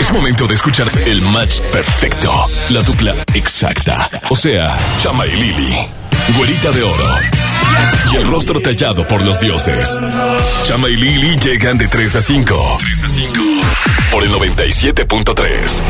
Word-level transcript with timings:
Es 0.00 0.10
momento 0.12 0.46
de 0.46 0.54
escuchar 0.54 0.88
el 1.04 1.20
match 1.20 1.60
perfecto. 1.72 2.32
La 2.70 2.80
dupla 2.80 3.14
exacta. 3.34 4.08
O 4.30 4.36
sea, 4.36 4.74
Chama 4.98 5.26
y 5.26 5.32
Lili. 5.32 5.76
Güerita 6.38 6.72
de 6.72 6.82
oro. 6.82 7.14
Y 8.10 8.16
el 8.16 8.26
rostro 8.26 8.60
tallado 8.60 9.06
por 9.06 9.20
los 9.22 9.38
dioses. 9.40 9.98
Chama 10.66 10.88
y 10.88 10.96
Lili 10.96 11.36
llegan 11.36 11.76
de 11.76 11.86
3 11.86 12.16
a 12.16 12.22
5. 12.22 12.78
3 12.80 13.04
a 13.04 13.08
5. 13.08 13.32
Por 14.10 14.24
el 14.24 14.30
97.3. 14.30 15.82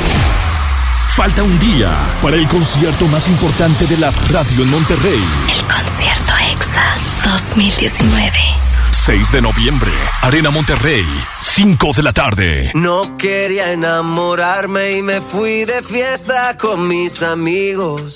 Falta 1.08 1.44
un 1.44 1.58
día 1.60 1.96
para 2.20 2.36
el 2.36 2.48
concierto 2.48 3.06
más 3.06 3.28
importante 3.28 3.86
de 3.86 3.96
la 3.96 4.10
radio 4.10 4.62
en 4.62 4.70
Monterrey. 4.70 5.22
El 5.56 5.64
concierto 5.64 6.32
EXA 6.52 6.84
2019. 7.24 8.69
6 9.10 9.32
de 9.32 9.42
noviembre, 9.42 9.90
Arena 10.22 10.50
Monterrey, 10.50 11.04
5 11.40 11.90
de 11.96 12.02
la 12.04 12.12
tarde. 12.12 12.70
No 12.74 13.16
quería 13.16 13.72
enamorarme 13.72 14.92
y 14.92 15.02
me 15.02 15.20
fui 15.20 15.64
de 15.64 15.82
fiesta 15.82 16.56
con 16.56 16.86
mis 16.86 17.20
amigos. 17.20 18.14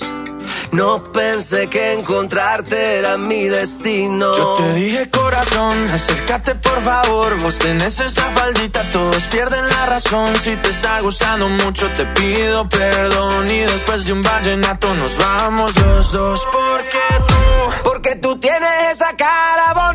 No 0.71 1.03
pensé 1.11 1.67
que 1.67 1.91
encontrarte 1.91 2.99
era 2.99 3.17
mi 3.17 3.43
destino. 3.43 4.37
Yo 4.37 4.55
te 4.55 4.73
dije 4.73 5.09
corazón, 5.09 5.73
acércate 5.93 6.55
por 6.55 6.81
favor. 6.81 7.39
Vos 7.41 7.57
tenés 7.59 7.99
esa 7.99 8.29
faldita, 8.31 8.81
todos 8.91 9.23
pierden 9.23 9.67
la 9.67 9.85
razón. 9.87 10.33
Si 10.43 10.55
te 10.55 10.69
está 10.69 11.01
gustando 11.01 11.49
mucho, 11.49 11.89
te 11.91 12.05
pido 12.05 12.69
perdón. 12.69 13.51
Y 13.51 13.59
después 13.59 14.05
de 14.05 14.13
un 14.13 14.21
vallenato 14.21 14.93
nos 14.95 15.17
vamos 15.17 15.75
los 15.75 16.13
dos. 16.13 16.47
Porque 16.53 17.25
tú, 17.27 17.83
porque 17.83 18.15
tú 18.15 18.37
tienes 18.37 18.93
esa 18.93 19.13
cara 19.17 19.73
bonita. 19.73 19.94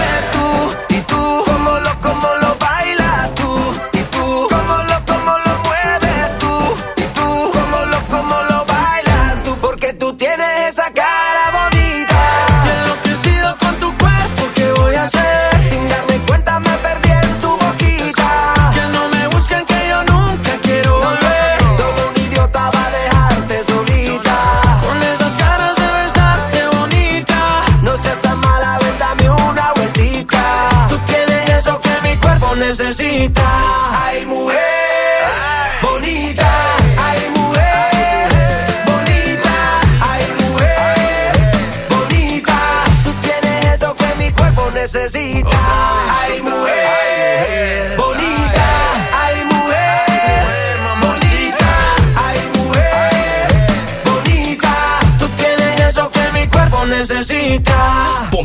cómo 2.11 2.27
lo, 2.41 2.50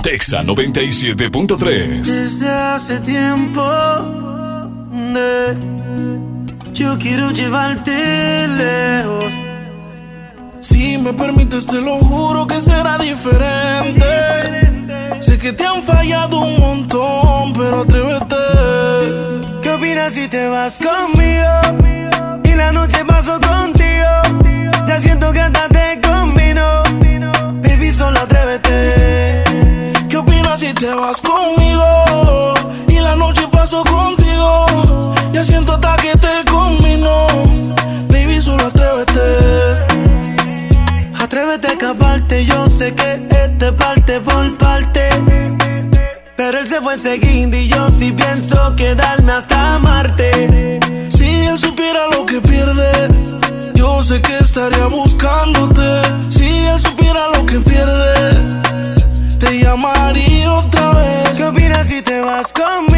Pontexa 0.07 0.39
97.3. 0.45 2.01
Desde 2.07 2.49
hace 2.49 3.01
tiempo 3.01 3.61
de- 5.13 5.57
yo 6.73 6.97
quiero 6.97 7.33
llevarte 7.33 8.47
lejos. 8.47 9.25
Si 10.61 10.97
me 10.99 11.13
permites, 11.13 11.67
te 11.67 11.81
lo 11.81 11.97
juro 11.97 12.47
que 12.47 12.61
será 12.61 12.99
diferente. 12.99 14.07
Sé 15.19 15.39
que 15.41 15.53
te 15.53 15.67
han 15.67 15.83
fallado 15.83 16.39
un 16.39 16.61
montón, 16.61 17.53
pero 17.55 17.81
atrévete. 17.81 18.37
¿Qué 19.61 19.71
opinas 19.71 20.13
si 20.13 20.29
te 20.29 20.47
vas 20.47 20.79
conmigo? 20.79 22.41
Y 22.45 22.55
la 22.55 22.71
noche 22.71 23.05
paso 23.05 23.41
contigo. 23.41 24.13
Ya 24.87 25.01
siento 25.01 25.33
que 25.33 25.41
hasta 25.41 25.67
te 25.69 26.01
combino. 26.01 26.85
Baby, 27.61 27.91
solo 27.91 28.21
atrévete. 28.21 28.96
¿Qué 30.67 30.73
opinas 30.73 30.75
si 30.75 30.75
te 30.75 30.95
vas 30.95 31.21
conmigo? 31.21 32.55
Y 32.89 32.99
la 32.99 33.15
noche 33.15 33.43
paso 33.53 33.85
contigo. 33.85 35.15
Ya 35.33 35.45
siento 35.45 35.75
hasta 35.75 35.97
que 35.97 36.13
te 36.17 36.51
combino. 36.51 37.27
Baby, 38.09 38.41
solo 38.41 38.67
atrévete. 38.67 39.21
Atrévete 41.19 41.69
a 41.69 41.73
escaparte, 41.73 42.45
yo 42.45 42.69
sé 42.69 42.95
que 42.95 43.29
este 43.31 43.73
parte 43.73 44.21
por 44.21 44.59
parte. 44.59 45.09
Pero 46.37 46.59
él 46.59 46.67
se 46.67 46.81
fue 46.81 46.95
enseguida 46.95 47.57
y 47.57 47.69
yo 47.69 47.91
sí 47.91 48.13
pienso 48.13 48.75
quedarme 48.77 49.33
hasta 49.33 49.79
Marte. 49.79 50.81
Si 51.11 51.29
él 51.29 51.59
supiera 51.59 52.09
lo 52.11 52.27
que 52.27 52.41
pierde, 52.41 53.09
yo 53.75 54.03
sé 54.03 54.21
que 54.21 54.39
estaría 54.39 54.87
buscándote. 54.87 56.27
Si 61.97 62.03
te 62.03 62.21
vas 62.21 62.53
conmigo? 62.53 62.96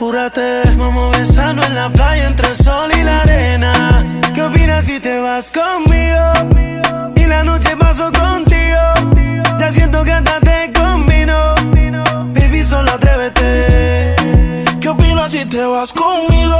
Apúrate, 0.00 0.62
vamos 0.78 1.14
a 1.14 1.18
besarnos 1.18 1.66
en 1.66 1.74
la 1.74 1.90
playa 1.90 2.28
entre 2.28 2.48
el 2.48 2.56
sol 2.56 2.90
y 2.98 3.02
la 3.02 3.20
arena. 3.20 4.02
¿Qué 4.34 4.42
opinas 4.42 4.86
si 4.86 4.98
te 4.98 5.20
vas 5.20 5.50
conmigo? 5.50 7.12
Y 7.16 7.26
la 7.26 7.44
noche 7.44 7.76
paso 7.76 8.10
contigo. 8.10 8.80
Ya 9.58 9.70
siento 9.70 10.02
que 10.02 10.12
hasta 10.12 10.40
te 10.40 10.72
combino. 10.72 11.54
Baby, 12.32 12.62
solo 12.62 12.92
atrévete. 12.92 14.16
¿Qué 14.80 14.88
opinas 14.88 15.32
si 15.32 15.44
te 15.44 15.66
vas 15.66 15.92
conmigo? 15.92 16.59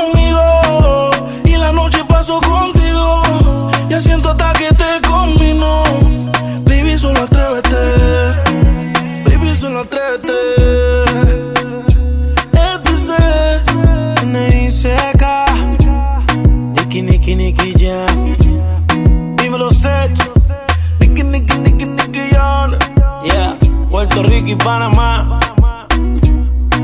Panamá. 24.63 25.39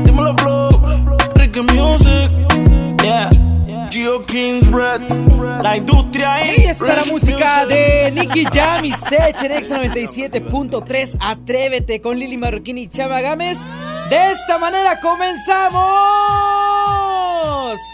Dímelo, 0.04 0.36
Flow. 0.38 0.68
Ricky 1.34 1.60
Music. 1.62 2.30
Yeah. 3.02 3.30
Geo 3.90 4.24
Kings 4.26 4.70
Bread. 4.70 5.02
La 5.62 5.76
industria 5.76 6.34
ahí. 6.34 6.50
Ahí 6.50 6.64
está 6.66 6.96
la 6.96 7.04
música 7.06 7.66
de 7.66 8.10
Nicky 8.12 8.44
Jam 8.44 8.84
y 8.84 8.92
Sech 8.92 9.42
en 9.42 9.52
X97.3. 9.52 11.16
Atrévete 11.20 12.00
con 12.00 12.18
Lili 12.18 12.36
Marroquín 12.36 12.78
y 12.78 12.88
Chava 12.88 13.20
Gámez. 13.20 13.58
De 14.10 14.30
esta 14.32 14.58
manera 14.58 15.00
comenzamos. 15.00 15.78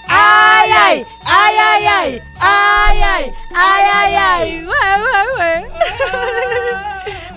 ¡Ay, 0.09 0.71
ay! 0.77 1.07
¡Ay, 1.27 1.57
ay, 1.59 1.87
ay! 1.87 2.23
¡Ay, 2.41 3.03
ay! 3.03 3.33
¡Ay, 3.55 3.85
ay, 3.93 4.15
ay! 4.15 4.65
¡Güey, 4.65 5.01
güey, 5.01 5.25
güey! 5.37 5.65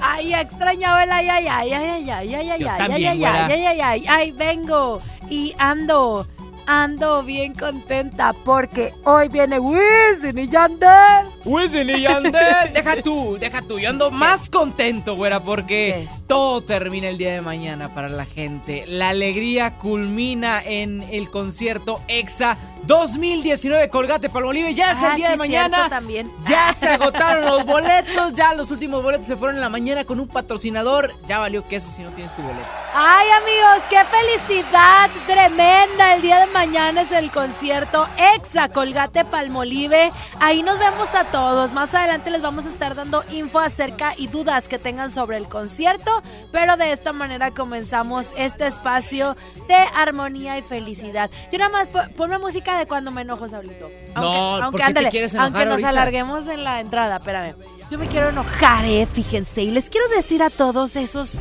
Ay, 0.09 0.33
extrañaba 0.33 1.04
el 1.04 1.12
ay, 1.12 1.30
ay, 1.30 1.48
ay, 1.48 1.74
ay, 1.74 2.09
ay, 2.09 2.33
ay, 2.33 2.33
ay, 2.33 2.50
ay, 2.51 2.63
ay, 2.65 3.06
ay, 3.06 3.25
ay, 3.25 3.65
ay, 3.65 3.81
ay, 3.81 4.06
ay, 4.07 4.31
vengo 4.31 5.00
y 5.30 5.54
ando, 5.59 6.25
ando 6.65 7.24
bien 7.24 7.54
contenta 7.54 8.31
porque 8.45 8.94
hoy 9.04 9.27
viene 9.27 9.59
Wisin 9.59 10.39
y 10.39 10.48
Yandel. 10.48 11.36
Wisin 11.47 11.89
y 11.89 12.01
Yandel. 12.01 12.33
Deja 12.73 13.01
tú, 13.01 13.38
deja 13.39 13.61
tú. 13.61 13.79
Yo 13.79 13.89
ando 13.89 14.11
más 14.11 14.49
contento, 14.49 15.15
güera, 15.15 15.39
porque 15.39 16.07
¿Qué? 16.09 16.15
todo 16.27 16.61
termina 16.61 17.07
el 17.09 17.17
día 17.17 17.31
de 17.33 17.41
mañana 17.41 17.94
para 17.94 18.09
la 18.09 18.25
gente. 18.25 18.83
La 18.88 19.09
alegría 19.09 19.77
culmina 19.77 20.61
en 20.63 21.03
el 21.03 21.29
concierto 21.31 22.01
EXA 22.07 22.57
2019 22.83 23.89
Colgate 23.89 24.29
Palmolive. 24.29 24.73
Ya 24.75 24.91
es 24.91 24.97
Ah, 25.01 25.11
el 25.11 25.15
día 25.15 25.27
sí, 25.27 25.31
de 25.33 25.38
mañana. 25.38 25.89
también. 25.89 26.29
Ya 26.45 26.73
se 26.77 26.89
agotaron 26.89 27.45
los 27.45 27.65
boletos. 27.65 28.33
Ya 28.33 28.53
los 28.53 28.69
últimos 28.71 29.01
boletos 29.01 29.27
se 29.27 29.35
fueron 29.38 29.55
en 29.55 29.61
la 29.61 29.69
mañana 29.69 30.03
con 30.05 30.19
un 30.19 30.27
patrocinador. 30.27 31.13
Ya 31.27 31.39
valió 31.39 31.63
queso 31.63 31.89
si 31.89 32.01
no 32.03 32.11
tienes 32.11 32.35
tu 32.35 32.41
boleto. 32.41 32.67
Ay 32.94 33.27
amigos, 33.29 33.83
qué 33.89 33.99
felicidad 34.05 35.09
tremenda. 35.25 36.15
El 36.15 36.21
día 36.21 36.39
de 36.39 36.47
mañana 36.47 37.01
es 37.01 37.11
el 37.11 37.31
concierto 37.31 38.07
Exa 38.35 38.69
Colgate 38.69 39.23
Palmolive. 39.25 40.09
Ahí 40.39 40.61
nos 40.63 40.77
vemos 40.79 41.13
a 41.15 41.23
todos. 41.25 41.36
Más 41.37 41.93
adelante 41.93 42.31
les 42.31 42.41
vamos 42.41 42.65
a 42.65 42.69
estar 42.69 42.95
dando 42.95 43.23
info 43.29 43.59
acerca 43.59 44.13
y 44.17 44.27
dudas 44.27 44.67
que 44.67 44.79
tengan 44.79 45.11
sobre 45.11 45.37
el 45.37 45.47
concierto. 45.47 46.23
Pero 46.51 46.77
de 46.77 46.91
esta 46.91 47.13
manera 47.13 47.51
comenzamos 47.51 48.31
este 48.37 48.65
espacio 48.65 49.35
de 49.67 49.75
armonía 49.75 50.57
y 50.57 50.63
felicidad. 50.63 51.29
Yo 51.51 51.59
nada 51.59 51.69
más 51.69 51.87
po- 51.89 52.13
ponme 52.15 52.39
música 52.39 52.77
de 52.79 52.87
cuando 52.87 53.11
me 53.11 53.21
enojo, 53.21 53.47
Saulito. 53.47 53.89
No, 54.15 54.57
¿por 54.71 54.71
qué 54.71 54.77
te 54.77 54.83
ándale, 54.83 55.09
aunque 55.37 55.65
nos 55.65 55.71
ahorita? 55.73 55.89
alarguemos 55.89 56.47
en 56.47 56.63
la 56.63 56.79
entrada, 56.79 57.17
espérame. 57.17 57.55
Yo 57.91 57.97
me 57.99 58.07
quiero 58.07 58.29
enojar, 58.29 58.83
eh, 58.85 59.05
fíjense. 59.05 59.61
Y 59.61 59.71
les 59.71 59.89
quiero 59.89 60.07
decir 60.09 60.41
a 60.41 60.49
todos 60.49 60.95
esos 60.95 61.37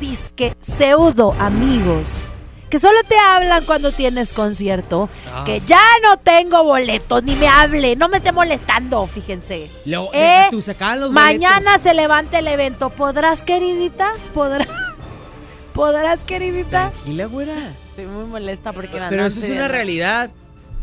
disque 0.00 0.54
pseudo 0.60 1.34
amigos 1.40 2.24
que 2.76 2.80
solo 2.80 3.00
te 3.08 3.16
hablan 3.18 3.64
cuando 3.64 3.90
tienes 3.90 4.34
concierto, 4.34 5.08
Ah. 5.32 5.44
que 5.46 5.60
ya 5.64 5.80
no 6.02 6.18
tengo 6.18 6.62
boletos, 6.62 7.22
ni 7.22 7.34
me 7.36 7.48
hable, 7.48 7.96
no 7.96 8.06
me 8.10 8.18
esté 8.18 8.32
molestando, 8.32 9.06
fíjense. 9.06 9.70
Luego, 9.86 10.10
Eh, 10.12 10.48
tú, 10.50 10.58
los 10.58 11.10
Mañana 11.10 11.56
boletos. 11.60 11.80
se 11.80 11.94
levanta 11.94 12.38
el 12.38 12.46
evento, 12.48 12.90
¿podrás, 12.90 13.42
queridita? 13.42 14.12
¿Podrás? 14.34 14.68
¿Podrás, 15.72 16.20
queridita? 16.24 16.90
Tranquila, 16.90 17.24
güera. 17.26 17.54
Estoy 17.88 18.04
muy 18.08 18.26
molesta 18.26 18.74
porque 18.74 19.00
me 19.00 19.08
Pero 19.08 19.24
eso 19.24 19.40
es 19.40 19.48
una 19.48 19.68
realidad. 19.68 20.28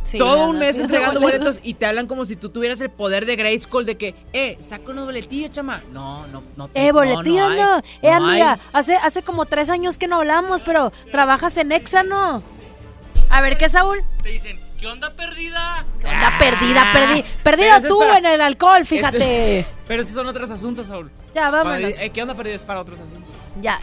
Sí, 0.04 0.18
Todo 0.18 0.50
un 0.50 0.60
mes 0.60 0.78
entregando 0.80 1.20
boletos 1.22 1.60
y 1.64 1.76
te 1.76 1.86
hablan 1.86 2.08
como 2.08 2.26
si 2.26 2.36
tú 2.36 2.50
tuvieras 2.50 2.80
el 2.82 2.90
poder 2.90 3.26
de 3.26 3.36
Grace 3.38 3.62
School 3.62 3.86
de 3.86 3.96
que, 3.98 4.16
eh, 4.34 4.58
saca 4.60 4.92
unos 4.92 5.06
boletillos, 5.06 5.52
chama. 5.52 5.82
No, 5.92 6.28
no, 6.28 6.44
no. 6.58 6.68
te- 6.68 6.88
Eh, 6.88 6.92
boletillos 6.92 7.52
hay, 7.52 7.58
no. 7.60 7.78
Eh, 7.78 7.84
no 8.04 8.30
amiga, 8.30 8.52
hay. 8.54 8.60
hace, 8.74 8.96
hace 8.96 9.24
como 9.24 9.46
tres 9.46 9.70
años 9.70 9.98
que 9.98 10.08
no 10.08 10.18
hablamos, 10.18 10.62
pero 10.62 10.92
trabajas 11.12 11.56
en 11.58 11.72
Exa, 11.72 12.04
¿no? 12.04 12.44
A 13.30 13.42
ver, 13.42 13.58
¿qué, 13.58 13.70
Saúl? 13.70 14.04
Te 14.22 14.30
dicen, 14.30 14.60
¿qué 14.80 14.88
onda 14.88 15.10
perdida? 15.12 15.86
¿Qué 16.02 16.08
onda 16.08 16.34
perdida, 16.38 16.92
perdí, 16.94 17.22
Ah, 17.22 17.26
pero 17.44 17.58
perdida 17.58 17.82
tú 17.88 18.00
para- 18.00 18.18
en 18.18 18.26
el 18.26 18.42
alcohol, 18.42 18.86
fíjate. 18.86 19.60
Este- 19.60 19.72
pero 19.88 20.02
esos 20.02 20.14
son 20.14 20.28
otros 20.28 20.52
asuntos, 20.52 20.88
Saúl. 20.88 21.10
Ya, 21.34 21.50
vámonos. 21.50 21.94
Para- 21.96 22.06
eh, 22.06 22.10
¿Qué 22.10 22.22
onda 22.22 22.36
perdida? 22.36 22.56
Es 22.56 22.62
para 22.62 22.82
otros 22.82 23.00
asuntos. 23.00 23.34
Ya. 23.62 23.80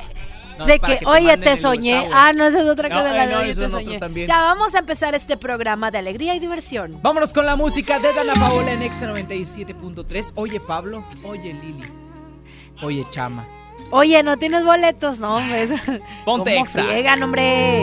No, 0.61 0.67
de 0.67 0.79
que, 0.79 0.99
que 0.99 1.07
oye, 1.07 1.37
te 1.39 1.57
soñé. 1.57 2.09
Ah, 2.13 2.33
no, 2.35 2.47
esa 2.47 2.61
es 2.63 2.69
otra 2.69 2.89
No, 2.89 2.97
cosa. 2.97 3.11
la 3.13 3.25
eh, 3.25 3.27
de 3.29 3.33
no, 3.35 3.41
oye, 3.41 3.55
te 3.55 3.69
soñé. 3.69 3.99
también. 3.99 4.27
Ya, 4.29 4.41
vamos 4.43 4.75
a 4.75 4.79
empezar 4.79 5.15
este 5.15 5.37
programa 5.37 5.91
de 5.91 5.99
alegría 5.99 6.35
y 6.35 6.39
diversión. 6.39 7.01
Vámonos 7.03 7.33
con 7.33 7.47
la 7.47 7.57
música 7.57 7.99
de 7.99 8.13
Dana 8.13 8.35
Paola 8.35 8.73
en 8.73 8.83
Extra 8.83 9.13
97.3. 9.15 10.33
Oye, 10.35 10.61
Pablo. 10.61 11.05
Oye, 11.25 11.55
Lili. 11.55 11.81
Oye, 12.83 13.07
Chama. 13.11 13.47
Oye, 13.91 14.23
¿no 14.23 14.37
tienes 14.37 14.65
boletos? 14.65 15.19
No, 15.19 15.37
hombre. 15.39 15.67
Ponte 16.25 16.53
¿Cómo 16.55 16.65
Exa. 16.65 16.85
friegan, 16.85 17.23
hombre? 17.23 17.83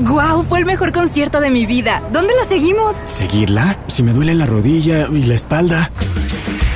¡Guau! 0.00 0.42
Fue 0.42 0.58
el 0.58 0.66
mejor 0.66 0.90
concierto 0.90 1.40
de 1.40 1.50
mi 1.50 1.64
vida. 1.64 2.02
¿Dónde 2.12 2.34
la 2.34 2.42
seguimos? 2.42 2.96
¿Seguirla? 3.04 3.78
Si 3.86 4.02
me 4.02 4.12
duele 4.12 4.34
la 4.34 4.46
rodilla 4.46 5.06
y 5.12 5.22
la 5.22 5.36
espalda. 5.36 5.92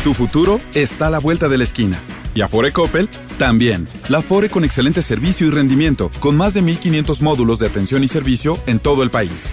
Tu 0.04 0.14
futuro 0.14 0.60
está 0.74 1.08
a 1.08 1.10
la 1.10 1.18
vuelta 1.18 1.48
de 1.48 1.58
la 1.58 1.64
esquina. 1.64 1.98
Y 2.36 2.40
Afore 2.42 2.70
Coppel 2.70 3.08
también. 3.36 3.88
La 4.08 4.18
Afore 4.18 4.48
con 4.48 4.62
excelente 4.62 5.02
servicio 5.02 5.48
y 5.48 5.50
rendimiento, 5.50 6.12
con 6.20 6.36
más 6.36 6.54
de 6.54 6.62
1500 6.62 7.20
módulos 7.20 7.58
de 7.58 7.66
atención 7.66 8.04
y 8.04 8.08
servicio 8.08 8.60
en 8.68 8.78
todo 8.78 9.02
el 9.02 9.10
país. 9.10 9.52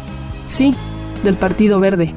Sí, 0.51 0.75
del 1.23 1.37
Partido 1.37 1.79
Verde. 1.79 2.13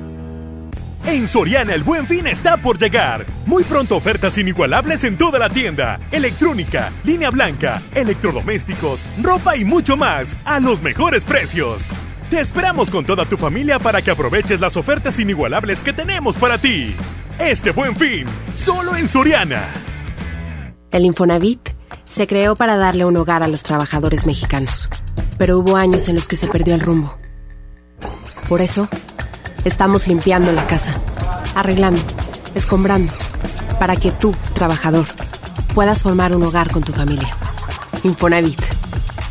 En 1.06 1.28
Soriana 1.28 1.72
el 1.72 1.84
buen 1.84 2.04
fin 2.08 2.26
está 2.26 2.56
por 2.56 2.78
llegar. 2.78 3.24
Muy 3.46 3.62
pronto 3.62 3.94
ofertas 3.94 4.36
inigualables 4.38 5.04
en 5.04 5.16
toda 5.16 5.38
la 5.38 5.48
tienda. 5.48 6.00
Electrónica, 6.10 6.90
línea 7.04 7.30
blanca, 7.30 7.80
electrodomésticos, 7.94 9.04
ropa 9.22 9.56
y 9.56 9.64
mucho 9.64 9.96
más 9.96 10.36
a 10.44 10.58
los 10.58 10.82
mejores 10.82 11.24
precios. 11.24 11.82
Te 12.28 12.40
esperamos 12.40 12.90
con 12.90 13.04
toda 13.06 13.24
tu 13.24 13.36
familia 13.36 13.78
para 13.78 14.02
que 14.02 14.10
aproveches 14.10 14.58
las 14.58 14.76
ofertas 14.76 15.20
inigualables 15.20 15.84
que 15.84 15.92
tenemos 15.92 16.34
para 16.34 16.58
ti. 16.58 16.92
Este 17.38 17.70
buen 17.70 17.94
fin, 17.94 18.24
solo 18.56 18.96
en 18.96 19.06
Soriana. 19.06 19.62
El 20.90 21.04
Infonavit 21.04 21.70
se 22.02 22.26
creó 22.26 22.56
para 22.56 22.76
darle 22.76 23.04
un 23.04 23.16
hogar 23.16 23.44
a 23.44 23.48
los 23.48 23.62
trabajadores 23.62 24.26
mexicanos, 24.26 24.88
pero 25.38 25.58
hubo 25.58 25.76
años 25.76 26.08
en 26.08 26.16
los 26.16 26.26
que 26.26 26.36
se 26.36 26.48
perdió 26.48 26.74
el 26.74 26.80
rumbo. 26.80 27.23
Por 28.48 28.60
eso, 28.60 28.88
estamos 29.64 30.06
limpiando 30.06 30.52
la 30.52 30.66
casa, 30.66 30.94
arreglando, 31.54 32.00
escombrando, 32.54 33.12
para 33.78 33.96
que 33.96 34.12
tú, 34.12 34.34
trabajador, 34.54 35.06
puedas 35.74 36.02
formar 36.02 36.36
un 36.36 36.42
hogar 36.42 36.70
con 36.70 36.82
tu 36.82 36.92
familia. 36.92 37.30
Infonavit, 38.02 38.60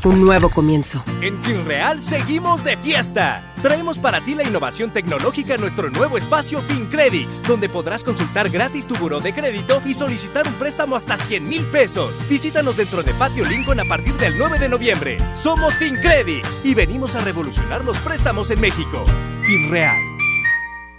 un 0.03 0.25
nuevo 0.25 0.50
comienzo. 0.50 1.03
En 1.22 1.41
FinReal 1.43 2.00
seguimos 2.00 2.63
de 2.63 2.75
fiesta. 2.77 3.52
Traemos 3.63 3.98
para 3.98 4.20
ti 4.20 4.36
la 4.36 4.43
innovación 4.43 4.91
tecnológica 4.91 5.55
en 5.55 5.62
nuestro 5.62 5.89
nuevo 5.89 6.17
espacio 6.17 6.62
FinCredits, 6.62 7.41
donde 7.43 7.70
podrás 7.70 8.03
consultar 8.03 8.50
gratis 8.50 8.86
tu 8.86 8.93
buró 8.98 9.22
de 9.22 9.34
crédito 9.34 9.82
y 9.86 9.93
solicitar 9.93 10.46
un 10.46 10.55
préstamo 10.55 10.98
hasta 10.98 11.15
100 11.15 11.48
mil 11.48 11.63
pesos. 11.67 12.17
Visítanos 12.27 12.75
dentro 12.75 13.03
de 13.03 13.13
Patio 13.13 13.46
Lincoln 13.46 13.79
a 13.79 13.86
partir 13.86 14.15
del 14.15 14.38
9 14.38 14.60
de 14.60 14.67
noviembre. 14.67 15.17
Somos 15.34 15.74
FinCredits 15.75 16.60
y 16.65 16.74
venimos 16.74 17.15
a 17.15 17.22
revolucionar 17.22 17.86
los 17.86 17.98
préstamos 18.00 18.51
en 18.51 18.60
México. 18.60 19.05
FinReal. 19.46 20.12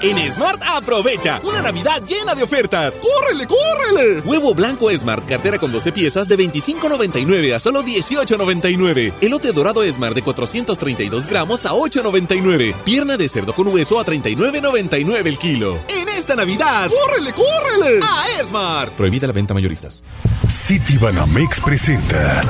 En 0.04 0.18
Smart 0.34 0.62
aprovecha 0.62 1.40
una 1.44 1.62
Navidad 1.62 2.02
llena 2.06 2.34
de 2.34 2.42
ofertas. 2.42 3.00
¡Córrele, 3.00 3.46
córrele! 3.46 4.20
Huevo 4.20 4.54
blanco 4.54 4.90
Smart, 4.90 5.26
cartera 5.26 5.58
con 5.58 5.72
12 5.72 5.92
piezas 5.92 6.28
de 6.28 6.36
25.99 6.36 7.54
a 7.54 7.58
solo 7.58 7.82
18.99. 7.82 9.14
Elote 9.22 9.52
dorado 9.52 9.82
Smart 9.82 10.14
de 10.14 10.20
432 10.20 11.26
gramos 11.26 11.64
a 11.64 11.70
8.99. 11.70 12.74
Pierna 12.84 13.16
de 13.16 13.30
cerdo 13.30 13.54
con 13.54 13.68
hueso 13.68 13.98
a 13.98 14.04
39.99 14.04 15.26
el 15.26 15.38
kilo. 15.38 15.80
En 15.88 16.06
esta 16.10 16.36
Navidad, 16.36 16.90
¡córrele, 16.90 17.32
córrele! 17.32 18.00
A 18.02 18.26
Smart. 18.44 18.92
Prohibida 18.92 19.26
la 19.26 19.32
venta 19.32 19.54
mayoristas. 19.54 20.04
City 20.50 20.98
Banamex 20.98 21.60
presenta 21.60 22.42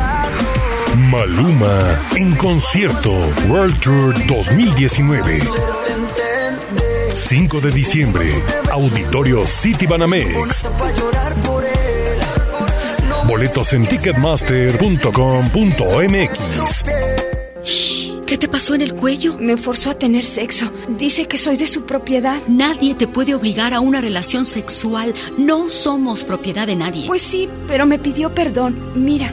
Maluma 0.97 2.11
en 2.17 2.35
concierto 2.35 3.13
World 3.49 3.79
Tour 3.79 4.27
2019. 4.27 5.39
5 7.15 7.61
de 7.61 7.71
diciembre, 7.71 8.43
Auditorio 8.73 9.47
City 9.47 9.87
Banamex. 9.87 10.67
Boletos 13.29 13.73
en 13.73 13.87
ticketmaster.com.mx. 13.87 16.85
¿Qué 18.27 18.37
te 18.37 18.49
pasó 18.49 18.75
en 18.75 18.83
el 18.83 18.97
cuello? 18.97 19.39
Me 19.39 19.57
forzó 19.57 19.91
a 19.91 19.95
tener 19.95 20.25
sexo. 20.25 20.73
Dice 20.89 21.29
que 21.29 21.39
soy 21.39 21.57
de 21.57 21.69
su 21.69 21.87
propiedad. 21.87 22.43
Nadie 22.49 22.97
te 22.97 23.07
puede 23.07 23.37
obligar 23.37 23.75
a 23.75 23.81
una 23.81 24.01
relación 24.01 24.45
sexual. 24.45 25.15
No 25.39 25.71
somos 25.71 26.25
propiedad 26.25 26.67
de 26.67 26.75
nadie. 26.75 27.07
Pues 27.07 27.23
sí, 27.23 27.49
pero 27.69 27.87
me 27.87 28.01
pidió 28.01 28.35
perdón. 28.35 28.77
Mira, 28.97 29.33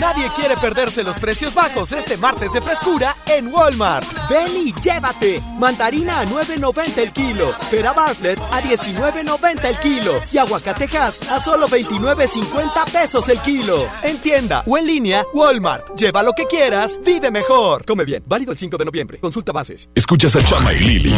Nadie 0.00 0.28
quiere 0.34 0.56
perderse 0.56 1.04
los 1.04 1.18
precios 1.18 1.54
bajos 1.54 1.92
este 1.92 2.16
martes 2.16 2.52
de 2.52 2.60
frescura 2.60 3.16
en 3.26 3.46
Walmart. 3.48 4.06
Ven 4.28 4.56
y 4.56 4.72
llévate. 4.80 5.40
Mandarina 5.58 6.20
a 6.20 6.26
9.90 6.26 6.98
el 6.98 7.12
kilo. 7.12 7.52
Pera 7.70 7.92
Bartlett 7.92 8.38
a 8.50 8.60
19.90 8.60 9.64
el 9.64 9.76
kilo. 9.78 10.12
Y 10.32 10.38
aguacatejas 10.38 11.30
a 11.30 11.40
solo 11.40 11.68
29.50 11.68 12.90
pesos 12.90 13.28
el 13.28 13.38
kilo. 13.40 13.86
En 14.02 14.18
tienda 14.18 14.64
o 14.66 14.76
en 14.76 14.86
línea, 14.86 15.24
Walmart. 15.32 15.96
Lleva 15.96 16.22
lo 16.22 16.32
que 16.32 16.46
quieras, 16.46 16.98
vive 17.04 17.30
mejor. 17.30 17.84
Come 17.84 18.04
bien. 18.04 18.24
Válido 18.26 18.52
el 18.52 18.58
5 18.58 18.76
de 18.76 18.84
noviembre. 18.84 19.18
Consulta 19.20 19.52
bases. 19.52 19.88
Escuchas 19.94 20.34
a 20.36 20.44
Chama 20.44 20.72
y 20.72 20.78
Lili 20.80 21.14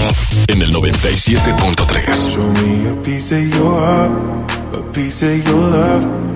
en 0.49 0.63
el 0.63 0.75
97.3. 0.75 2.31
Show 2.31 2.53
me 2.53 2.91
a 2.91 3.03
piece 3.03 3.35
of 3.35 3.55
your 3.55 3.81
heart, 3.81 4.13
a 4.75 4.93
piece 4.93 5.23
of 5.27 5.45
your 5.47 5.71
love. 5.71 6.36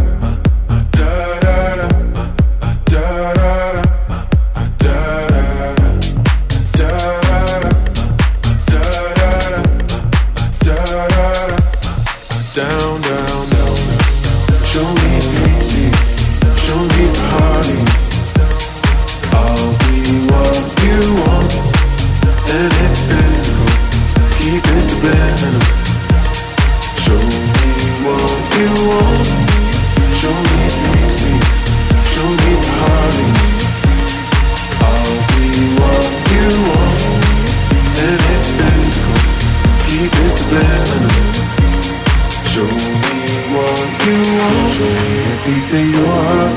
you 44.07 44.17
want. 44.37 44.73
Show 44.75 44.91
me 45.03 45.13
a 45.31 45.35
piece 45.45 45.71
of 45.79 45.85
your 45.95 46.07
heart, 46.07 46.55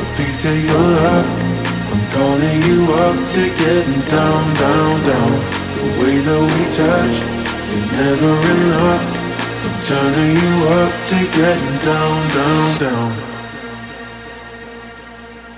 a 0.00 0.04
piece 0.16 0.44
of 0.44 0.56
your 0.64 0.84
love. 0.98 1.28
I'm 1.92 2.02
calling 2.16 2.60
you 2.68 2.78
up 3.04 3.16
to 3.34 3.42
getting 3.62 4.00
down, 4.08 4.42
down, 4.62 4.92
down. 5.10 5.32
The 5.78 5.88
way 6.00 6.16
that 6.26 6.42
we 6.52 6.62
touch 6.78 7.16
is 7.78 7.88
never 8.00 8.32
enough. 8.54 9.04
I'm 9.64 9.76
turning 9.88 10.34
you 10.42 10.54
up 10.80 10.92
to 11.10 11.18
getting 11.38 11.76
down, 11.88 12.18
down, 12.38 12.68
down. 12.84 13.10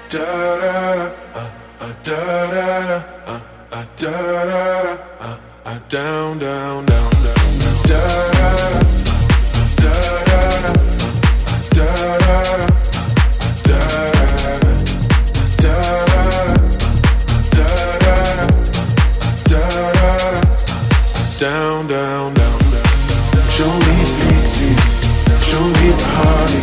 Da 0.08 0.20
da 0.62 0.94
da, 0.94 1.06
uh, 1.34 1.50
uh, 1.80 1.92
da 2.02 2.20
da 2.54 2.66
da, 2.88 2.98
uh, 3.26 3.40
uh, 3.72 3.84
da 3.96 4.10
da 4.10 4.52
da, 4.52 4.92
uh, 5.20 5.38
uh, 5.64 5.78
down, 5.88 6.38
down, 6.38 6.86
down, 6.86 7.10
down, 7.10 7.44
down. 7.60 7.76
Da 7.90 8.00
da 8.00 8.08
da, 8.34 8.48
uh, 8.64 8.82
uh, 9.58 9.68
da 9.82 9.92
da 10.24 10.38
da, 10.60 11.03
Show 23.50 23.72
me 23.86 23.96
easy, 24.34 24.72
show 25.42 25.64
me 25.66 25.88
party. 26.06 26.62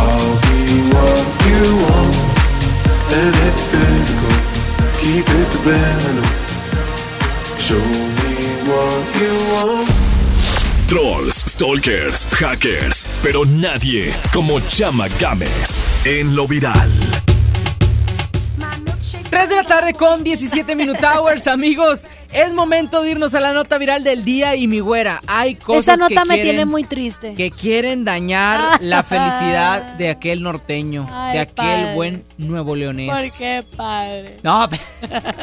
I'll 0.00 0.34
be 0.40 0.60
what 0.96 1.26
you 9.20 9.32
want, 9.52 10.11
Trolls, 10.92 11.36
stalkers, 11.48 12.26
hackers, 12.34 13.06
pero 13.22 13.46
nadie 13.46 14.12
como 14.30 14.60
Chama 14.60 15.08
Games 15.18 15.82
en 16.04 16.36
lo 16.36 16.46
viral. 16.46 16.90
3 19.30 19.48
de 19.48 19.56
la 19.56 19.64
tarde 19.64 19.94
con 19.94 20.22
17 20.22 20.76
Minute 20.76 21.00
Hours, 21.06 21.46
amigos. 21.46 22.06
Es 22.30 22.52
momento 22.52 23.00
de 23.00 23.12
irnos 23.12 23.32
a 23.32 23.40
la 23.40 23.54
nota 23.54 23.78
viral 23.78 24.04
del 24.04 24.22
día 24.22 24.54
y 24.54 24.68
mi 24.68 24.80
güera. 24.80 25.22
Hay 25.26 25.54
cosas 25.54 25.94
Esa 25.98 26.08
nota 26.08 26.24
que 26.24 26.28
me 26.28 26.34
quieren, 26.34 26.50
tiene 26.56 26.64
muy 26.66 26.84
triste. 26.84 27.32
que 27.32 27.50
quieren 27.50 28.04
dañar 28.04 28.82
la 28.82 29.02
felicidad 29.02 29.94
de 29.94 30.10
aquel 30.10 30.42
norteño, 30.42 31.08
Ay, 31.10 31.32
de 31.32 31.38
aquel 31.40 31.54
padre. 31.54 31.94
buen 31.94 32.24
nuevo 32.36 32.76
leonés. 32.76 33.10
¿Por 33.10 33.38
qué, 33.38 33.64
padre? 33.78 34.36
No, 34.42 34.68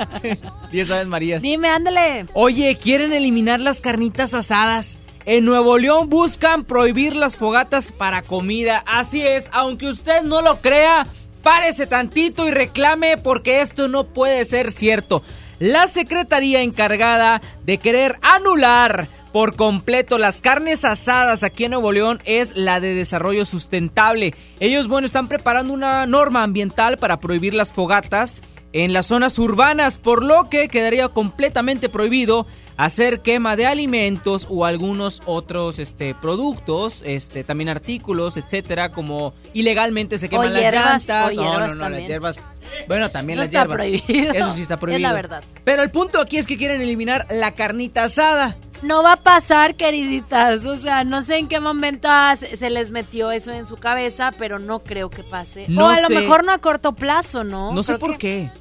10 0.72 0.92
aves 0.92 1.08
Marías. 1.08 1.42
Dime, 1.42 1.70
ándale. 1.70 2.28
Oye, 2.36 2.76
quieren 2.76 3.14
eliminar 3.14 3.60
las 3.60 3.82
carnitas 3.82 4.36
asadas. 4.36 5.00
En 5.26 5.46
Nuevo 5.46 5.78
León 5.78 6.10
buscan 6.10 6.64
prohibir 6.64 7.16
las 7.16 7.38
fogatas 7.38 7.92
para 7.92 8.22
comida. 8.22 8.84
Así 8.88 9.22
es, 9.22 9.50
aunque 9.52 9.88
usted 9.88 10.24
no 10.24 10.42
lo 10.42 10.62
crea, 10.62 11.08
párese 11.44 11.88
tantito 11.88 12.48
y 12.48 12.52
reclame 12.52 13.18
porque 13.18 13.62
esto 13.62 13.88
no 13.88 14.06
puede 14.06 14.46
ser 14.46 14.72
cierto. 14.72 15.22
La 15.60 15.88
secretaría 15.88 16.62
encargada 16.62 17.42
de 17.66 17.78
querer 17.78 18.18
anular 18.22 19.08
por 19.32 19.56
completo 19.56 20.18
las 20.18 20.42
carnes 20.42 20.86
asadas 20.86 21.44
aquí 21.44 21.66
en 21.66 21.72
Nuevo 21.72 21.92
León 21.92 22.22
es 22.26 22.56
la 22.56 22.80
de 22.80 22.96
desarrollo 22.96 23.46
sustentable. 23.46 24.34
Ellos, 24.60 24.88
bueno, 24.88 25.06
están 25.06 25.28
preparando 25.28 25.74
una 25.74 26.08
norma 26.08 26.44
ambiental 26.44 26.98
para 26.98 27.20
prohibir 27.20 27.54
las 27.54 27.72
fogatas 27.72 28.42
en 28.74 28.94
las 28.94 29.08
zonas 29.08 29.40
urbanas, 29.40 29.98
por 29.98 30.24
lo 30.24 30.50
que 30.50 30.68
quedaría 30.68 31.08
completamente 31.10 31.90
prohibido 31.90 32.46
hacer 32.78 33.20
quema 33.22 33.56
de 33.56 33.66
alimentos 33.66 34.48
o 34.50 34.64
algunos 34.66 35.22
otros 35.26 35.80
este 35.80 36.16
productos, 36.16 37.02
este 37.06 37.44
también 37.44 37.68
artículos, 37.70 38.38
etcétera, 38.38 38.92
como 38.92 39.34
ilegalmente 39.54 40.18
se 40.18 40.30
queman 40.30 40.48
O 40.48 40.50
las 40.52 40.62
hierbas, 40.62 41.08
llantas, 41.08 41.36
no, 41.36 41.42
hierbas 41.42 41.68
no, 41.70 41.76
no, 41.76 41.82
también. 41.82 42.02
las 42.02 42.08
hierbas. 42.10 42.38
Bueno, 42.88 43.10
también 43.10 43.40
Eso 43.40 43.42
las 43.42 43.48
está 43.48 43.60
hierbas. 43.60 43.78
prohibido. 44.06 44.34
Eso 44.34 44.54
sí 44.54 44.62
está 44.62 44.74
Es 44.76 44.80
prohibido. 44.80 45.10
la 45.10 45.14
verdad. 45.16 45.44
Pero 45.64 45.82
el 45.84 45.92
punto 45.92 46.22
aquí 46.22 46.38
es 46.38 46.46
que 46.48 46.56
quieren 46.58 46.80
eliminar 46.80 47.26
la 47.32 47.54
carnita 47.56 48.04
asada. 48.04 48.56
No 48.82 49.04
va 49.04 49.14
a 49.14 49.18
pasar, 49.18 49.76
queriditas. 49.76 50.66
O 50.66 50.78
sea, 50.78 51.04
no 51.04 51.22
sé 51.22 51.38
en 51.38 51.48
qué 51.48 51.60
momento 51.60 52.08
se 52.38 52.56
se 52.56 52.70
les 52.70 52.92
metió 52.92 53.32
eso 53.32 53.52
en 53.52 53.66
su 53.66 53.78
cabeza, 53.78 54.32
pero 54.38 54.60
no 54.60 54.80
creo 54.80 55.10
que 55.10 55.24
pase. 55.24 55.66
No 55.68 55.88
o 55.88 55.90
a 55.90 56.00
lo 56.02 56.10
mejor 56.10 56.46
no 56.46 56.52
a 56.54 56.58
corto 56.60 56.94
plazo, 56.94 57.44
¿no? 57.44 57.74
No 57.74 57.84
sé 57.84 57.98
por 57.98 58.12
que- 58.18 58.18
qué. 58.18 58.52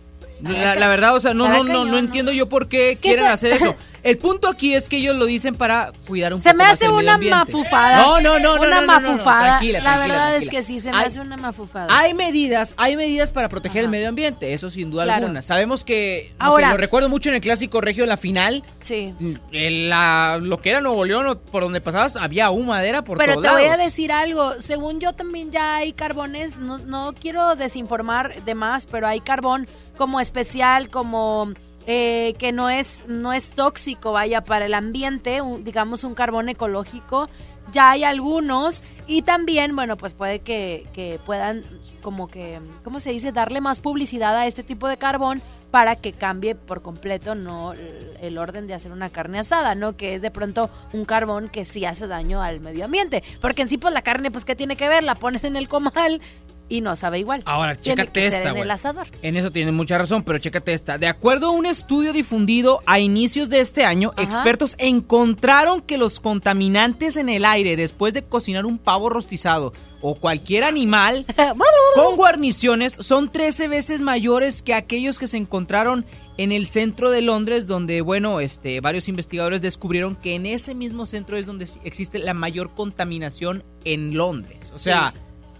La, 0.40 0.76
la 0.76 0.86
verdad, 0.88 1.16
o 1.16 1.20
sea, 1.20 1.34
no, 1.34 1.48
no, 1.48 1.64
no, 1.64 1.84
no 1.84 1.98
entiendo 1.98 2.30
yo 2.30 2.48
por 2.48 2.68
qué 2.68 2.96
quieren 3.00 3.26
hacer 3.26 3.52
eso. 3.54 3.74
El 4.10 4.18
punto 4.18 4.48
aquí 4.48 4.74
es 4.74 4.88
que 4.88 4.96
ellos 4.98 5.16
lo 5.16 5.26
dicen 5.26 5.54
para 5.54 5.92
cuidar 6.06 6.32
un 6.34 6.40
Se 6.40 6.50
poco 6.50 6.58
me 6.58 6.64
más 6.64 6.72
hace 6.74 6.84
el 6.86 6.90
medio 6.92 7.02
una 7.04 7.14
ambiente. 7.14 7.38
mafufada. 7.38 7.96
No, 8.02 8.20
no, 8.20 8.38
no, 8.38 8.56
no, 8.56 8.60
Una 8.62 8.68
no, 8.68 8.80
no, 8.80 8.86
no, 8.86 9.00
no, 9.00 9.08
mafufada. 9.12 9.46
Tranquila, 9.58 9.78
la 9.80 9.84
tranquila, 9.84 10.14
verdad 10.14 10.36
es 10.36 10.48
que 10.48 10.62
sí, 10.62 10.80
se 10.80 10.90
me 10.90 10.96
Hay- 10.98 11.06
hace 11.06 11.20
una 11.20 11.36
mafufada. 11.36 11.86
Hay 11.98 12.14
medidas, 12.14 12.74
hay 12.76 12.96
medidas 12.96 13.30
para 13.32 13.48
proteger 13.48 13.84
el 13.84 13.90
medio 13.90 14.08
ambiente, 14.08 14.52
eso 14.54 14.70
sin 14.70 14.90
duda 14.90 15.04
Claro. 15.04 15.24
alguna. 15.26 15.42
Sabemos 15.42 15.84
que, 15.84 16.32
no 16.38 16.46
Ahora- 16.46 16.66
sé, 16.68 16.72
lo 16.72 16.78
recuerdo 16.78 17.08
mucho 17.08 17.28
en 17.28 17.36
el 17.36 17.40
clásico 17.40 17.80
regio 17.80 18.04
en 18.04 18.08
la 18.08 18.16
final, 18.16 18.62
Sí. 18.80 19.14
en 19.52 19.88
la, 19.88 20.38
lo 20.40 20.60
que 20.60 20.70
era 20.70 20.80
Nuevo 20.80 21.04
León, 21.04 21.40
por 21.50 21.62
donde 21.62 21.80
pasabas, 21.80 22.16
había 22.16 22.50
humadera 22.50 23.02
por 23.02 23.18
Pero 23.18 23.34
todos 23.34 23.46
te 23.46 23.52
voy 23.52 23.64
a 23.64 23.76
decir 23.76 24.12
algo. 24.12 24.60
Según 24.60 25.00
yo 25.00 25.12
también 25.12 25.50
ya 25.50 25.76
hay 25.76 25.92
carbones. 25.92 26.58
No, 26.58 26.78
no 26.78 27.12
quiero 27.18 27.56
desinformar 27.56 28.42
de 28.44 28.54
más, 28.54 28.86
pero 28.86 29.06
hay 29.06 29.20
carbón 29.20 29.66
como 29.96 30.20
especial, 30.20 30.88
como 30.90 31.52
eh, 31.88 32.34
que 32.38 32.52
no 32.52 32.68
es 32.70 33.04
no 33.08 33.32
es 33.32 33.50
tóxico, 33.50 34.12
vaya 34.12 34.42
para 34.44 34.66
el 34.66 34.74
ambiente, 34.74 35.40
digamos 35.62 36.04
un 36.04 36.14
carbón 36.14 36.48
ecológico. 36.48 37.28
Ya 37.72 37.90
hay 37.90 38.04
algunos 38.04 38.82
y 39.06 39.22
también, 39.22 39.74
bueno, 39.76 39.96
pues 39.96 40.14
puede 40.14 40.38
que, 40.40 40.86
que 40.94 41.18
puedan 41.26 41.62
como 42.02 42.28
que, 42.28 42.60
¿cómo 42.84 43.00
se 43.00 43.10
dice? 43.10 43.32
Darle 43.32 43.60
más 43.60 43.80
publicidad 43.80 44.36
a 44.36 44.46
este 44.46 44.62
tipo 44.62 44.86
de 44.88 44.96
carbón 44.96 45.42
para 45.70 45.96
que 45.96 46.12
cambie 46.14 46.54
por 46.54 46.80
completo 46.80 47.34
no 47.34 47.72
el- 47.74 48.16
el 48.22 48.38
orden 48.38 48.66
de 48.66 48.72
hacer 48.74 48.90
una 48.90 49.10
carne 49.10 49.38
asada, 49.38 49.74
¿no? 49.74 49.96
Que 49.98 50.14
es 50.14 50.22
de 50.22 50.30
pronto 50.30 50.70
un 50.94 51.04
carbón 51.04 51.48
que 51.50 51.64
sí 51.66 51.84
hace 51.84 52.06
daño 52.06 52.42
al 52.42 52.60
medio 52.60 52.86
ambiente. 52.86 53.22
Porque 53.40 53.62
en 53.62 53.68
sí, 53.68 53.76
pues 53.78 53.92
la 53.92 54.00
carne, 54.02 54.30
pues, 54.30 54.44
¿qué 54.46 54.56
tiene 54.56 54.76
que 54.76 54.88
ver? 54.88 55.02
La 55.04 55.14
pones 55.14 55.44
en 55.44 55.56
el 55.56 55.68
comal 55.68 56.20
y 56.68 56.80
no 56.80 56.96
sabe 56.96 57.18
igual. 57.18 57.42
Ahora, 57.46 57.74
Tiene 57.74 58.02
chécate 58.02 58.20
que 58.20 58.30
ser 58.30 58.40
esta, 58.40 58.50
en 58.50 58.56
el 58.56 58.62
güey. 58.64 58.70
asador. 58.70 59.06
En 59.22 59.36
eso 59.36 59.50
tienen 59.50 59.74
mucha 59.74 59.96
razón, 59.98 60.22
pero 60.22 60.38
chécate 60.38 60.72
esta. 60.72 60.98
De 60.98 61.06
acuerdo 61.06 61.48
a 61.48 61.50
un 61.50 61.66
estudio 61.66 62.12
difundido 62.12 62.80
a 62.86 62.98
inicios 62.98 63.48
de 63.48 63.60
este 63.60 63.84
año, 63.84 64.12
Ajá. 64.16 64.22
expertos 64.22 64.74
encontraron 64.78 65.80
que 65.82 65.98
los 65.98 66.20
contaminantes 66.20 67.16
en 67.16 67.28
el 67.28 67.44
aire 67.44 67.76
después 67.76 68.14
de 68.14 68.22
cocinar 68.22 68.66
un 68.66 68.78
pavo 68.78 69.08
rostizado 69.08 69.72
o 70.00 70.14
cualquier 70.14 70.62
animal 70.64 71.26
con 71.94 72.16
guarniciones 72.16 72.96
son 73.00 73.32
13 73.32 73.66
veces 73.68 74.00
mayores 74.00 74.62
que 74.62 74.74
aquellos 74.74 75.18
que 75.18 75.26
se 75.26 75.36
encontraron 75.36 76.06
en 76.36 76.52
el 76.52 76.68
centro 76.68 77.10
de 77.10 77.20
Londres, 77.20 77.66
donde, 77.66 78.00
bueno, 78.00 78.38
este, 78.38 78.80
varios 78.80 79.08
investigadores 79.08 79.60
descubrieron 79.60 80.14
que 80.14 80.36
en 80.36 80.46
ese 80.46 80.72
mismo 80.74 81.04
centro 81.04 81.36
es 81.36 81.46
donde 81.46 81.66
existe 81.82 82.20
la 82.20 82.32
mayor 82.32 82.74
contaminación 82.74 83.64
en 83.84 84.16
Londres. 84.16 84.70
O 84.72 84.78
sea, 84.78 85.14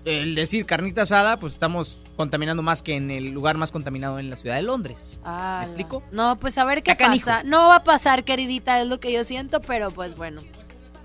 el 0.09 0.35
decir 0.35 0.67
carnita 0.67 1.03
asada, 1.03 1.39
pues 1.39 1.53
estamos 1.55 2.03
contaminando 2.17 2.63
más 2.63 2.83
que 2.83 2.97
en 2.97 3.11
el 3.11 3.31
lugar 3.31 3.57
más 3.57 3.71
contaminado 3.71 4.19
en 4.19 4.31
la 4.31 4.37
ciudad 4.37 4.57
de 4.57 4.63
Londres. 4.63 5.21
Ah, 5.25 5.59
¿Me 5.61 5.65
explico? 5.65 6.03
No, 6.11 6.37
pues 6.39 6.59
a 6.59 6.65
ver 6.65 6.83
qué 6.83 6.95
pasa. 6.95 7.43
No 7.45 7.69
va 7.69 7.77
a 7.77 7.85
pasar, 7.85 8.25
queridita, 8.25 8.81
es 8.81 8.89
lo 8.89 9.01
que 9.01 9.13
yo 9.13 9.25
siento, 9.25 9.61
pero 9.61 9.91
pues 9.91 10.17
bueno. 10.17 10.43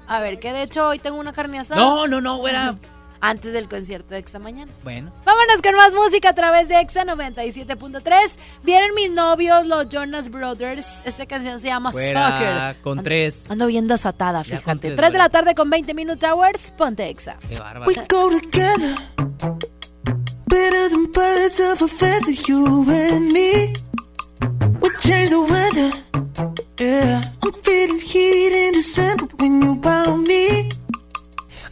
A 0.07 0.19
ver, 0.19 0.39
que 0.39 0.53
de 0.53 0.63
hecho 0.63 0.87
hoy 0.87 0.99
tengo 0.99 1.17
una 1.17 1.33
carne 1.33 1.59
asada. 1.59 1.79
No, 1.79 2.07
no, 2.07 2.21
no, 2.21 2.37
güera. 2.37 2.75
Antes 3.25 3.53
del 3.53 3.69
concierto 3.69 4.13
de 4.13 4.19
Exa 4.19 4.37
mañana. 4.37 4.69
Bueno. 4.83 5.09
Vámonos 5.23 5.61
con 5.61 5.73
más 5.75 5.93
música 5.93 6.29
a 6.29 6.35
través 6.35 6.67
de 6.67 6.77
Exa 6.81 7.05
97.3. 7.05 8.31
Vienen 8.63 8.93
mis 8.95 9.09
novios, 9.11 9.65
los 9.65 9.87
Jonas 9.87 10.29
Brothers. 10.29 11.01
Esta 11.05 11.25
canción 11.25 11.57
se 11.59 11.67
llama 11.67 11.93
Fuera, 11.93 12.31
Soccer. 12.31 12.81
con 12.81 12.99
Ando- 12.99 13.03
tres. 13.03 13.45
Ando 13.49 13.67
bien 13.67 13.87
desatada, 13.87 14.41
Ya 14.43 14.57
fíjate. 14.57 14.79
tres, 14.89 14.95
3 14.97 15.11
de 15.13 15.17
la 15.17 15.29
tarde 15.29 15.55
con 15.55 15.69
20 15.69 15.93
Minute 15.93 16.25
Hours, 16.27 16.73
ponte 16.77 17.07
Exa. 17.09 17.37
Qué 17.47 17.57
bárbaro. 17.57 17.85
We 17.89 17.95
go 18.09 18.29
together 18.29 18.93
better 20.47 20.89
than 20.89 21.11
birds 21.13 21.59
of 21.61 21.81
a 21.81 21.87
feather, 21.87 22.33
you 22.47 22.85
and 22.89 23.31
me. 23.31 23.73
We 24.81 24.89
change 24.99 25.29
the 25.29 25.39
weather, 25.39 25.91
yeah. 26.77 27.21
I'm 27.41 27.53
feeling 27.63 28.01
heat 28.01 28.51
in 28.51 28.73
December 28.73 29.27
when 29.39 29.61
you 29.61 29.79
found 29.81 30.27
me. 30.27 30.67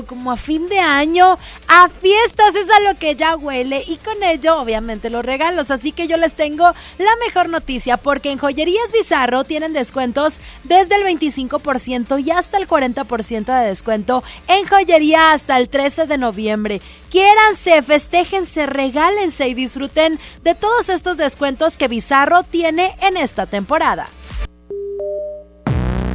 Como 0.00 0.32
a 0.32 0.36
fin 0.36 0.68
de 0.68 0.78
año, 0.78 1.38
a 1.68 1.88
fiestas, 1.90 2.54
es 2.54 2.70
a 2.70 2.80
lo 2.80 2.98
que 2.98 3.14
ya 3.14 3.36
huele 3.36 3.84
y 3.86 3.98
con 3.98 4.22
ello 4.22 4.58
obviamente 4.58 5.10
los 5.10 5.24
regalos. 5.24 5.70
Así 5.70 5.92
que 5.92 6.08
yo 6.08 6.16
les 6.16 6.32
tengo 6.32 6.64
la 6.98 7.16
mejor 7.26 7.50
noticia 7.50 7.98
porque 7.98 8.30
en 8.30 8.38
Joyerías 8.38 8.90
Bizarro 8.92 9.44
tienen 9.44 9.74
descuentos 9.74 10.40
desde 10.64 10.96
el 10.96 11.02
25% 11.02 12.24
y 12.24 12.30
hasta 12.30 12.56
el 12.56 12.66
40% 12.66 13.60
de 13.60 13.68
descuento 13.68 14.24
en 14.48 14.66
joyería 14.66 15.32
hasta 15.32 15.58
el 15.58 15.68
13 15.68 16.06
de 16.06 16.18
noviembre. 16.18 16.80
Quiéranse, 17.10 17.82
festéjense, 17.82 18.66
regálense 18.66 19.48
y 19.48 19.54
disfruten 19.54 20.18
de 20.42 20.54
todos 20.54 20.88
estos 20.88 21.16
descuentos 21.16 21.76
que 21.76 21.88
Bizarro 21.88 22.42
tiene 22.42 22.96
en 23.00 23.16
esta 23.16 23.46
temporada. 23.46 24.08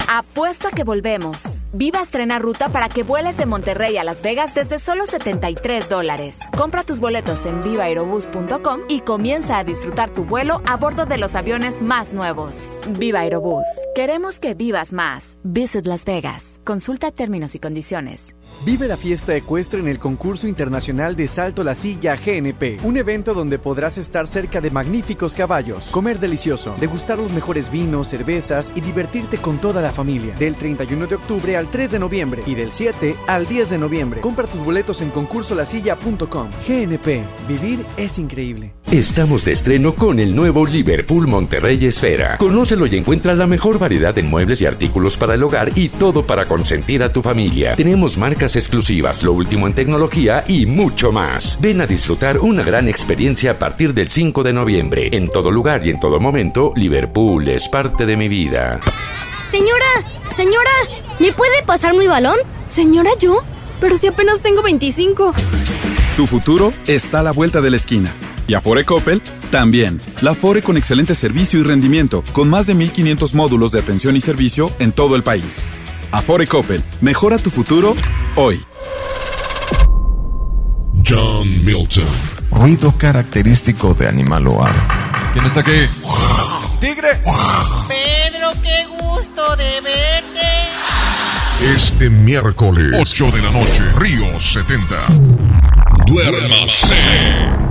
Apuesto 0.09 0.69
a 0.69 0.71
que 0.71 0.85
volvemos. 0.85 1.65
Viva 1.73 2.01
estrena 2.01 2.39
ruta 2.39 2.69
para 2.69 2.87
que 2.87 3.03
vueles 3.03 3.35
de 3.35 3.45
Monterrey 3.45 3.97
a 3.97 4.05
Las 4.05 4.21
Vegas 4.21 4.55
desde 4.55 4.79
solo 4.79 5.05
73 5.05 5.89
dólares. 5.89 6.39
Compra 6.55 6.83
tus 6.83 7.01
boletos 7.01 7.45
en 7.45 7.61
vivaerobus.com 7.61 8.83
y 8.87 9.01
comienza 9.01 9.57
a 9.57 9.65
disfrutar 9.65 10.09
tu 10.09 10.23
vuelo 10.23 10.61
a 10.65 10.77
bordo 10.77 11.05
de 11.05 11.17
los 11.17 11.35
aviones 11.35 11.81
más 11.81 12.13
nuevos. 12.13 12.79
Viva 12.97 13.19
Aerobús. 13.19 13.67
Queremos 13.95 14.39
que 14.39 14.53
vivas 14.53 14.93
más. 14.93 15.39
Visit 15.43 15.85
Las 15.87 16.05
Vegas. 16.05 16.61
Consulta 16.63 17.11
términos 17.11 17.53
y 17.55 17.59
condiciones. 17.59 18.37
Vive 18.65 18.87
la 18.87 18.95
fiesta 18.95 19.35
ecuestre 19.35 19.81
en 19.81 19.89
el 19.89 19.99
concurso 19.99 20.47
internacional 20.47 21.17
de 21.17 21.27
Salto 21.27 21.65
la 21.65 21.75
Silla 21.75 22.15
GNP, 22.15 22.77
un 22.83 22.95
evento 22.95 23.33
donde 23.33 23.59
podrás 23.59 23.97
estar 23.97 24.25
cerca 24.25 24.61
de 24.61 24.71
magníficos 24.71 25.35
caballos, 25.35 25.91
comer 25.91 26.17
delicioso, 26.21 26.75
degustar 26.79 27.17
los 27.17 27.33
mejores 27.33 27.69
vinos, 27.69 28.07
cervezas 28.07 28.71
y 28.73 28.79
divertirte 28.79 29.37
con 29.37 29.57
toda 29.57 29.81
la 29.81 29.91
familia. 29.97 30.35
Del 30.37 30.55
31 30.55 31.07
de 31.07 31.15
octubre 31.15 31.57
al 31.57 31.69
3 31.69 31.91
de 31.91 31.99
noviembre 31.99 32.43
y 32.45 32.53
del 32.53 32.71
7 32.71 33.15
al 33.25 33.47
10 33.47 33.71
de 33.71 33.77
noviembre. 33.79 34.21
Compra 34.21 34.45
tus 34.45 34.63
boletos 34.63 35.01
en 35.01 35.09
concursolasilla.com. 35.09 36.49
GNP, 36.67 37.23
vivir 37.47 37.83
es 37.97 38.19
increíble. 38.19 38.73
Estamos 38.91 39.43
de 39.43 39.51
estreno 39.51 39.93
con 39.93 40.19
el 40.19 40.35
nuevo 40.35 40.65
Liverpool 40.65 41.27
Monterrey 41.27 41.83
Esfera. 41.83 42.37
Conócelo 42.37 42.85
y 42.85 42.95
encuentra 42.95 43.35
la 43.35 43.47
mejor 43.47 43.79
variedad 43.79 44.17
en 44.17 44.29
muebles 44.29 44.61
y 44.61 44.65
artículos 44.65 45.17
para 45.17 45.33
el 45.33 45.43
hogar 45.43 45.71
y 45.75 45.89
todo 45.89 46.23
para 46.23 46.45
consentir 46.45 47.01
a 47.03 47.11
tu 47.11 47.21
familia. 47.21 47.75
Tenemos 47.75 48.17
marcas 48.17 48.55
exclusivas, 48.55 49.23
lo 49.23 49.33
último 49.33 49.67
en 49.67 49.73
tecnología 49.73 50.43
y 50.47 50.67
mucho 50.67 51.11
más. 51.11 51.59
Ven 51.59 51.81
a 51.81 51.87
disfrutar 51.87 52.37
una 52.37 52.63
gran 52.63 52.87
experiencia 52.87 53.51
a 53.51 53.59
partir 53.59 53.93
del 53.93 54.09
5 54.09 54.43
de 54.43 54.53
noviembre. 54.53 55.09
En 55.11 55.27
todo 55.27 55.51
lugar 55.51 55.85
y 55.85 55.89
en 55.89 55.99
todo 55.99 56.19
momento, 56.19 56.71
Liverpool 56.75 57.49
es 57.49 57.67
parte 57.67 58.05
de 58.05 58.15
mi 58.15 58.27
vida. 58.27 58.79
Señora, 59.51 59.85
señora, 60.35 60.71
¿me 61.19 61.31
puede 61.31 61.63
pasar 61.63 61.93
mi 61.93 62.07
balón? 62.07 62.37
Señora, 62.73 63.11
¿yo? 63.19 63.43
Pero 63.79 63.97
si 63.97 64.07
apenas 64.07 64.41
tengo 64.41 64.61
25. 64.61 65.33
Tu 66.15 66.27
futuro 66.27 66.73
está 66.85 67.19
a 67.19 67.23
la 67.23 67.31
vuelta 67.31 67.61
de 67.61 67.69
la 67.69 67.77
esquina. 67.77 68.11
Y 68.47 68.53
Afore 68.53 68.83
Coppel 68.85 69.21
también. 69.51 70.01
La 70.21 70.31
Afore 70.31 70.61
con 70.61 70.77
excelente 70.77 71.15
servicio 71.15 71.59
y 71.59 71.63
rendimiento, 71.63 72.23
con 72.33 72.49
más 72.49 72.67
de 72.67 72.73
1500 72.73 73.35
módulos 73.35 73.71
de 73.71 73.79
atención 73.79 74.15
y 74.15 74.21
servicio 74.21 74.71
en 74.79 74.91
todo 74.91 75.15
el 75.15 75.23
país. 75.23 75.63
Afore 76.11 76.47
Coppel, 76.47 76.83
mejora 77.01 77.37
tu 77.37 77.49
futuro 77.49 77.95
hoy. 78.35 78.61
John 81.05 81.63
Milton. 81.63 82.03
Ruido 82.51 82.93
característico 82.97 83.93
de 83.93 84.07
animal. 84.07 84.45
¿Quién 85.37 85.45
está 85.45 85.59
aquí? 85.59 85.87
¡Tigre! 86.79 87.09
Pedro, 87.87 88.53
qué 88.63 88.87
gusto 88.87 89.55
de 89.55 89.81
verte. 89.81 90.41
Este 91.75 92.09
miércoles, 92.09 92.97
8 92.99 93.29
de 93.29 93.41
la 93.43 93.51
noche, 93.51 93.83
Río 93.97 94.39
70. 94.39 94.95
Duérmase. 96.07 96.97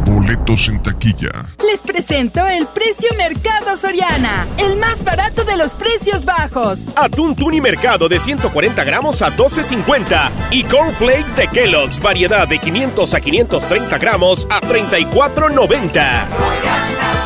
Boletos 0.04 0.68
en 0.68 0.80
taquilla. 0.80 1.32
Les 1.68 1.80
presento 1.80 2.46
el 2.46 2.68
precio 2.68 3.08
Mercado 3.18 3.76
Soriana, 3.76 4.46
el 4.58 4.76
más 4.76 5.02
barato 5.02 5.42
de 5.42 5.56
los 5.56 5.74
precios 5.74 6.24
bajos. 6.24 6.84
Atún 6.94 7.34
Tuni 7.34 7.60
Mercado 7.60 8.08
de 8.08 8.20
140 8.20 8.84
gramos 8.84 9.22
a 9.22 9.36
12.50 9.36 10.30
y 10.52 10.62
cornflakes 10.62 11.34
de 11.34 11.48
Kellogg's 11.48 11.98
variedad 11.98 12.46
de 12.46 12.60
500 12.60 13.12
a 13.12 13.20
530 13.20 13.98
gramos 13.98 14.46
a 14.50 14.60
34.90. 14.60 17.25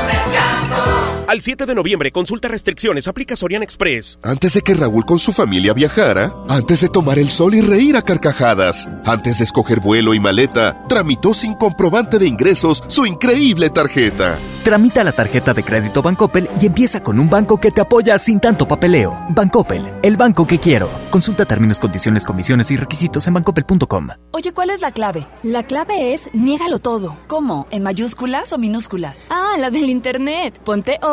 Al 1.30 1.42
7 1.42 1.64
de 1.64 1.76
noviembre, 1.76 2.10
consulta 2.10 2.48
restricciones, 2.48 3.06
aplica 3.06 3.36
Sorian 3.36 3.62
Express. 3.62 4.18
Antes 4.20 4.54
de 4.54 4.62
que 4.62 4.74
Raúl 4.74 5.06
con 5.06 5.20
su 5.20 5.32
familia 5.32 5.72
viajara, 5.72 6.32
antes 6.48 6.80
de 6.80 6.88
tomar 6.88 7.20
el 7.20 7.30
sol 7.30 7.54
y 7.54 7.60
reír 7.60 7.96
a 7.96 8.02
carcajadas, 8.02 8.88
antes 9.06 9.38
de 9.38 9.44
escoger 9.44 9.78
vuelo 9.78 10.12
y 10.12 10.18
maleta, 10.18 10.76
tramitó 10.88 11.32
sin 11.32 11.54
comprobante 11.54 12.18
de 12.18 12.26
ingresos 12.26 12.82
su 12.88 13.06
increíble 13.06 13.70
tarjeta. 13.70 14.40
Tramita 14.64 15.04
la 15.04 15.12
tarjeta 15.12 15.54
de 15.54 15.64
crédito 15.64 16.02
Bancoppel 16.02 16.50
y 16.60 16.66
empieza 16.66 17.00
con 17.00 17.18
un 17.18 17.30
banco 17.30 17.58
que 17.58 17.70
te 17.70 17.80
apoya 17.80 18.18
sin 18.18 18.40
tanto 18.40 18.68
papeleo. 18.68 19.16
Bancoppel, 19.30 19.84
el 20.02 20.16
banco 20.16 20.46
que 20.46 20.58
quiero. 20.58 20.90
Consulta 21.10 21.46
términos, 21.46 21.78
condiciones, 21.78 22.24
comisiones 22.24 22.70
y 22.72 22.76
requisitos 22.76 23.26
en 23.26 23.34
bancoppel.com. 23.34 24.08
Oye, 24.32 24.52
¿cuál 24.52 24.70
es 24.70 24.80
la 24.80 24.92
clave? 24.92 25.26
La 25.42 25.62
clave 25.62 26.12
es 26.12 26.28
niégalo 26.34 26.78
todo. 26.78 27.16
¿Cómo? 27.26 27.68
¿En 27.70 27.84
mayúsculas 27.84 28.52
o 28.52 28.58
minúsculas? 28.58 29.28
Ah, 29.30 29.54
la 29.58 29.70
del 29.70 29.88
internet. 29.88 30.60
Ponte 30.62 30.98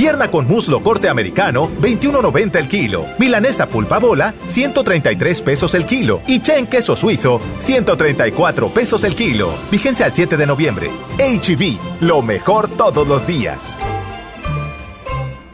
Pierna 0.00 0.30
con 0.30 0.46
muslo 0.46 0.82
corte 0.82 1.10
americano, 1.10 1.68
21.90 1.82 2.56
el 2.56 2.68
kilo. 2.68 3.04
Milanesa 3.18 3.66
pulpa 3.66 3.98
bola, 3.98 4.32
133 4.46 5.42
pesos 5.42 5.74
el 5.74 5.84
kilo. 5.84 6.22
Y 6.26 6.40
chen 6.40 6.66
queso 6.66 6.96
suizo, 6.96 7.38
134 7.58 8.68
pesos 8.70 9.04
el 9.04 9.14
kilo. 9.14 9.52
Vigencia 9.70 10.06
al 10.06 10.14
7 10.14 10.38
de 10.38 10.46
noviembre. 10.46 10.90
HB, 11.18 12.00
lo 12.00 12.22
mejor 12.22 12.70
todos 12.70 13.06
los 13.06 13.26
días. 13.26 13.78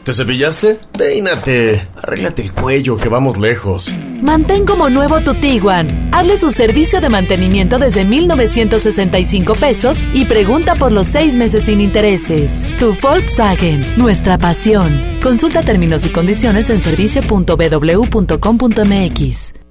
¿Te 0.07 0.13
cepillaste? 0.13 0.79
Peínate. 0.97 1.85
Arréglate 1.97 2.41
el 2.41 2.53
cuello, 2.53 2.95
que 2.95 3.09
vamos 3.09 3.37
lejos. 3.37 3.93
Mantén 4.21 4.65
como 4.65 4.89
nuevo 4.89 5.19
tu 5.19 5.33
Tiguan. 5.33 6.09
Hazle 6.13 6.37
su 6.37 6.49
servicio 6.49 7.01
de 7.01 7.09
mantenimiento 7.09 7.77
desde 7.77 8.05
1,965 8.05 9.55
pesos 9.55 9.97
y 10.13 10.23
pregunta 10.23 10.75
por 10.75 10.93
los 10.93 11.07
seis 11.07 11.35
meses 11.35 11.65
sin 11.65 11.81
intereses. 11.81 12.63
Tu 12.79 12.95
Volkswagen, 13.01 13.97
nuestra 13.97 14.37
pasión. 14.37 15.19
Consulta 15.21 15.61
términos 15.61 16.05
y 16.05 16.09
condiciones 16.09 16.69
en 16.69 16.79
servicio.bw.com.mx. 16.79 19.66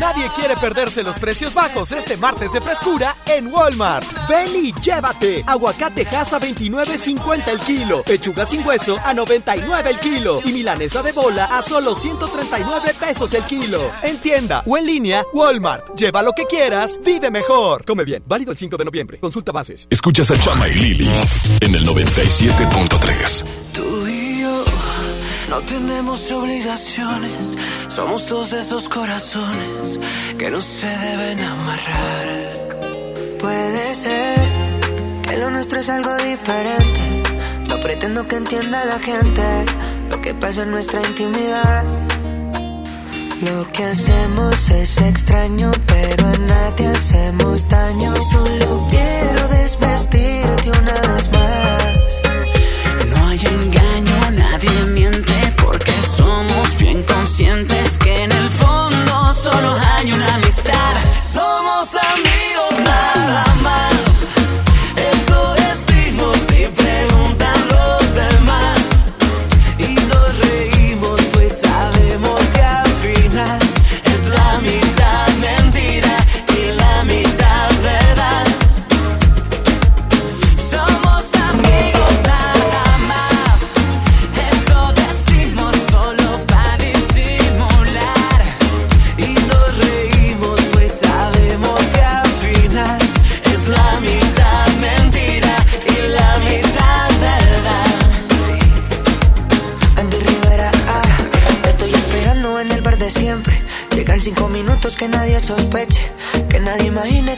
Nadie 0.00 0.28
quiere 0.34 0.56
perderse 0.56 1.02
los 1.02 1.18
precios 1.18 1.54
bajos 1.54 1.92
este 1.92 2.16
martes 2.16 2.52
de 2.52 2.60
frescura 2.60 3.16
en 3.26 3.52
Walmart. 3.52 4.06
Ven 4.28 4.48
y 4.54 4.72
llévate. 4.80 5.44
Aguacate 5.46 6.02
a 6.02 6.24
29.50 6.24 7.48
el 7.48 7.60
kilo. 7.60 8.02
Pechuga 8.02 8.44
sin 8.44 8.66
hueso 8.66 8.98
a 9.04 9.14
99 9.14 9.90
el 9.90 9.98
kilo. 10.00 10.40
Y 10.44 10.52
milanesa 10.52 11.02
de 11.02 11.12
bola 11.12 11.46
a 11.46 11.62
solo 11.62 11.94
139 11.94 12.94
pesos 12.98 13.32
el 13.34 13.44
kilo. 13.44 13.80
En 14.02 14.18
tienda 14.18 14.62
o 14.66 14.76
en 14.76 14.86
línea, 14.86 15.24
Walmart. 15.32 15.96
Lleva 15.96 16.22
lo 16.22 16.32
que 16.32 16.46
quieras, 16.46 16.98
vive 17.04 17.30
mejor. 17.30 17.84
Come 17.84 18.04
bien. 18.04 18.22
Válido 18.26 18.52
el 18.52 18.58
5 18.58 18.76
de 18.76 18.84
noviembre. 18.84 19.18
Consulta 19.18 19.52
bases. 19.52 19.86
Escuchas 19.90 20.30
a 20.30 20.38
Chama 20.38 20.68
y 20.68 20.74
Lili 20.74 21.08
en 21.60 21.74
el 21.74 21.86
97.3. 21.86 24.25
No 25.48 25.60
tenemos 25.60 26.30
obligaciones. 26.32 27.56
Somos 27.88 28.28
dos 28.28 28.50
de 28.50 28.60
esos 28.60 28.88
corazones 28.88 29.98
que 30.36 30.50
no 30.50 30.60
se 30.60 30.86
deben 30.86 31.40
amarrar. 31.40 32.28
Puede 33.38 33.94
ser 33.94 34.38
que 35.22 35.36
lo 35.36 35.50
nuestro 35.50 35.80
es 35.80 35.88
algo 35.88 36.16
diferente. 36.16 37.22
No 37.68 37.78
pretendo 37.80 38.26
que 38.26 38.36
entienda 38.36 38.84
la 38.84 38.98
gente 38.98 39.42
lo 40.10 40.20
que 40.20 40.34
pasa 40.34 40.62
en 40.62 40.72
nuestra 40.72 41.00
intimidad. 41.06 41.84
Lo 43.42 43.70
que 43.70 43.84
hacemos 43.84 44.70
es 44.70 45.00
extraño, 45.00 45.70
pero 45.86 46.26
a 46.26 46.38
nadie 46.38 46.86
hacemos 46.88 47.68
daño. 47.68 48.14
Solo 48.16 48.86
quiero 48.90 49.48
desvestirte 49.48 50.70
una 50.70 51.14
vez 51.14 51.32
más. 51.32 51.85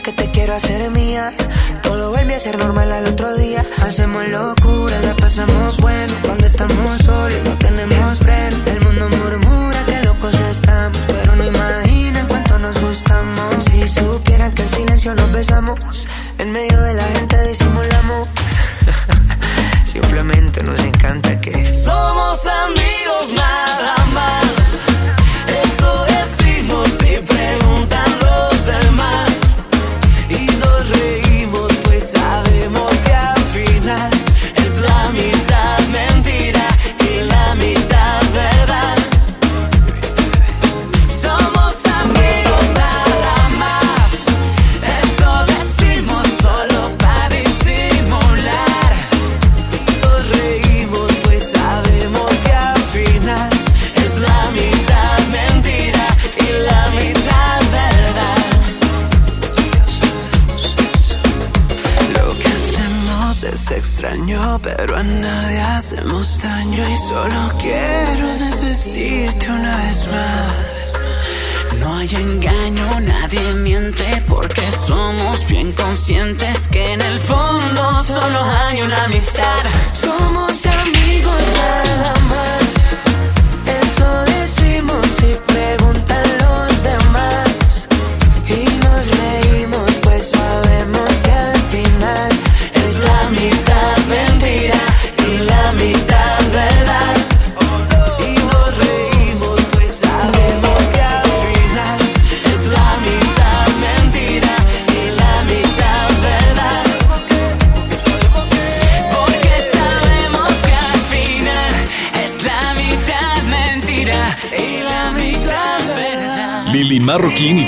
Que 0.01 0.11
te 0.13 0.31
quiero 0.31 0.55
hacer 0.55 0.89
mía. 0.91 1.31
Todo 1.81 2.11
vuelve 2.11 2.35
a 2.35 2.39
ser 2.39 2.57
normal 2.57 2.91
al 2.91 3.07
otro 3.07 3.35
día. 3.35 3.63
Hacemos 3.81 4.27
locura, 4.27 4.99
la 5.01 5.15
pasamos 5.15 5.77
bueno 5.77 6.13
cuando 6.21 6.45
estamos 6.45 6.97
solos 7.03 7.43
no 7.43 7.57
tenemos 7.57 8.19
freno. 8.19 8.57
El 8.65 8.81
mundo 8.81 9.09
murmura 9.09 9.85
que 9.85 10.01
locos 10.03 10.35
estamos, 10.51 10.99
pero 11.07 11.35
no 11.35 11.45
imaginan 11.45 12.27
cuánto 12.27 12.59
nos 12.59 12.79
gustamos. 12.79 13.63
Si 13.65 13.87
supieran 13.87 14.51
que 14.53 14.63
en 14.63 14.69
silencio 14.69 15.15
nos 15.15 15.31
besamos, 15.31 15.79
en 16.37 16.51
medio 16.51 16.79
de 16.81 16.93
la 16.93 17.03
gente 17.03 17.47
disimulamos. 17.47 18.27
Simplemente 19.85 20.63
nos 20.63 20.79
encanta 20.79 21.39
que 21.41 21.51
Somos 21.83 22.45
amigos 22.45 22.88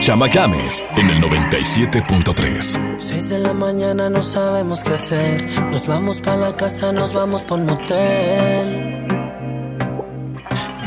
Chama 0.01 0.27
Games 0.29 0.83
en 0.97 1.11
el 1.11 1.21
97.3. 1.21 2.95
Seis 2.97 3.29
de 3.29 3.37
la 3.37 3.53
mañana 3.53 4.09
no 4.09 4.23
sabemos 4.23 4.83
qué 4.83 4.95
hacer. 4.95 5.47
Nos 5.69 5.85
vamos 5.85 6.19
para 6.21 6.37
la 6.37 6.57
casa, 6.57 6.91
nos 6.91 7.13
vamos 7.13 7.43
por 7.43 7.59
motel. 7.59 9.05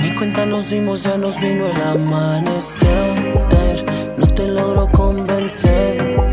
Ni 0.00 0.14
cuenta 0.16 0.44
nos 0.46 0.68
dimos, 0.68 1.04
ya 1.04 1.16
nos 1.16 1.40
vino 1.40 1.64
el 1.64 1.80
amanecer. 1.80 3.84
No 4.18 4.26
te 4.26 4.48
logro 4.48 4.88
convencer. 4.88 6.26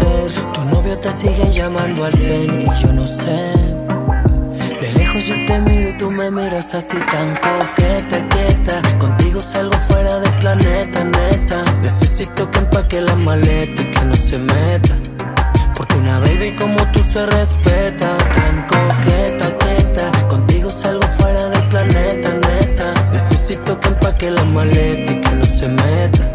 Tu 0.51 0.65
novio 0.65 0.99
te 0.99 1.11
sigue 1.11 1.51
llamando 1.51 2.03
al 2.03 2.13
cel 2.13 2.63
y 2.63 2.81
yo 2.81 2.91
no 2.93 3.05
sé. 3.05 3.51
De 4.81 4.91
lejos 4.97 5.23
yo 5.27 5.35
te 5.45 5.59
miro 5.59 5.89
y 5.91 5.97
tú 5.97 6.09
me 6.09 6.31
miras 6.31 6.73
así 6.73 6.97
tan 6.97 7.35
coqueta, 7.35 8.27
quieta. 8.27 8.81
Contigo 8.97 9.39
salgo 9.39 9.77
fuera 9.87 10.19
del 10.19 10.33
planeta, 10.39 11.03
neta. 11.03 11.63
Necesito 11.81 12.49
que 12.51 12.59
empaque 12.59 13.01
la 13.01 13.15
maleta 13.15 13.81
y 13.81 13.85
que 13.85 14.05
no 14.05 14.15
se 14.15 14.37
meta. 14.37 14.95
Porque 15.75 15.95
una 15.95 16.19
baby 16.19 16.51
como 16.51 16.77
tú 16.91 16.99
se 16.99 17.25
respeta. 17.25 18.17
Tan 18.17 18.67
coqueta, 18.67 19.57
quieta. 19.57 20.27
Contigo 20.27 20.71
salgo 20.71 21.07
fuera 21.17 21.49
del 21.49 21.63
planeta, 21.69 22.29
neta. 22.33 22.93
Necesito 23.11 23.79
que 23.79 23.87
empaque 23.87 24.29
la 24.29 24.43
maleta 24.45 25.11
y 25.11 25.21
que 25.21 25.31
no 25.31 25.45
se 25.45 25.67
meta. 25.67 26.31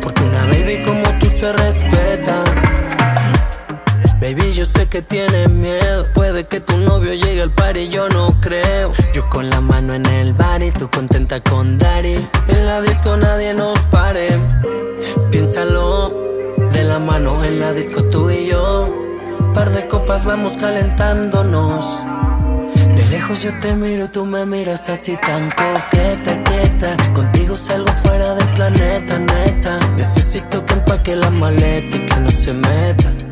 Porque 0.00 0.22
una 0.22 0.44
baby 0.46 0.82
como 0.84 1.02
tú 1.18 1.26
se 1.28 1.52
respeta. 1.52 2.67
Baby, 4.28 4.52
yo 4.52 4.66
sé 4.66 4.86
que 4.88 5.00
tienes 5.00 5.48
miedo. 5.48 6.04
Puede 6.12 6.44
que 6.44 6.60
tu 6.60 6.76
novio 6.76 7.14
llegue 7.14 7.40
al 7.40 7.50
par 7.50 7.78
y 7.78 7.88
yo 7.88 8.10
no 8.10 8.38
creo. 8.42 8.92
Yo 9.14 9.26
con 9.30 9.48
la 9.48 9.62
mano 9.62 9.94
en 9.94 10.04
el 10.04 10.34
bar 10.34 10.62
y 10.62 10.70
tú 10.70 10.90
contenta 10.90 11.40
con 11.40 11.78
Daddy. 11.78 12.16
En 12.48 12.66
la 12.66 12.82
disco 12.82 13.16
nadie 13.16 13.54
nos 13.54 13.78
pare. 13.86 14.28
Piénsalo, 15.30 16.12
de 16.72 16.84
la 16.84 16.98
mano 16.98 17.42
en 17.42 17.58
la 17.58 17.72
disco 17.72 18.04
tú 18.04 18.28
y 18.28 18.48
yo. 18.48 18.94
Par 19.54 19.70
de 19.70 19.88
copas 19.88 20.26
vamos 20.26 20.58
calentándonos. 20.58 21.86
De 22.96 23.06
lejos 23.06 23.42
yo 23.42 23.50
te 23.60 23.74
miro 23.76 24.04
y 24.04 24.08
tú 24.08 24.26
me 24.26 24.44
miras 24.44 24.90
así 24.90 25.16
tan 25.16 25.48
coqueta, 25.52 26.44
quieta. 26.44 26.96
Contigo 27.14 27.56
salgo 27.56 27.90
fuera 28.02 28.34
del 28.34 28.48
planeta, 28.48 29.18
neta. 29.18 29.80
Necesito 29.96 30.66
que 30.66 30.74
empaque 30.74 31.16
la 31.16 31.30
maleta 31.30 31.96
y 31.96 32.00
que 32.00 32.16
no 32.20 32.30
se 32.30 32.52
meta. 32.52 33.27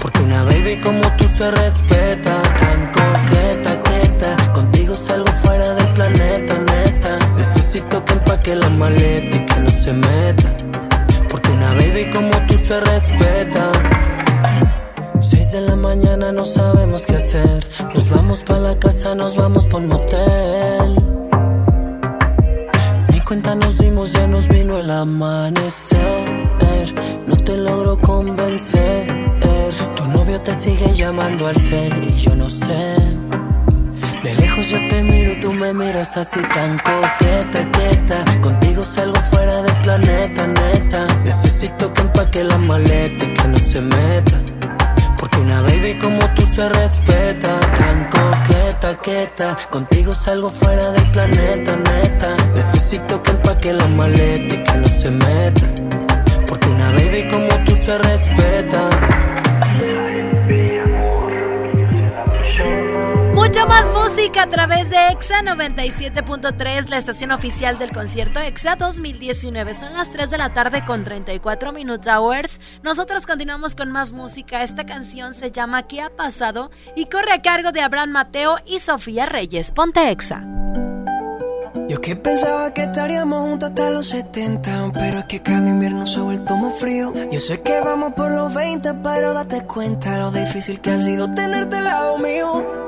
Porque 0.00 0.20
una 0.22 0.44
baby 0.44 0.76
como 0.78 1.02
tú 1.16 1.24
se 1.24 1.50
respeta. 1.50 2.42
Tan 2.60 2.80
coqueta, 2.96 3.82
quieta. 3.82 4.52
Contigo 4.52 4.94
salgo 4.94 5.30
fuera 5.42 5.74
del 5.74 5.88
planeta, 5.94 6.54
neta. 6.58 7.18
Necesito 7.36 8.04
que 8.04 8.12
empaque 8.12 8.54
la 8.54 8.68
maleta 8.70 9.36
y 9.36 9.46
que 9.46 9.60
no 9.60 9.70
se 9.70 9.92
meta. 9.92 10.48
Porque 11.28 11.50
una 11.50 11.74
baby 11.74 12.10
como 12.12 12.30
tú 12.46 12.54
se 12.54 12.80
respeta. 12.80 13.72
Seis 15.20 15.52
de 15.52 15.60
la 15.62 15.76
mañana 15.76 16.32
no 16.32 16.46
sabemos 16.46 17.04
qué 17.06 17.16
hacer. 17.16 17.66
Nos 17.94 18.08
vamos 18.10 18.40
para 18.40 18.60
la 18.60 18.78
casa, 18.78 19.14
nos 19.14 19.36
vamos 19.36 19.66
por 19.66 19.82
motel. 19.82 20.94
Ni 23.12 23.20
cuenta 23.20 23.54
nos 23.54 23.78
dimos, 23.78 24.12
ya 24.12 24.26
nos 24.26 24.48
vino 24.48 24.78
el 24.78 24.90
amanecer. 24.90 25.98
No 27.26 27.36
te 27.36 27.56
logro 27.56 27.98
convencer. 27.98 29.37
Te 30.28 30.54
sigue 30.54 30.94
llamando 30.94 31.46
al 31.46 31.56
cel 31.56 31.92
y 32.04 32.16
yo 32.16 32.34
no 32.34 32.48
sé. 32.48 32.96
De 34.22 34.34
lejos 34.34 34.68
yo 34.68 34.78
te 34.88 35.02
miro 35.02 35.32
y 35.32 35.40
tú 35.40 35.52
me 35.52 35.74
miras 35.74 36.16
así 36.16 36.40
tan 36.54 36.78
coqueta, 36.78 37.70
quieta. 37.72 38.24
Contigo 38.40 38.84
salgo 38.84 39.20
fuera 39.30 39.62
del 39.62 39.76
planeta, 39.82 40.46
neta. 40.46 41.06
Necesito 41.24 41.92
que 41.92 42.00
empaque 42.02 42.44
la 42.44 42.56
maleta 42.56 43.24
y 43.24 43.34
que 43.34 43.48
no 43.48 43.58
se 43.58 43.80
meta. 43.80 44.40
Porque 45.18 45.38
una 45.38 45.60
baby 45.62 45.94
como 45.98 46.20
tú 46.34 46.42
se 46.42 46.68
respeta. 46.68 47.60
Tan 47.60 48.08
coqueta, 48.08 48.96
quieta. 49.02 49.56
Contigo 49.70 50.14
salgo 50.14 50.50
fuera 50.50 50.92
del 50.92 51.10
planeta, 51.10 51.76
neta. 51.76 52.36
Necesito 52.54 53.22
que 53.22 53.30
empaque 53.32 53.72
la 53.72 53.86
maleta 53.88 54.54
y 54.54 54.62
que 54.62 54.74
no 54.76 54.88
se 54.88 55.10
meta. 55.10 55.66
Porque 56.46 56.68
una 56.68 56.90
baby 56.92 57.28
como 57.28 57.48
tú 57.64 57.74
se 57.74 57.98
respeta. 57.98 59.37
Mucho 63.48 63.66
más 63.66 63.90
música 63.92 64.42
a 64.42 64.48
través 64.50 64.90
de 64.90 65.08
EXA 65.08 65.40
97.3, 65.40 66.90
la 66.90 66.98
estación 66.98 67.30
oficial 67.30 67.78
del 67.78 67.92
concierto 67.92 68.40
EXA 68.40 68.76
2019. 68.76 69.72
Son 69.72 69.94
las 69.94 70.12
3 70.12 70.28
de 70.28 70.36
la 70.36 70.52
tarde 70.52 70.84
con 70.84 71.02
34 71.02 71.72
minutes 71.72 72.06
hours. 72.06 72.60
Nosotros 72.82 73.24
continuamos 73.24 73.74
con 73.74 73.90
más 73.90 74.12
música. 74.12 74.62
Esta 74.62 74.84
canción 74.84 75.32
se 75.32 75.50
llama 75.50 75.84
¿Qué 75.84 76.02
ha 76.02 76.10
pasado? 76.10 76.70
y 76.94 77.06
corre 77.06 77.32
a 77.32 77.40
cargo 77.40 77.72
de 77.72 77.80
Abraham 77.80 78.10
Mateo 78.10 78.58
y 78.66 78.80
Sofía 78.80 79.24
Reyes. 79.24 79.72
Ponte 79.72 80.10
EXA. 80.10 80.44
Yo 81.88 82.02
que 82.02 82.16
pensaba 82.16 82.74
que 82.74 82.82
estaríamos 82.82 83.48
juntos 83.48 83.70
hasta 83.70 83.88
los 83.88 84.08
70 84.08 84.92
Pero 84.92 85.20
es 85.20 85.24
que 85.24 85.40
cada 85.40 85.70
invierno 85.70 86.04
se 86.04 86.18
ha 86.18 86.22
vuelto 86.22 86.54
muy 86.54 86.72
frío 86.72 87.14
Yo 87.30 87.40
sé 87.40 87.62
que 87.62 87.80
vamos 87.80 88.12
por 88.12 88.30
los 88.30 88.52
20 88.52 88.92
Pero 89.02 89.32
date 89.32 89.64
cuenta 89.64 90.18
lo 90.18 90.30
difícil 90.30 90.80
que 90.80 90.90
ha 90.90 90.98
sido 90.98 91.32
tenerte 91.32 91.76
al 91.76 91.84
lado 91.84 92.18
mío 92.18 92.87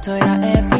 esto 0.00 0.14
era 0.16 0.34
épico. 0.58 0.79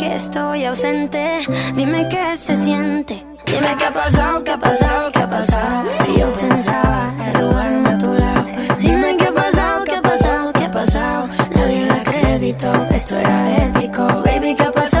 que 0.00 0.14
estoy 0.14 0.64
ausente, 0.64 1.40
dime 1.74 2.08
qué 2.08 2.34
se 2.34 2.56
siente. 2.56 3.22
Dime 3.44 3.76
qué 3.78 3.84
ha 3.84 3.92
pasado, 3.92 4.42
qué 4.42 4.52
ha 4.52 4.58
pasado, 4.58 5.12
qué 5.12 5.18
ha 5.18 5.28
pasado. 5.28 5.90
Si 6.02 6.18
yo 6.18 6.32
pensaba 6.32 7.12
arrugarme 7.26 7.90
a 7.90 7.98
tu 7.98 8.14
lado. 8.14 8.46
Dime 8.78 9.16
qué 9.18 9.24
ha 9.24 9.32
pasado, 9.32 9.84
qué 9.84 9.96
ha 9.96 10.02
pasado, 10.02 10.52
qué 10.54 10.64
ha 10.64 10.70
pasado. 10.70 11.28
Nadie 11.54 11.84
da 11.86 12.02
crédito, 12.04 12.86
esto 12.94 13.18
era 13.18 13.56
épico. 13.64 14.06
Baby, 14.24 14.54
qué 14.54 14.62
ha 14.62 14.72
pasado. 14.72 14.99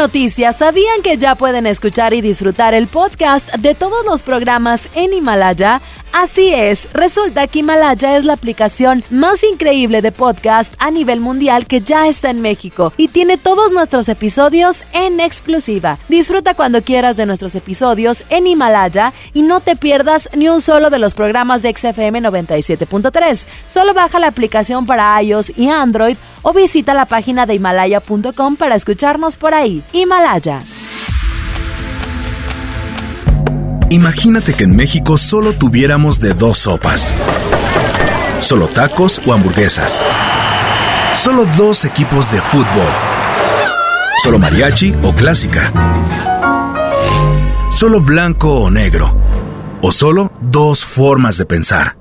Una 0.00 0.08
super 0.08 0.20
noticia. 0.20 0.52
¿Sabían 0.52 1.02
que 1.02 1.18
ya 1.18 1.34
pueden 1.34 1.66
escuchar 1.66 2.14
y 2.14 2.20
disfrutar 2.20 2.74
el 2.74 2.86
podcast 2.86 3.54
de 3.56 3.74
todos 3.74 4.04
los 4.04 4.22
programas 4.22 4.88
en 4.94 5.12
Himalaya? 5.12 5.80
Así 6.12 6.52
es, 6.52 6.88
resulta 6.92 7.46
que 7.46 7.60
Himalaya 7.60 8.16
es 8.16 8.24
la 8.24 8.32
aplicación 8.32 9.04
más 9.10 9.44
increíble 9.44 10.02
de 10.02 10.10
podcast 10.10 10.74
a 10.78 10.90
nivel 10.90 11.20
mundial 11.20 11.66
que 11.66 11.82
ya 11.82 12.08
está 12.08 12.30
en 12.30 12.40
México 12.40 12.92
y 12.96 13.08
tiene 13.08 13.38
todos 13.38 13.70
nuestros 13.70 14.08
episodios 14.08 14.84
en 14.92 15.20
exclusiva. 15.20 15.98
Disfruta 16.08 16.54
cuando 16.54 16.82
quieras 16.82 17.16
de 17.16 17.26
nuestros 17.26 17.54
episodios 17.54 18.24
en 18.28 18.48
Himalaya 18.48 19.12
y 19.34 19.42
no 19.42 19.60
te 19.60 19.76
pierdas 19.76 20.28
ni 20.34 20.48
un 20.48 20.60
solo 20.60 20.90
de 20.90 20.98
los 20.98 21.14
programas 21.14 21.62
de 21.62 21.72
XFM 21.72 22.20
97.3. 22.22 23.46
Solo 23.72 23.94
baja 23.94 24.18
la 24.18 24.26
aplicación 24.26 24.86
para 24.86 25.22
iOS 25.22 25.52
y 25.56 25.68
Android 25.68 26.16
o 26.42 26.52
visita 26.52 26.94
la 26.94 27.06
página 27.06 27.46
de 27.46 27.54
himalaya.com 27.54 28.56
para 28.56 28.74
escucharnos 28.74 29.36
por 29.36 29.54
ahí. 29.54 29.82
Himalaya. 29.92 30.60
Imagínate 33.90 34.54
que 34.54 34.64
en 34.64 34.76
México 34.76 35.18
solo 35.18 35.52
tuviéramos 35.52 36.20
de 36.20 36.32
dos 36.32 36.58
sopas. 36.58 37.12
Solo 38.40 38.68
tacos 38.68 39.20
o 39.26 39.32
hamburguesas. 39.32 40.04
Solo 41.14 41.44
dos 41.56 41.84
equipos 41.84 42.30
de 42.30 42.40
fútbol. 42.40 42.88
Solo 44.22 44.38
mariachi 44.38 44.94
o 45.02 45.12
clásica. 45.12 45.72
Solo 47.76 48.00
blanco 48.00 48.60
o 48.60 48.70
negro. 48.70 49.12
O 49.82 49.90
solo 49.90 50.30
dos 50.40 50.84
formas 50.84 51.36
de 51.36 51.46
pensar. 51.46 51.96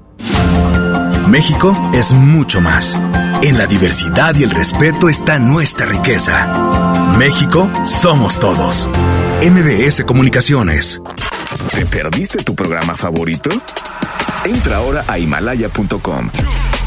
México 1.27 1.75
es 1.93 2.13
mucho 2.13 2.61
más. 2.61 2.99
En 3.41 3.57
la 3.57 3.65
diversidad 3.67 4.35
y 4.35 4.43
el 4.43 4.51
respeto 4.51 5.07
está 5.07 5.39
nuestra 5.39 5.85
riqueza. 5.85 7.15
México 7.17 7.69
somos 7.85 8.37
todos. 8.37 8.89
MBS 9.41 10.03
Comunicaciones. 10.03 11.01
¿Te 11.73 11.85
perdiste 11.85 12.43
tu 12.43 12.53
programa 12.53 12.95
favorito? 12.95 13.49
Entra 14.43 14.77
ahora 14.77 15.05
a 15.07 15.17
himalaya.com 15.17 16.29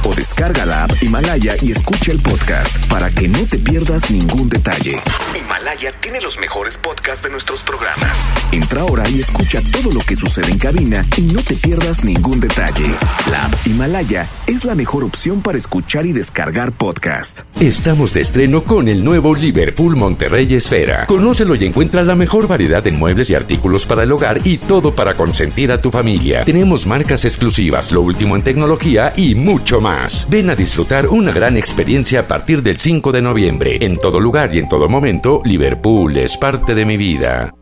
o 0.04 0.14
descarga 0.14 0.66
la 0.66 0.84
app 0.84 1.02
Himalaya 1.02 1.56
y 1.62 1.72
escucha 1.72 2.12
el 2.12 2.20
podcast 2.20 2.86
para 2.88 3.10
que 3.10 3.28
no 3.28 3.44
te 3.46 3.58
pierdas 3.58 4.10
ningún 4.10 4.48
detalle. 4.48 5.00
Himalaya 5.38 5.92
tiene 6.00 6.20
los 6.20 6.38
mejores 6.38 6.76
podcasts 6.78 7.22
de 7.22 7.30
nuestros 7.30 7.62
programas. 7.62 8.26
Entra 8.52 8.82
ahora 8.82 9.08
y 9.08 9.20
escucha 9.20 9.60
todo 9.70 9.92
lo 9.92 10.00
que 10.00 10.16
sucede 10.16 10.50
en 10.50 10.58
cabina 10.58 11.04
y 11.16 11.22
no 11.22 11.42
te 11.42 11.54
pierdas 11.54 12.04
ningún 12.04 12.40
detalle. 12.40 12.90
La 13.30 13.44
app 13.46 13.66
Himalaya 13.66 14.28
es 14.46 14.64
la 14.64 14.74
mejor 14.74 15.04
opción 15.04 15.42
para 15.42 15.58
escuchar 15.58 16.06
y 16.06 16.12
descargar 16.12 16.72
podcast. 16.72 17.40
Estamos 17.60 18.14
de 18.14 18.22
estreno 18.22 18.62
con 18.64 18.88
el 18.88 19.04
nuevo 19.04 19.34
Liverpool 19.34 19.96
Monterrey 19.96 20.52
Esfera. 20.54 21.06
Conócelo 21.06 21.54
y 21.54 21.64
encuentra 21.64 22.02
la 22.02 22.14
mejor 22.14 22.48
variedad 22.48 22.86
en 22.86 22.98
muebles 22.98 23.30
y 23.30 23.34
artículos 23.34 23.86
para 23.86 24.02
el 24.02 24.12
hogar 24.12 24.40
y 24.44 24.58
todo 24.58 24.94
para 24.94 25.14
consentir 25.14 25.70
a 25.70 25.80
tu 25.80 25.90
familia. 25.90 26.44
Tenemos 26.44 26.86
marcas 26.86 27.24
exclusivas, 27.24 27.92
lo 27.92 28.00
último 28.00 28.36
en 28.36 28.42
tecnología 28.42 29.12
y 29.16 29.34
mucho 29.34 29.80
más. 29.80 29.91
Ven 30.28 30.50
a 30.50 30.54
disfrutar 30.54 31.08
una 31.08 31.32
gran 31.32 31.56
experiencia 31.56 32.20
a 32.20 32.22
partir 32.26 32.62
del 32.62 32.78
5 32.78 33.12
de 33.12 33.22
noviembre. 33.22 33.78
En 33.80 33.96
todo 33.96 34.20
lugar 34.20 34.54
y 34.54 34.58
en 34.58 34.68
todo 34.68 34.88
momento, 34.88 35.42
Liverpool 35.44 36.16
es 36.16 36.36
parte 36.36 36.74
de 36.74 36.84
mi 36.84 36.96
vida. 36.96 37.52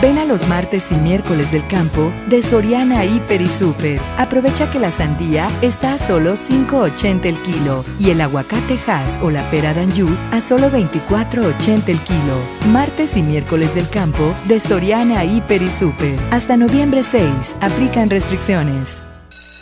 Ven 0.00 0.16
a 0.16 0.24
los 0.24 0.48
martes 0.48 0.90
y 0.90 0.94
miércoles 0.94 1.52
del 1.52 1.66
campo 1.66 2.10
de 2.26 2.40
Soriana 2.40 3.04
Hiper 3.04 3.42
y 3.42 3.48
Super. 3.48 4.00
Aprovecha 4.16 4.70
que 4.70 4.78
la 4.78 4.90
sandía 4.90 5.50
está 5.60 5.92
a 5.92 5.98
solo 5.98 6.36
5.80 6.36 7.26
el 7.26 7.42
kilo 7.42 7.84
y 7.98 8.08
el 8.08 8.22
aguacate 8.22 8.78
Hass 8.86 9.18
o 9.20 9.30
la 9.30 9.42
pera 9.50 9.74
Danju 9.74 10.08
a 10.30 10.40
solo 10.40 10.70
24.80 10.70 11.88
el 11.88 11.98
kilo. 12.00 12.38
Martes 12.72 13.14
y 13.14 13.22
miércoles 13.22 13.74
del 13.74 13.88
campo 13.90 14.34
de 14.48 14.58
Soriana 14.58 15.22
Hiper 15.26 15.60
y 15.60 15.68
Super. 15.68 16.18
Hasta 16.30 16.56
noviembre 16.56 17.02
6. 17.02 17.56
Aplican 17.60 18.08
restricciones. 18.08 19.02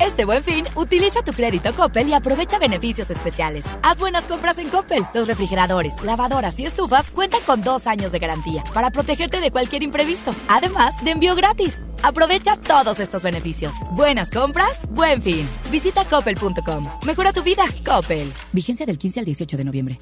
Este 0.00 0.24
buen 0.24 0.42
fin, 0.42 0.64
utiliza 0.76 1.20
tu 1.22 1.34
crédito 1.34 1.74
Coppel 1.74 2.08
y 2.08 2.14
aprovecha 2.14 2.58
beneficios 2.58 3.10
especiales. 3.10 3.66
Haz 3.82 4.00
buenas 4.00 4.24
compras 4.24 4.56
en 4.56 4.70
Coppel. 4.70 5.04
Los 5.12 5.28
refrigeradores, 5.28 6.02
lavadoras 6.02 6.58
y 6.58 6.64
estufas 6.64 7.10
cuentan 7.10 7.42
con 7.44 7.62
dos 7.62 7.86
años 7.86 8.10
de 8.10 8.18
garantía 8.18 8.64
para 8.72 8.90
protegerte 8.90 9.40
de 9.40 9.50
cualquier 9.50 9.82
imprevisto, 9.82 10.34
además 10.48 10.94
de 11.04 11.10
envío 11.10 11.34
gratis. 11.34 11.82
Aprovecha 12.02 12.56
todos 12.56 12.98
estos 12.98 13.22
beneficios. 13.22 13.74
Buenas 13.90 14.30
compras, 14.30 14.86
buen 14.90 15.20
fin. 15.20 15.46
Visita 15.70 16.02
coppel.com. 16.06 16.88
Mejora 17.04 17.34
tu 17.34 17.42
vida, 17.42 17.64
Coppel. 17.84 18.32
Vigencia 18.52 18.86
del 18.86 18.96
15 18.96 19.20
al 19.20 19.26
18 19.26 19.56
de 19.58 19.64
noviembre. 19.64 20.00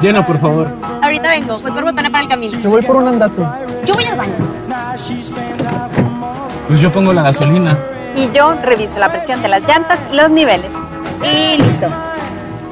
Llena, 0.00 0.24
por 0.24 0.38
favor. 0.38 0.68
Ahorita 1.02 1.30
vengo, 1.30 1.58
voy 1.58 1.72
por 1.72 1.82
botana 1.84 2.10
para 2.10 2.22
el 2.22 2.28
camino. 2.28 2.62
Te 2.62 2.68
voy 2.68 2.82
por 2.82 2.94
un 2.94 3.08
andate. 3.08 3.42
Yo 3.84 3.94
voy 3.94 4.04
al 4.04 4.16
baño. 4.16 6.11
Pues 6.72 6.80
yo 6.80 6.90
pongo 6.90 7.12
la 7.12 7.22
gasolina. 7.22 7.78
Y 8.16 8.34
yo 8.34 8.54
reviso 8.62 8.98
la 8.98 9.10
presión 9.10 9.42
de 9.42 9.48
las 9.48 9.60
llantas 9.68 10.00
y 10.10 10.16
los 10.16 10.30
niveles. 10.30 10.70
Y 11.22 11.62
listo. 11.62 11.86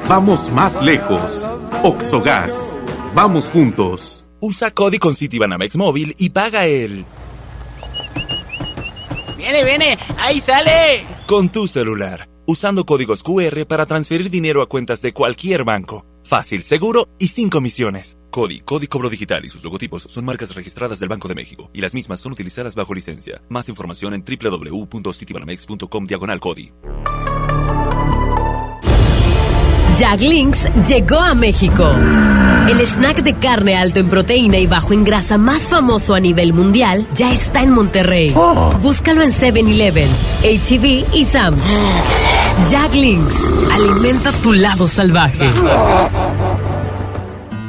Vamos 0.07 0.51
más 0.51 0.83
lejos. 0.83 1.47
Oxogas. 1.83 2.75
Vamos 3.13 3.51
juntos. 3.51 4.27
Usa 4.39 4.71
Cody 4.71 4.97
con 4.97 5.15
Citibanamex 5.15 5.75
móvil 5.75 6.15
y 6.17 6.31
paga 6.31 6.65
el. 6.65 7.05
¡Viene, 9.37 9.63
viene! 9.63 9.99
¡Ahí 10.17 10.41
sale! 10.41 11.05
Con 11.27 11.49
tu 11.49 11.67
celular. 11.67 12.27
Usando 12.47 12.87
códigos 12.87 13.21
QR 13.21 13.67
para 13.67 13.85
transferir 13.85 14.31
dinero 14.31 14.63
a 14.63 14.67
cuentas 14.67 15.03
de 15.03 15.13
cualquier 15.13 15.63
banco. 15.63 16.07
Fácil, 16.23 16.63
seguro 16.63 17.07
y 17.19 17.27
sin 17.27 17.51
comisiones. 17.51 18.17
CODI, 18.31 18.61
Código 18.61 18.89
Cobro 18.91 19.09
Digital 19.09 19.45
y 19.45 19.49
sus 19.49 19.63
logotipos 19.63 20.03
son 20.03 20.25
marcas 20.25 20.55
registradas 20.55 20.99
del 20.99 21.09
Banco 21.09 21.27
de 21.27 21.35
México 21.35 21.69
y 21.73 21.81
las 21.81 21.93
mismas 21.93 22.19
son 22.19 22.31
utilizadas 22.31 22.73
bajo 22.73 22.93
licencia. 22.93 23.41
Más 23.49 23.69
información 23.69 24.13
en 24.13 24.23
www.citibanamex.com 24.25 26.05
diagonal 26.05 26.39
CODI. 26.39 26.71
Jack 29.95 30.21
Links 30.21 30.69
llegó 30.87 31.19
a 31.19 31.35
México. 31.35 31.91
El 32.69 32.79
snack 32.79 33.23
de 33.23 33.35
carne 33.35 33.75
alto 33.75 33.99
en 33.99 34.09
proteína 34.09 34.57
y 34.57 34.65
bajo 34.65 34.93
en 34.93 35.03
grasa 35.03 35.37
más 35.37 35.69
famoso 35.69 36.15
a 36.15 36.19
nivel 36.19 36.53
mundial 36.53 37.05
ya 37.13 37.31
está 37.31 37.61
en 37.61 37.71
Monterrey. 37.71 38.33
Búscalo 38.81 39.21
en 39.21 39.31
7-Eleven, 39.31 40.09
HEB 40.43 41.05
y 41.13 41.25
Sam's. 41.25 41.65
Jack 42.69 42.95
Links, 42.95 43.49
alimenta 43.71 44.31
tu 44.31 44.53
lado 44.53 44.87
salvaje. 44.87 45.45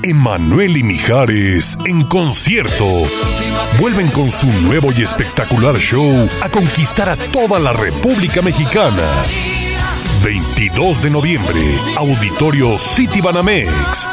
Emanuel 0.05 0.77
y 0.77 0.83
Mijares 0.83 1.79
en 1.87 2.03
concierto. 2.03 2.85
Vuelven 3.81 4.09
con 4.09 4.29
su 4.31 4.49
nuevo 4.63 4.93
y 4.93 5.03
espectacular 5.03 5.77
show 5.77 6.29
a 6.41 6.49
conquistar 6.49 7.09
a 7.09 7.17
toda 7.17 7.61
la 7.61 7.73
República 7.73 8.43
Mexicana. 8.43 9.03
22 10.25 11.03
de 11.03 11.11
noviembre, 11.11 11.61
Auditorio 11.97 12.77
City 12.79 13.21
Banamex. 13.21 14.09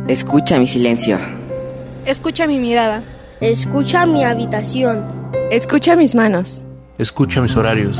Escucha 0.07 0.57
mi 0.57 0.67
silencio. 0.67 1.19
Escucha 2.05 2.47
mi 2.47 2.57
mirada. 2.57 3.03
Escucha 3.39 4.07
mi 4.07 4.23
habitación. 4.23 5.31
Escucha 5.51 5.95
mis 5.95 6.15
manos. 6.15 6.63
Escucha 6.97 7.41
mis 7.41 7.55
horarios. 7.55 7.99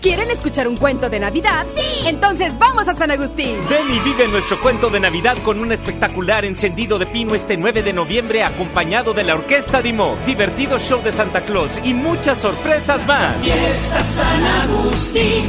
¿Quieren 0.00 0.30
escuchar 0.30 0.68
un 0.68 0.76
cuento 0.76 1.10
de 1.10 1.18
Navidad? 1.18 1.66
Sí. 1.74 2.06
Entonces 2.06 2.56
vamos 2.58 2.86
a 2.86 2.94
San 2.94 3.10
Agustín. 3.10 3.56
Ven 3.68 3.90
y 3.92 3.98
vive 4.00 4.28
nuestro 4.28 4.60
cuento 4.60 4.90
de 4.90 5.00
Navidad 5.00 5.36
con 5.44 5.58
un 5.58 5.72
espectacular 5.72 6.44
encendido 6.44 6.98
de 6.98 7.06
pino 7.06 7.34
este 7.34 7.56
9 7.56 7.82
de 7.82 7.92
noviembre 7.92 8.44
acompañado 8.44 9.12
de 9.12 9.24
la 9.24 9.34
Orquesta 9.34 9.82
Dimo, 9.82 10.16
divertido 10.24 10.78
show 10.78 11.02
de 11.02 11.10
Santa 11.10 11.40
Claus 11.40 11.80
y 11.82 11.94
muchas 11.94 12.38
sorpresas 12.38 13.04
más. 13.06 13.36
Fiesta 13.42 14.02
San 14.02 14.44
Agustín. 14.44 15.46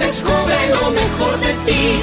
Descubre 0.00 0.56
lo 0.70 0.90
mejor 0.90 1.38
de 1.40 1.54
ti. 1.66 2.02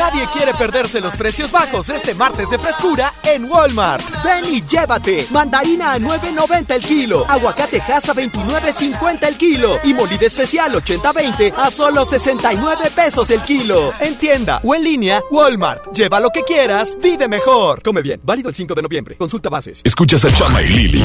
Nadie 0.00 0.26
quiere 0.32 0.54
perderse 0.54 0.98
los 0.98 1.14
precios 1.14 1.52
bajos 1.52 1.90
este 1.90 2.14
martes 2.14 2.48
de 2.48 2.58
frescura 2.58 3.12
en 3.22 3.44
Walmart. 3.44 4.02
Ven 4.24 4.46
y 4.46 4.62
llévate. 4.64 5.26
Mandarina 5.30 5.92
a 5.92 5.98
9.90 5.98 6.74
el 6.74 6.82
kilo. 6.82 7.26
Aguacate 7.28 7.82
a 7.82 8.00
29.50 8.00 9.28
el 9.28 9.36
kilo. 9.36 9.78
Y 9.84 9.92
molida 9.92 10.24
especial 10.24 10.72
80-20 10.72 11.52
a 11.54 11.70
solo 11.70 12.06
69 12.06 12.90
pesos 12.96 13.28
el 13.28 13.42
kilo. 13.42 13.92
En 14.00 14.16
tienda 14.16 14.62
o 14.64 14.74
en 14.74 14.84
línea, 14.84 15.22
Walmart. 15.30 15.92
Lleva 15.92 16.18
lo 16.18 16.30
que 16.30 16.44
quieras, 16.44 16.96
vive 17.02 17.28
mejor. 17.28 17.82
Come 17.82 18.00
bien. 18.00 18.22
Válido 18.24 18.48
el 18.48 18.54
5 18.54 18.74
de 18.74 18.80
noviembre. 18.80 19.16
Consulta 19.16 19.50
bases. 19.50 19.82
Escuchas 19.84 20.24
a 20.24 20.32
Chama 20.32 20.62
y 20.62 20.68
Lili 20.68 21.04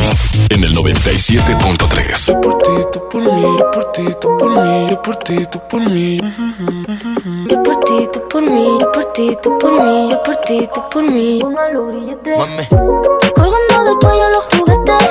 en 0.50 0.64
el 0.64 0.74
97.3. 0.74 2.28
Yo 2.28 2.40
por 2.40 2.58
ti, 2.60 2.72
tú 2.94 3.10
por 3.10 3.22
mí, 3.22 3.58
yo 3.60 3.72
por 3.72 3.92
ti, 3.92 4.04
tú 4.22 4.38
por 4.38 4.50
mí, 4.52 4.88
yo 4.90 5.02
por 5.02 5.16
ti, 5.18 5.36
tú 5.52 5.62
por 5.70 5.90
mí. 5.90 6.18
Yo 7.50 7.62
por 7.64 7.80
ti, 7.82 8.08
tú 8.14 8.28
por 8.30 8.42
mí, 8.42 8.78
yo 8.86 8.92
por 8.92 9.06
ti, 9.14 9.38
tú 9.42 9.58
por 9.58 9.72
mí, 9.72 10.10
yo 10.12 10.24
por 10.24 10.36
ti, 10.38 10.70
tú 10.74 10.82
por 10.92 11.04
mí. 11.04 11.40
Mame. 11.42 12.68
Colgando 13.36 13.84
del 13.84 13.96
cuello 14.00 14.30
los 14.30 14.44
juguetes, 14.46 15.10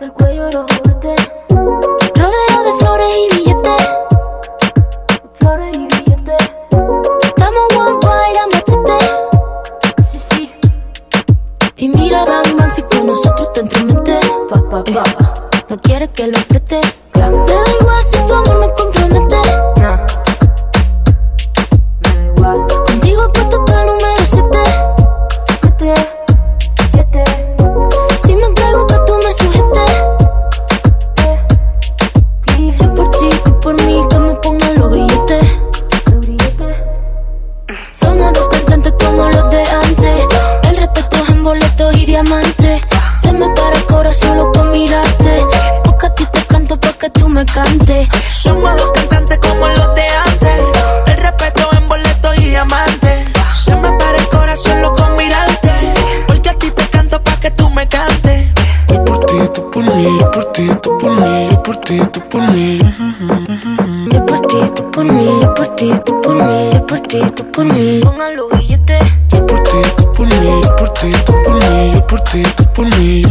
del 0.00 0.12
cuello 0.12 0.50
los 0.50 0.66
juguetes. 0.72 1.28
Rodeo 2.14 2.62
de 2.64 2.72
flores 2.78 3.08
y 3.16 3.36
billetes, 3.36 3.82
flores 5.34 5.76
y 5.76 5.86
billetes. 5.86 6.50
Estamos 7.22 7.62
worldwide 7.76 8.38
a 8.38 8.46
machete, 8.52 8.98
sí, 10.10 10.18
sí. 10.30 10.52
Y 11.76 11.88
mira, 11.88 12.24
bang, 12.24 12.72
si 12.72 12.82
con 12.82 13.06
nosotros 13.06 13.52
te 13.52 13.60
entremetes. 13.60 14.30
Pa, 14.50 14.62
pa, 14.68 14.84
pa. 14.84 15.04
No 15.68 15.78
quieres 15.80 16.10
que 16.10 16.26
lo 16.26 16.38
apriete. 16.38 16.80
Me 17.14 17.20
da 17.54 17.64
igual 17.80 18.04
si 18.04 18.18
tu 18.26 18.34
amor 18.34 18.58
me 18.58 18.71
solo 44.14 44.50
con 44.52 44.70
mirarte. 44.70 45.46
Porque 45.84 46.06
a 46.06 46.14
ti 46.14 46.26
te 46.32 46.44
canto 46.46 46.78
para 46.78 46.94
que 46.94 47.10
tú 47.10 47.28
me 47.28 47.44
cantes. 47.46 48.08
Somos 48.30 48.76
dos 48.76 48.90
cantantes 48.92 49.38
como 49.38 49.68
los 49.68 49.94
de 49.94 50.06
antes. 50.26 50.60
El 51.06 51.16
respeto 51.16 51.68
en 51.76 51.88
boleto 51.88 52.34
y 52.34 52.48
diamante. 52.50 53.24
Se 53.64 53.76
me 53.76 53.90
para 53.92 54.18
el 54.18 54.28
corazón 54.28 54.72
solo 54.72 54.94
con 54.94 55.16
mirarte. 55.16 55.70
Porque 56.26 56.48
a 56.50 56.54
ti 56.54 56.70
te 56.70 56.88
canto 56.88 57.22
para 57.22 57.40
que 57.40 57.50
tú 57.52 57.70
me 57.70 57.88
cantes. 57.88 58.48
Yo 58.88 59.04
por 59.04 59.18
ti, 59.20 59.36
tú 59.54 59.70
por 59.70 59.94
mí, 59.94 60.18
yo 60.20 60.30
por 60.30 60.44
ti, 60.52 60.70
tú 60.82 60.98
por 60.98 61.20
mí, 61.20 61.48
yo 61.50 61.62
por 61.62 61.76
ti, 61.76 62.00
tú 62.12 62.20
por 62.28 62.50
mí. 62.50 62.78
Yo 64.12 64.26
por 64.26 64.40
ti, 64.40 64.56
tú 64.74 64.90
por 64.90 65.04
mí, 65.04 65.40
yo 65.40 65.54
por 65.54 65.68
ti, 65.76 65.92
tú 66.04 66.20
por 66.20 66.34
mí, 66.34 66.70
yo 66.72 66.86
por 66.86 67.00
ti, 67.00 67.20
tú 67.34 67.50
por 67.50 67.64
mí. 67.64 68.00
Póngalo 68.02 68.48
billete. 68.48 68.98
Yo 69.28 69.46
por 69.46 69.62
ti, 69.62 69.78
tú 70.12 70.24
por 70.24 70.26
mí, 70.26 70.60
yo 70.62 70.76
por 70.76 70.90
ti, 70.94 71.12
tú 71.24 71.32
por 71.42 71.54
mí, 71.54 71.94
yo 71.94 72.06
por 72.06 72.20
ti, 72.20 72.42
tú 72.42 72.64
por 72.74 72.98
mí. 72.98 73.22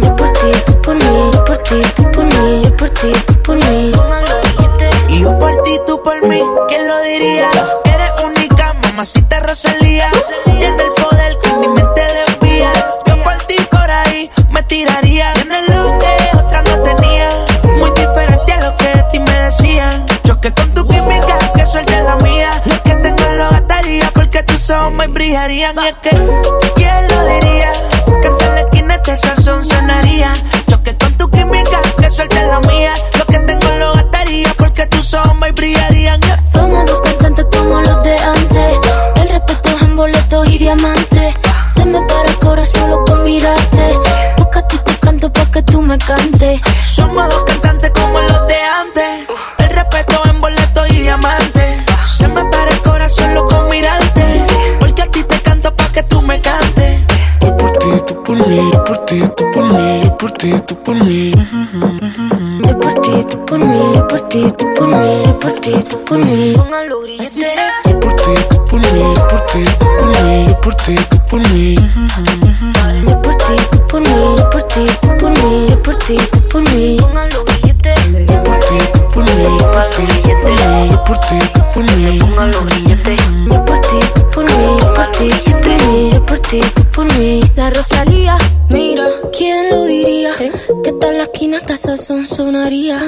Yo 0.00 0.16
por 0.16 0.32
ti, 0.32 0.50
tú 0.66 0.82
por 0.82 0.94
mí, 0.94 1.30
yo 1.32 1.44
por 1.44 1.58
ti, 1.58 1.80
tú 1.96 2.10
por 2.12 2.24
mí, 2.24 2.62
yo 2.62 2.76
por 2.76 2.90
ti, 2.90 3.12
tú 3.26 3.42
por 3.42 3.56
mí. 3.56 3.92
Y 5.08 5.20
yo 5.20 5.38
por 5.38 5.62
ti, 5.62 5.78
tú 5.86 6.02
por 6.02 6.28
mí, 6.28 6.42
¿quién 6.68 6.88
lo 6.88 7.02
diría? 7.02 7.50
Eres 7.84 8.10
única, 8.24 8.74
mamacita 8.84 9.40
Rosalía. 9.40 10.10
Tiene 10.44 10.82
el 10.82 10.92
poder 10.92 11.38
que 11.42 11.52
mi 11.54 11.68
mente 11.68 12.02
desvía. 12.02 12.72
Yo 13.06 13.22
por 13.22 13.36
ti 13.46 13.56
por 13.70 13.90
ahí 13.90 14.30
me 14.50 14.62
tiraría. 14.62 15.32
Tienes 15.34 15.68
lo 15.68 15.98
que 15.98 16.36
otra 16.38 16.62
no 16.62 16.82
tenía. 16.82 17.30
Muy 17.78 17.90
diferente 17.90 18.52
a 18.52 18.60
lo 18.60 18.76
que 18.76 18.88
de 18.88 19.02
ti 19.12 19.18
me 19.18 19.32
decían. 19.32 20.06
Choque 20.24 20.52
con 20.54 20.72
tu 20.74 20.86
química, 20.86 21.38
que 21.54 21.66
suelte 21.66 22.02
la 22.02 22.16
mía. 22.16 22.29
Tus 24.70 24.78
ojos 24.78 24.92
me 24.92 25.08
brillarían. 25.08 25.76
Y 25.80 25.86
es 25.88 25.94
que, 25.94 26.10
¿quién 26.76 27.08
lo 27.08 27.24
diría? 27.26 27.72
Que 28.22 28.28
en 28.28 28.54
la 28.54 28.60
esquina 28.60 28.94
este 28.94 29.16
sazón 29.16 29.66
sonaría. 29.66 30.32
Choque 30.68 30.96
con 30.96 31.12
tu 31.14 31.28
química, 31.30 31.80
que 32.00 32.10
suelte 32.10 32.46
la 32.46 32.60
mía. 32.60 32.92
Lo 33.18 33.26
que 33.26 33.38
tengo 33.40 33.68
lo 33.78 33.92
gastaría 33.94 34.54
porque 34.56 34.86
tus 34.86 35.12
ojos 35.14 35.36
me 35.38 35.50
brillarían. 35.52 36.20
Yeah. 36.20 36.46
Somos 36.46 36.86
dos 36.86 37.00
cantantes 37.00 37.46
como 37.50 37.80
los 37.80 38.02
de 38.04 38.16
antes. 38.16 38.78
El 39.16 39.28
respeto 39.28 39.70
es 39.70 39.82
en 39.82 39.96
boletos 39.96 40.52
y 40.54 40.58
diamantes. 40.58 41.34
Se 41.74 41.86
me 41.86 42.00
para 42.02 42.28
el 42.28 42.38
corazón 42.38 42.80
solo 42.80 43.04
con 43.06 43.24
mirarte. 43.24 43.98
Busca 44.36 44.68
ti 44.68 44.78
te 44.84 44.96
canto 44.98 45.32
pa' 45.32 45.50
que 45.50 45.62
tú 45.62 45.82
me 45.82 45.98
cantes. 45.98 46.60
Somos 46.94 47.28
dos 47.28 47.44
cantantes 47.44 47.90
como 47.90 48.20
los 48.20 48.46
de 48.46 48.54
antes. 48.54 49.28
El 49.58 49.70
respeto 49.70 50.22
en 50.30 50.40
boleto 50.40 50.86
y 50.86 51.00
diamante. 51.00 51.84
Se 52.16 52.28
me 52.28 52.44
para 52.44 52.70
el 52.70 52.82
corazón 52.82 53.34
loco 53.34 53.49
ti, 59.10 59.20
tú 59.36 59.50
por 59.50 59.64
mí, 59.72 60.00
yo 60.04 60.16
por 60.16 60.30
ti, 60.30 60.54
tú 60.66 60.76
por 60.84 60.94
mí. 61.04 61.32
Yo 62.64 62.78
por 62.78 62.94
ti, 62.94 63.24
tú 63.28 63.44
por 63.44 63.58
mí, 63.58 63.92
yo 63.92 64.06
por 64.06 64.20
ti, 64.28 64.52
tú 64.56 64.72
por 64.74 64.86
mí, 64.86 65.22
yo 65.26 65.38
por 65.40 65.52
ti, 65.54 65.72
tú 65.90 66.04
por 66.04 66.24
mí. 66.24 66.54
Así. 67.18 67.42
Yo 67.86 67.98
por 67.98 68.14
ti, 68.14 68.34
tú 68.50 68.64
por 68.66 68.80
mí, 68.92 69.00
yo 69.00 69.26
por 69.26 69.40
ti, 69.46 69.64
tú 69.80 69.86
por 69.98 70.22
mí, 70.22 70.46
yo 70.46 70.60
por 70.60 70.74
ti, 70.76 70.94
tú 71.10 71.16
por 71.28 71.50
mí. 71.50 71.74
Yo 71.74 73.22
por 73.22 73.36
ti, 73.36 73.56
tú 73.72 73.86
por 73.88 74.00
mí, 74.00 74.36
yo 74.36 74.50
por 74.50 74.62
ti, 74.62 74.86
tú 75.02 75.08
por 75.18 75.30
mí, 75.42 75.66
yo 75.66 75.82
por 75.82 75.96
ti, 75.96 76.16
tú 76.30 76.38
por 76.48 76.62
mí. 76.70 76.96
Yo 76.96 78.42
por 78.44 78.58
ti, 78.60 78.78
tú 78.92 79.10
por 79.10 79.24
mí, 79.34 79.58
yo 79.58 79.70
por 79.72 79.90
ti, 79.90 80.06
tú 80.22 80.40
por 80.44 80.62
mí, 80.62 80.88
yo 80.90 81.04
por 81.04 81.18
ti, 81.18 81.38
tú 81.52 81.60
por 81.74 81.96
mí. 81.96 82.18
Yo 83.50 83.64
por 83.64 83.80
ti, 83.80 83.98
tú 84.14 84.30
por 84.30 84.44
mí, 84.44 84.78
ti, 85.20 85.30
por 85.52 86.10
yo 86.12 86.26
por 86.26 86.38
ti, 86.40 86.60
tú 86.74 86.82
por 86.94 87.18
mí. 87.18 87.40
La 87.54 87.70
Rosalía, 87.70 88.36
mira, 88.68 89.06
¿quién 89.36 89.70
lo 89.70 89.84
diría? 89.84 90.32
¿Qué 90.82 90.92
tal 90.92 91.18
la 91.18 91.24
esquina 91.24 91.58
hasta 91.58 91.76
sazón 91.76 92.26
sonaría? 92.26 93.00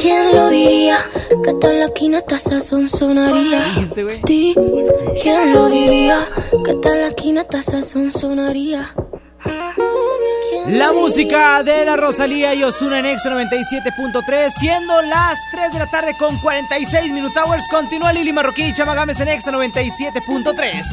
¿Quién 0.00 0.34
lo 0.34 0.50
diría? 0.50 0.98
¿Qué 1.44 1.54
tal 1.54 1.80
la 1.80 1.86
esquina 1.86 2.18
hasta 2.18 2.38
sazón 2.38 2.88
sonaría? 2.88 3.74
Ti, 4.26 4.54
¿quién 5.22 5.54
lo 5.54 5.68
diría? 5.68 6.28
¿Qué 6.64 6.74
tal 6.74 7.00
la 7.00 7.08
esquina 7.08 7.40
hasta 7.42 7.62
sazón 7.62 8.12
sonaría? 8.12 8.94
La 10.66 10.92
música 10.92 11.62
de 11.62 11.84
la 11.84 11.96
Rosalía 11.96 12.54
y 12.54 12.64
Osuna 12.64 12.98
en 12.98 13.06
Extra 13.06 13.32
97.3, 13.34 14.50
siendo 14.50 15.00
las 15.02 15.38
3 15.52 15.72
de 15.72 15.78
la 15.78 15.86
tarde 15.86 16.14
con 16.18 16.36
46 16.38 17.12
Minute 17.12 17.38
Hours. 17.38 17.66
Continúa 17.68 18.12
Lili 18.12 18.32
Marroquí 18.32 18.64
y 18.64 18.72
Chama 18.72 18.94
Gámez 18.94 19.20
en 19.20 19.28
Extra 19.28 19.52
97.3. 19.52 20.84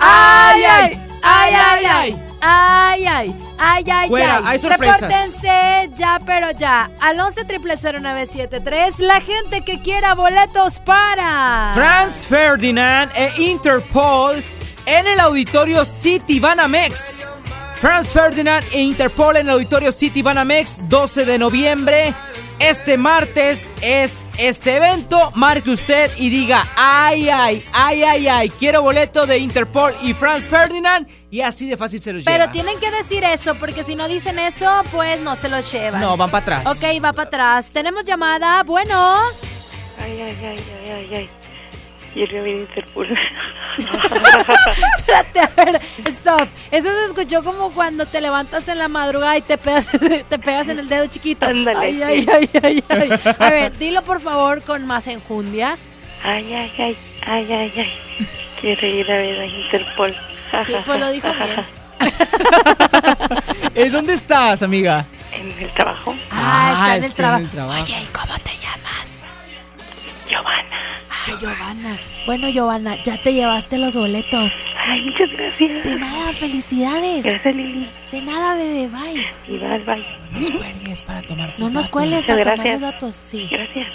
¡Ay, 0.00 0.62
ay! 0.64 1.02
¡Ay, 1.22 1.54
ay, 1.54 1.84
ay! 1.84 2.22
¡Ay, 2.40 3.06
ay! 3.06 3.36
¡Ay, 3.58 3.84
ay, 3.90 4.08
Fuera, 4.08 4.36
ay! 4.38 4.44
hay 4.46 4.58
sorpresas. 4.58 5.00
Repórtense 5.00 5.90
ya, 5.94 6.18
pero 6.24 6.50
ya. 6.52 6.90
Al 7.00 7.18
11 7.18 7.44
0973 7.44 9.00
la 9.00 9.20
gente 9.20 9.62
que 9.62 9.80
quiera 9.80 10.14
boletos 10.14 10.78
para... 10.80 11.72
Franz 11.74 12.26
Ferdinand 12.26 13.10
e 13.16 13.32
Interpol 13.38 14.44
en 14.86 15.06
el 15.06 15.18
auditorio 15.20 15.84
City 15.84 16.38
Banamex. 16.38 17.32
Franz 17.80 18.10
Ferdinand 18.10 18.64
e 18.72 18.80
Interpol 18.80 19.36
en 19.36 19.46
el 19.46 19.52
auditorio 19.54 19.92
City 19.92 20.20
Banamex, 20.20 20.88
12 20.88 21.24
de 21.24 21.38
noviembre. 21.38 22.12
Este 22.58 22.98
martes 22.98 23.70
es 23.82 24.26
este 24.36 24.74
evento. 24.74 25.30
Marque 25.36 25.70
usted 25.70 26.10
y 26.16 26.28
diga: 26.28 26.68
Ay, 26.76 27.28
ay, 27.28 27.62
ay, 27.72 28.02
ay, 28.02 28.26
ay. 28.26 28.50
Quiero 28.50 28.82
boleto 28.82 29.26
de 29.26 29.38
Interpol 29.38 29.94
y 30.02 30.12
Franz 30.12 30.48
Ferdinand. 30.48 31.06
Y 31.30 31.40
así 31.40 31.68
de 31.68 31.76
fácil 31.76 32.00
se 32.00 32.12
los 32.12 32.24
lleva. 32.24 32.36
Pero 32.36 32.50
tienen 32.50 32.80
que 32.80 32.90
decir 32.90 33.22
eso, 33.22 33.54
porque 33.54 33.84
si 33.84 33.94
no 33.94 34.08
dicen 34.08 34.40
eso, 34.40 34.82
pues 34.90 35.20
no 35.20 35.36
se 35.36 35.48
los 35.48 35.70
llevan. 35.70 36.00
No, 36.00 36.16
van 36.16 36.30
para 36.32 36.58
atrás. 36.58 36.66
Ok, 36.66 37.04
va 37.04 37.12
para 37.12 37.28
atrás. 37.28 37.70
Tenemos 37.70 38.02
llamada. 38.02 38.64
Bueno. 38.64 39.20
Ay, 40.02 40.20
ay, 40.20 40.38
ay, 40.42 40.58
ay, 40.82 40.90
ay, 40.90 41.14
ay. 41.14 41.30
Quiero 42.14 42.42
ver 42.42 42.56
Interpol. 42.56 43.08
Espérate, 44.98 45.40
a 45.40 45.64
ver, 45.64 45.80
stop. 46.06 46.48
Eso 46.70 46.88
se 46.90 47.04
escuchó 47.06 47.44
como 47.44 47.72
cuando 47.72 48.06
te 48.06 48.20
levantas 48.20 48.68
en 48.68 48.78
la 48.78 48.88
madrugada 48.88 49.36
y 49.36 49.42
te 49.42 49.56
pegas, 49.58 49.88
te 50.28 50.38
pegas 50.38 50.68
en 50.68 50.78
el 50.78 50.88
dedo 50.88 51.06
chiquito. 51.06 51.46
Ándale, 51.46 52.04
ay, 52.04 52.22
sí. 52.22 52.28
ay, 52.32 52.50
ay, 52.62 52.84
ay, 52.88 53.10
ay. 53.24 53.34
A 53.38 53.50
ver, 53.50 53.76
dilo 53.78 54.02
por 54.02 54.20
favor 54.20 54.62
con 54.62 54.86
más 54.86 55.06
enjundia. 55.06 55.76
Ay, 56.22 56.52
ay, 56.52 56.72
ay, 56.78 56.96
ay, 57.26 57.52
ay, 57.52 57.72
ay. 57.76 57.92
Quiero 58.60 58.86
ir 58.86 59.10
a 59.10 59.16
ver 59.16 59.40
a 59.40 59.46
Interpol. 59.46 60.14
Sí, 60.66 60.72
pues 60.84 60.98
lo 61.00 61.10
dijo 61.12 61.28
bien. 61.32 61.64
¿En 63.74 63.92
dónde 63.92 64.14
estás, 64.14 64.62
amiga? 64.62 65.06
En 65.32 65.50
el 65.62 65.70
trabajo. 65.74 66.14
Ah, 66.30 66.72
está 66.72 66.96
en 66.96 67.04
el, 67.04 67.04
está 67.04 67.06
en 67.06 67.14
trabajo. 67.14 67.42
el 67.44 67.50
trabajo. 67.50 67.82
Oye, 67.82 68.02
¿y 68.02 68.06
cómo 68.06 68.34
te 68.38 68.50
llamas? 68.56 69.22
Giovanna. 70.28 70.67
Ay, 71.28 71.34
Giovanna. 71.40 71.98
Bueno, 72.26 72.48
Giovanna, 72.48 73.02
ya 73.02 73.20
te 73.22 73.32
llevaste 73.32 73.78
los 73.78 73.96
boletos. 73.96 74.64
Ay, 74.86 75.02
muchas 75.02 75.30
gracias. 75.32 75.84
De 75.84 75.96
nada, 75.96 76.32
felicidades. 76.32 77.24
Gracias, 77.24 77.54
Lili. 77.54 77.88
De 78.12 78.20
nada, 78.22 78.54
bebé, 78.54 78.88
bye. 78.88 79.26
Y 79.46 79.58
bye, 79.58 79.78
bye. 79.84 80.04
No 80.32 80.38
nos 80.40 80.50
cuelgues 80.50 81.02
para 81.02 81.22
tomar 81.22 81.50
tus 81.52 81.60
No 81.60 81.66
nos 81.66 81.74
datos. 81.74 81.88
cueles 81.90 82.28
Muchas 82.28 82.36
para 82.38 82.42
tomar 82.42 82.56
gracias. 82.66 82.80
los 82.82 82.92
datos. 82.92 83.16
Sí. 83.16 83.48
Gracias. 83.50 83.86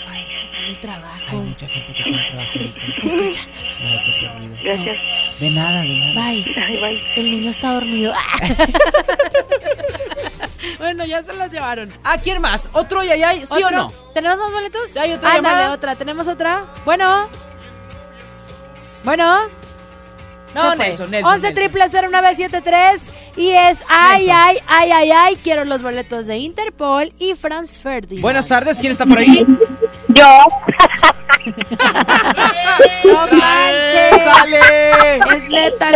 Está 0.43 0.57
en 0.59 0.65
el 0.65 0.79
trabajo. 0.79 1.25
Hay 1.29 1.37
mucha 1.37 1.67
gente 1.67 1.93
que 1.93 1.99
está 1.99 2.09
en 2.09 2.15
el 2.19 2.27
trabajo. 2.27 2.51
Escuchándonos. 2.53 3.79
No 3.79 3.87
hay 3.87 4.03
que 4.03 4.09
hacer 4.11 4.37
ruido. 4.37 4.55
Gracias. 4.63 5.39
De 5.39 5.49
nada, 5.51 5.81
de 5.81 5.95
nada. 5.99 6.13
Bye. 6.29 6.45
Ay, 6.55 6.77
bye. 6.79 7.01
El 7.15 7.31
niño 7.31 7.49
está 7.49 7.73
dormido. 7.73 8.13
bueno, 10.79 11.05
ya 11.05 11.21
se 11.21 11.33
los 11.33 11.51
llevaron. 11.51 11.91
¿A 12.03 12.17
quién 12.17 12.41
más? 12.41 12.69
¿Otro 12.73 13.03
yayay? 13.03 13.45
¿Sí 13.45 13.61
o 13.63 13.71
no? 13.71 13.91
¿Tenemos 14.13 14.39
más 14.39 14.51
boletos? 14.51 14.93
¿Ya 14.93 15.01
hay 15.03 15.13
otra 15.13 15.35
Ándale, 15.35 15.55
llamada? 15.55 15.71
otra. 15.73 15.95
¿Tenemos 15.95 16.27
otra? 16.27 16.63
Bueno. 16.85 17.27
Bueno. 19.03 19.47
No. 20.55 20.75
Nelson, 20.75 21.09
Nelson, 21.09 21.33
11 21.33 21.47
Nelson. 21.47 21.53
triple 21.55 21.89
0973 21.89 23.09
y 23.37 23.49
es 23.49 23.79
ay, 23.89 24.27
Nelson. 24.27 24.35
ay, 24.37 24.59
ay, 24.67 24.91
ay, 24.91 25.11
ay. 25.11 25.35
Quiero 25.43 25.63
los 25.65 25.81
boletos 25.81 26.27
de 26.27 26.37
Interpol 26.37 27.11
y 27.17 27.33
Franz 27.33 27.79
Ferdinand. 27.79 28.21
Buenas 28.21 28.47
tardes, 28.47 28.77
¿quién 28.79 28.91
está 28.91 29.05
por 29.07 29.17
ahí? 29.17 29.43
Yo. 30.09 30.37
No 33.03 33.27
manches. 33.27 34.23
¡Sale! 34.23 35.17
Es 35.17 35.43
neta. 35.49 35.91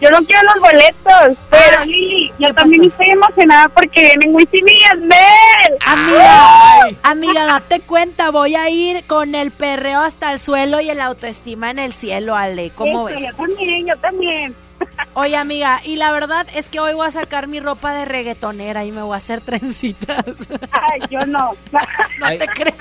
Yo 0.00 0.10
no 0.10 0.18
quiero 0.24 0.42
los 0.44 0.60
boletos, 0.60 1.38
pero 1.50 1.84
Lili, 1.84 2.28
yo 2.38 2.48
¿qué 2.48 2.52
también 2.54 2.82
pasó? 2.82 2.90
estoy 2.92 3.10
emocionada 3.10 3.68
porque 3.68 4.00
vienen 4.02 4.34
Wisin 4.34 4.66
y 4.68 4.80
Yandel. 4.84 5.78
Amiga, 5.84 6.82
Ay. 6.84 6.98
amiga, 7.02 7.44
date 7.46 7.80
cuenta, 7.80 8.30
voy 8.30 8.54
a 8.54 8.70
ir 8.70 9.04
con 9.06 9.34
el 9.34 9.50
perreo 9.50 10.00
hasta 10.00 10.32
el 10.32 10.40
suelo 10.40 10.80
y 10.80 10.88
el 10.90 11.00
autoestima 11.00 11.70
en 11.70 11.78
el 11.78 11.92
cielo, 11.92 12.34
Ale. 12.34 12.70
¿Cómo 12.74 13.08
Eso, 13.08 13.20
ves? 13.20 13.30
Yo 13.30 13.36
también, 13.36 13.86
yo 13.86 13.96
también. 13.98 14.56
Oye, 15.14 15.36
amiga, 15.36 15.80
y 15.84 15.96
la 15.96 16.12
verdad 16.12 16.46
es 16.54 16.70
que 16.70 16.80
hoy 16.80 16.94
voy 16.94 17.06
a 17.06 17.10
sacar 17.10 17.46
mi 17.46 17.60
ropa 17.60 17.92
de 17.92 18.06
reggaetonera 18.06 18.84
y 18.86 18.92
me 18.92 19.02
voy 19.02 19.12
a 19.14 19.16
hacer 19.18 19.42
trencitas. 19.42 20.24
Ay, 20.72 21.00
yo 21.10 21.20
no. 21.26 21.52
No 22.18 22.26
Ay. 22.26 22.38
te 22.38 22.46
creas. 22.48 22.76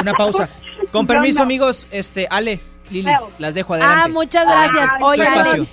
Una 0.00 0.12
pausa. 0.14 0.48
Con 0.92 1.06
permiso, 1.06 1.40
no. 1.40 1.44
amigos, 1.44 1.88
este, 1.90 2.26
Ale, 2.30 2.60
Lili, 2.90 3.12
las 3.38 3.54
dejo 3.54 3.74
adelante. 3.74 4.02
Ah, 4.04 4.08
muchas 4.08 4.46
gracias. 4.46 4.90
Ay, 4.94 5.02
Oye, 5.02 5.22
Ale. 5.26 5.68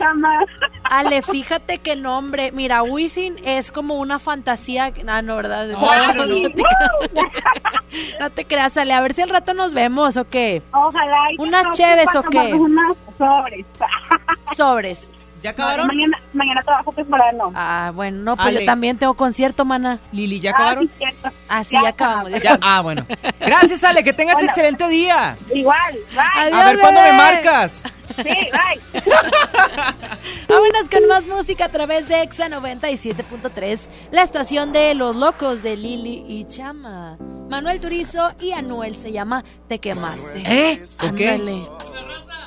Ale, 0.83 1.21
fíjate 1.21 1.77
qué 1.79 1.95
nombre. 1.95 2.51
Mira, 2.51 2.83
Wisin 2.83 3.35
es 3.43 3.71
como 3.71 3.95
una 3.95 4.19
fantasía. 4.19 4.93
Ah, 5.07 5.21
no, 5.21 5.35
¿verdad? 5.35 5.67
No, 5.67 6.13
no, 6.13 6.25
no. 6.25 6.41
te 6.49 6.53
creas. 6.53 7.25
No 8.19 8.29
te 8.29 8.45
creas, 8.45 8.75
Ale. 8.75 8.93
A 8.93 9.01
ver 9.01 9.13
si 9.13 9.21
al 9.21 9.29
rato 9.29 9.53
nos 9.53 9.73
vemos 9.73 10.17
o 10.17 10.25
qué. 10.25 10.61
Ojalá. 10.73 11.15
¿Unas 11.37 11.77
cheves 11.77 12.13
o 12.15 12.23
qué? 12.23 12.53
Unas 12.53 12.97
sobres. 13.17 13.65
Sobres. 14.55 15.09
¿Ya 15.43 15.51
acabaron? 15.51 15.85
mañana, 15.87 16.17
mañana 16.33 16.61
trabajo 16.63 16.91
temprano. 16.93 17.51
Ah, 17.53 17.91
bueno, 17.93 18.17
no, 18.23 18.35
pues 18.35 18.47
Ale. 18.47 18.59
yo 18.61 18.65
también 18.65 18.97
tengo 18.97 19.13
concierto, 19.13 19.63
mana. 19.63 19.99
Lili, 20.11 20.39
¿ya 20.39 20.49
Ah, 20.51 20.53
acabaron? 20.55 20.87
sí, 20.87 20.93
cierto. 20.97 21.29
Ah, 21.47 21.63
sí, 21.63 21.73
Ya 21.75 21.83
ya 21.83 21.89
acabamos. 21.89 22.31
ya 22.31 22.37
Ya, 22.39 22.53
acabamos. 22.53 22.67
ah, 22.67 22.81
bueno. 22.81 23.05
Gracias, 23.39 23.83
Ale, 23.83 24.03
que 24.03 24.13
tengas 24.13 24.35
Bueno. 24.35 24.47
excelente 24.49 24.87
día. 24.87 25.37
Igual, 25.53 25.95
bye. 26.11 26.41
Adiós, 26.43 26.61
A 26.61 26.65
ver, 26.65 26.79
¿cuándo 26.79 27.01
me 27.01 27.11
marcas? 27.13 27.83
Sí, 28.15 28.23
bye. 28.23 29.01
Vámonos 30.47 30.89
con 30.89 31.07
más 31.07 31.25
música 31.27 31.65
a 31.65 31.69
través 31.69 32.07
de 32.07 32.21
Exa 32.21 32.47
97.3, 32.49 33.89
la 34.11 34.21
estación 34.21 34.71
de 34.71 34.93
los 34.95 35.15
locos 35.15 35.63
de 35.63 35.75
Lili 35.75 36.23
y 36.27 36.45
Chama. 36.45 37.17
Manuel 37.49 37.79
Turizo 37.81 38.31
y 38.39 38.51
Anuel 38.53 38.95
se 38.95 39.11
llama 39.11 39.43
Te 39.67 39.79
quemaste. 39.79 40.43
¿Eh? 40.45 40.83
¿O 41.01 41.13
qué? 41.15 41.37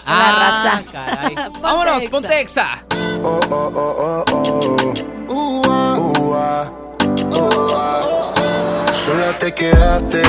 Ah, 0.09 0.33
la 0.33 0.39
raza. 0.41 0.83
caray. 0.91 1.35
Ponte 1.53 1.61
Vámonos, 1.61 2.03
Exa. 2.03 2.11
ponte 2.11 2.41
Exa. 2.41 2.69
Oh, 3.23 3.41
oh, 3.51 3.73
oh, 3.75 3.95
oh, 4.07 4.25
oh. 4.33 4.95
Ua, 5.29 5.99
ua. 5.99 6.69
Sola 8.93 9.33
te 9.39 9.53
quedaste, 9.53 10.23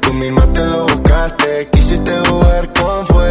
tú 0.00 0.12
misma 0.14 0.44
te 0.52 0.64
lo 0.64 0.82
buscaste. 0.86 1.68
Quisiste 1.72 2.12
jugar 2.28 2.72
con 2.72 3.06
fuego 3.06 3.25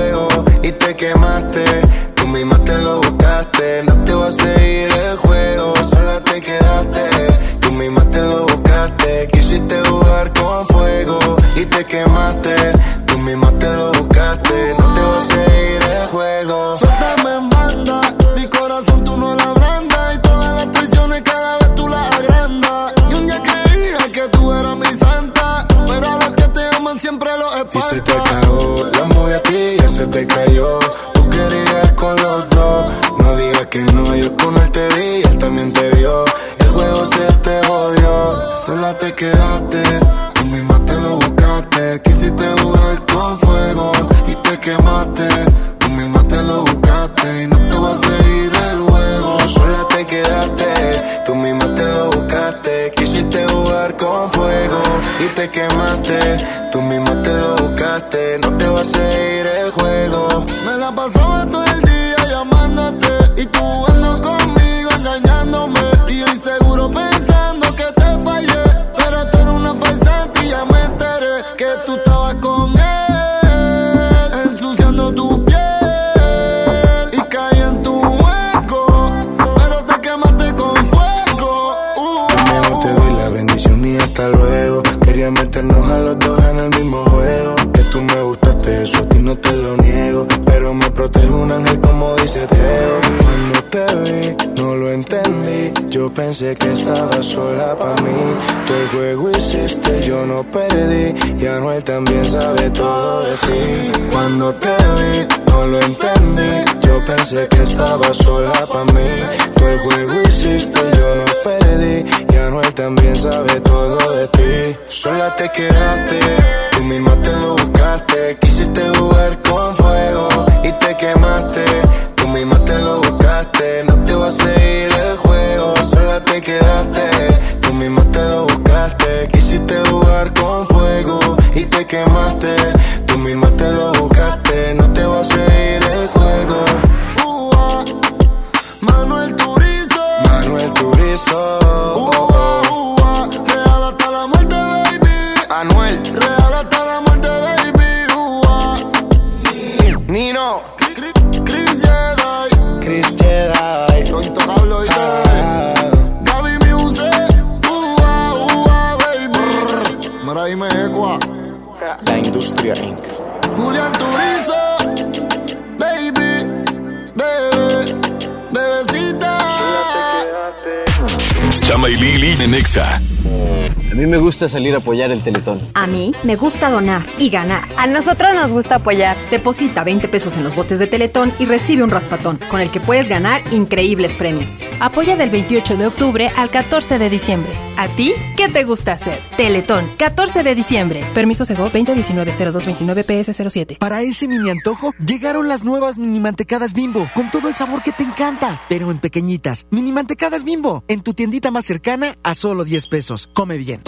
salir 174.65 174.75
a 174.75 174.79
apoyar 174.79 175.11
el 175.11 175.21
Teletón. 175.21 175.59
A 175.75 175.85
mí 175.85 176.11
me 176.23 176.35
gusta 176.35 176.71
donar 176.71 177.05
y 177.19 177.29
ganar. 177.29 177.67
A 177.77 177.85
nosotros 177.85 178.33
nos 178.33 178.49
gusta 178.49 178.75
apoyar. 178.75 179.15
Deposita 179.29 179.83
20 179.83 180.07
pesos 180.07 180.37
en 180.37 180.43
los 180.43 180.55
botes 180.55 180.79
de 180.79 180.87
Teletón 180.87 181.31
y 181.37 181.45
recibe 181.45 181.83
un 181.83 181.91
raspatón, 181.91 182.39
con 182.49 182.61
el 182.61 182.71
que 182.71 182.79
puedes 182.79 183.07
ganar 183.07 183.43
increíbles 183.51 184.13
premios. 184.13 184.61
Apoya 184.79 185.17
del 185.17 185.29
28 185.29 185.77
de 185.77 185.85
octubre 185.85 186.31
al 186.35 186.49
14 186.49 186.97
de 186.97 187.09
diciembre. 187.11 187.51
¿A 187.77 187.89
ti 187.89 188.13
qué 188.35 188.49
te 188.49 188.63
gusta 188.63 188.93
hacer? 188.93 189.19
Teletón, 189.37 189.85
14 189.97 190.41
de 190.41 190.55
diciembre. 190.55 191.03
Permiso 191.13 191.45
Sego 191.45 191.69
2019-0229-PS07. 191.69 193.77
Para 193.77 194.01
ese 194.01 194.27
mini 194.27 194.49
antojo, 194.49 194.93
llegaron 195.05 195.47
las 195.47 195.63
nuevas 195.63 195.99
mini 195.99 196.19
mantecadas 196.19 196.73
bimbo, 196.73 197.07
con 197.13 197.29
todo 197.29 197.49
el 197.49 197.55
sabor 197.55 197.83
que 197.83 197.91
te 197.91 198.03
encanta, 198.03 198.61
pero 198.67 198.89
en 198.89 198.97
pequeñitas. 198.97 199.67
Mini 199.69 199.91
mantecadas 199.91 200.43
bimbo, 200.43 200.83
en 200.87 201.01
tu 201.01 201.13
tiendita 201.13 201.51
más 201.51 201.65
cercana 201.65 202.17
a 202.23 202.33
solo 202.33 202.63
10 202.63 202.87
pesos. 202.87 203.27
Come 203.27 203.57
bien. 203.57 203.83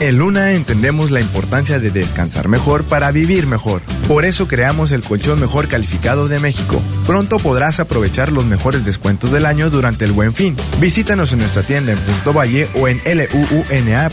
En 0.00 0.18
Luna 0.18 0.52
entendemos 0.52 1.10
la 1.10 1.20
importancia 1.20 1.78
de 1.78 1.90
descansar 1.90 2.48
mejor 2.48 2.84
para 2.84 3.12
vivir 3.12 3.46
mejor. 3.46 3.82
Por 4.08 4.24
eso 4.24 4.48
creamos 4.48 4.92
el 4.92 5.02
colchón 5.02 5.40
mejor 5.40 5.68
calificado 5.68 6.28
de 6.28 6.40
México. 6.40 6.82
Pronto 7.06 7.38
podrás 7.38 7.80
aprovechar 7.80 8.32
los 8.32 8.44
mejores 8.44 8.84
descuentos 8.84 9.30
del 9.30 9.46
año 9.46 9.70
durante 9.70 10.04
el 10.04 10.12
Buen 10.12 10.34
Fin. 10.34 10.56
Visítanos 10.80 11.32
en 11.32 11.38
nuestra 11.38 11.62
tienda 11.62 11.92
en 11.92 11.98
Punto 11.98 12.32
Valle 12.32 12.68
o 12.74 12.88
en 12.88 13.00
luuna.mx. 13.04 14.12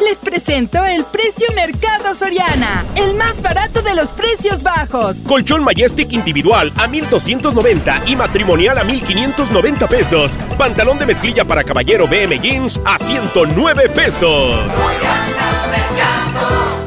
Les 0.00 0.18
presento 0.18 0.82
el 0.84 1.04
precio 1.04 1.46
Mercado 1.54 2.14
Soriana, 2.14 2.84
el 2.96 3.14
más 3.16 3.42
barato 3.42 3.82
de 3.82 3.94
los 3.94 4.12
precios 4.14 4.62
bajos. 4.62 5.18
Colchón 5.26 5.62
Majestic 5.62 6.12
individual 6.12 6.72
a 6.76 6.88
1290 6.88 8.04
y 8.06 8.16
matrimonial 8.16 8.78
a 8.78 8.84
1590 8.84 9.88
pesos. 9.88 10.32
Pantalón 10.56 10.98
de 10.98 11.06
mezclilla 11.06 11.44
para 11.44 11.64
caballero 11.64 12.06
BM 12.08 12.38
Jeans 12.40 12.80
a 12.84 12.98
109 12.98 13.88
pesos. 13.90 14.58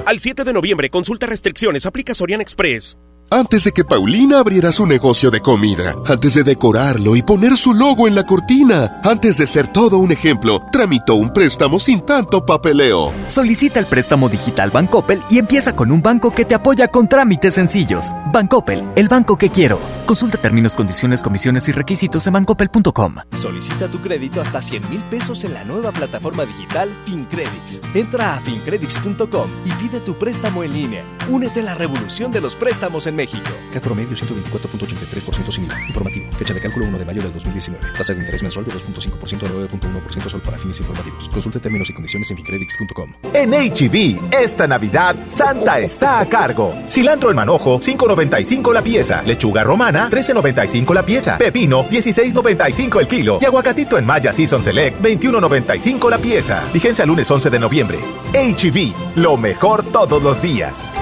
Al 0.06 0.20
7 0.20 0.44
de 0.44 0.54
noviembre, 0.54 0.90
consulta 0.90 1.28
restricciones, 1.28 1.86
aplica 1.86 2.16
Sorian 2.16 2.42
Express. 2.42 2.98
Antes 3.34 3.64
de 3.64 3.72
que 3.72 3.84
Paulina 3.84 4.38
abriera 4.38 4.72
su 4.72 4.86
negocio 4.86 5.32
de 5.32 5.42
comida, 5.42 5.96
antes 6.08 6.36
de 6.36 6.44
decorarlo 6.44 7.16
y 7.16 7.24
poner 7.24 7.58
su 7.58 7.74
logo 7.74 8.08
en 8.08 8.14
la 8.14 8.28
cortina, 8.28 9.02
antes 9.04 9.40
de 9.40 9.48
ser 9.48 9.66
todo 9.66 9.98
un 9.98 10.12
ejemplo, 10.12 10.62
tramitó 10.72 11.16
un 11.16 11.34
préstamo 11.34 11.80
sin 11.80 12.02
tanto 12.02 12.46
papeleo. 12.46 13.12
Solicita 13.26 13.80
el 13.80 13.88
préstamo 13.88 14.30
digital 14.30 14.70
Bancoppel 14.70 15.24
y 15.32 15.40
empieza 15.40 15.76
con 15.76 15.92
un 15.92 16.04
banco 16.04 16.30
que 16.30 16.46
te 16.46 16.54
apoya 16.54 16.88
con 16.90 17.10
trámites 17.10 17.56
sencillos. 17.56 18.12
Bancoppel, 18.32 18.88
el 18.96 19.08
banco 19.08 19.36
que 19.36 19.50
quiero. 19.50 19.80
Consulta 20.06 20.38
términos, 20.38 20.76
condiciones, 20.76 21.24
comisiones 21.24 21.68
y 21.70 21.72
requisitos 21.72 22.28
en 22.28 22.34
bancoppel.com. 22.34 23.16
Solicita 23.36 23.88
tu 23.88 24.00
crédito 24.00 24.42
hasta 24.42 24.62
100 24.62 24.92
mil 24.92 25.00
pesos 25.10 25.44
en 25.44 25.56
la 25.56 25.64
nueva 25.64 25.92
plataforma 25.92 26.46
digital 26.46 26.96
FinCredits. 27.06 27.82
Entra 27.96 28.36
a 28.36 28.42
fincredits.com 28.42 29.50
y 29.66 29.72
pide 29.82 30.02
tu 30.02 30.20
préstamo 30.20 30.64
en 30.64 30.74
línea. 30.74 31.04
Únete 31.32 31.62
a 31.62 31.64
la 31.64 31.74
revolución 31.74 32.32
de 32.32 32.40
los 32.40 32.56
préstamos 32.56 33.08
en 33.08 33.16
México. 33.16 33.23
CAT 33.28 33.84
promedio 33.84 34.16
124.83% 34.16 35.52
sin 35.52 35.66
IVA. 35.66 35.76
Informativo. 35.88 36.32
Fecha 36.34 36.54
de 36.54 36.62
cálculo 36.62 36.86
1 36.88 37.00
de 37.00 37.06
mayo 37.06 37.22
del 37.22 37.34
2019. 37.34 37.86
Tasa 37.98 38.14
de 38.14 38.20
interés 38.20 38.42
mensual 38.42 38.66
de 38.66 38.72
2.5% 38.72 39.44
a 39.44 39.50
9.1% 39.50 40.30
solo 40.30 40.44
para 40.44 40.58
fines 40.58 40.80
informativos. 40.80 41.30
Consulte 41.30 41.60
términos 41.60 41.90
y 41.90 41.94
condiciones 41.94 42.30
en 42.32 42.38
fincredits.com. 42.38 43.12
En 43.34 43.52
HB, 43.52 44.34
esta 44.34 44.68
Navidad, 44.68 45.16
Santa 45.30 45.80
está 45.80 46.20
a 46.20 46.26
cargo. 46.26 46.74
Cilantro 46.88 47.30
en 47.30 47.36
manojo, 47.36 47.80
5.95 47.80 48.74
la 48.74 48.82
pieza. 48.82 49.22
Lechuga 49.24 49.64
romana, 49.64 50.10
13.95 50.10 50.94
la 50.94 51.04
pieza. 51.04 51.38
Pepino, 51.38 51.86
16.95 51.90 53.00
el 53.00 53.08
kilo. 53.08 53.40
Y 53.42 53.46
aguacatito 53.46 53.98
en 53.98 54.06
Maya 54.06 54.34
Season 54.34 54.64
Select, 54.64 55.02
21.95 55.02 56.10
la 56.10 56.18
pieza. 56.18 56.64
Vigencia 56.74 57.06
lunes 57.06 57.30
11 57.30 57.50
de 57.50 57.60
noviembre. 57.60 58.00
HB, 58.34 59.18
lo 59.18 59.38
mejor 59.38 59.84
todos 59.84 60.22
los 60.22 60.42
días. 60.42 60.94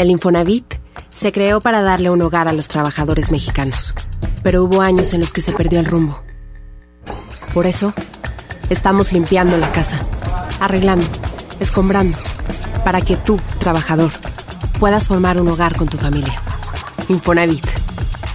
El 0.00 0.10
Infonavit 0.10 0.76
se 1.10 1.30
creó 1.30 1.60
para 1.60 1.82
darle 1.82 2.08
un 2.08 2.22
hogar 2.22 2.48
a 2.48 2.54
los 2.54 2.68
trabajadores 2.68 3.30
mexicanos, 3.30 3.92
pero 4.42 4.64
hubo 4.64 4.80
años 4.80 5.12
en 5.12 5.20
los 5.20 5.34
que 5.34 5.42
se 5.42 5.52
perdió 5.52 5.78
el 5.78 5.84
rumbo. 5.84 6.22
Por 7.52 7.66
eso, 7.66 7.92
estamos 8.70 9.12
limpiando 9.12 9.58
la 9.58 9.70
casa, 9.72 10.00
arreglando, 10.58 11.04
escombrando, 11.60 12.16
para 12.82 13.02
que 13.02 13.16
tú, 13.16 13.38
trabajador, 13.58 14.10
puedas 14.78 15.06
formar 15.06 15.38
un 15.38 15.48
hogar 15.48 15.76
con 15.76 15.86
tu 15.86 15.98
familia. 15.98 16.40
Infonavit, 17.10 17.66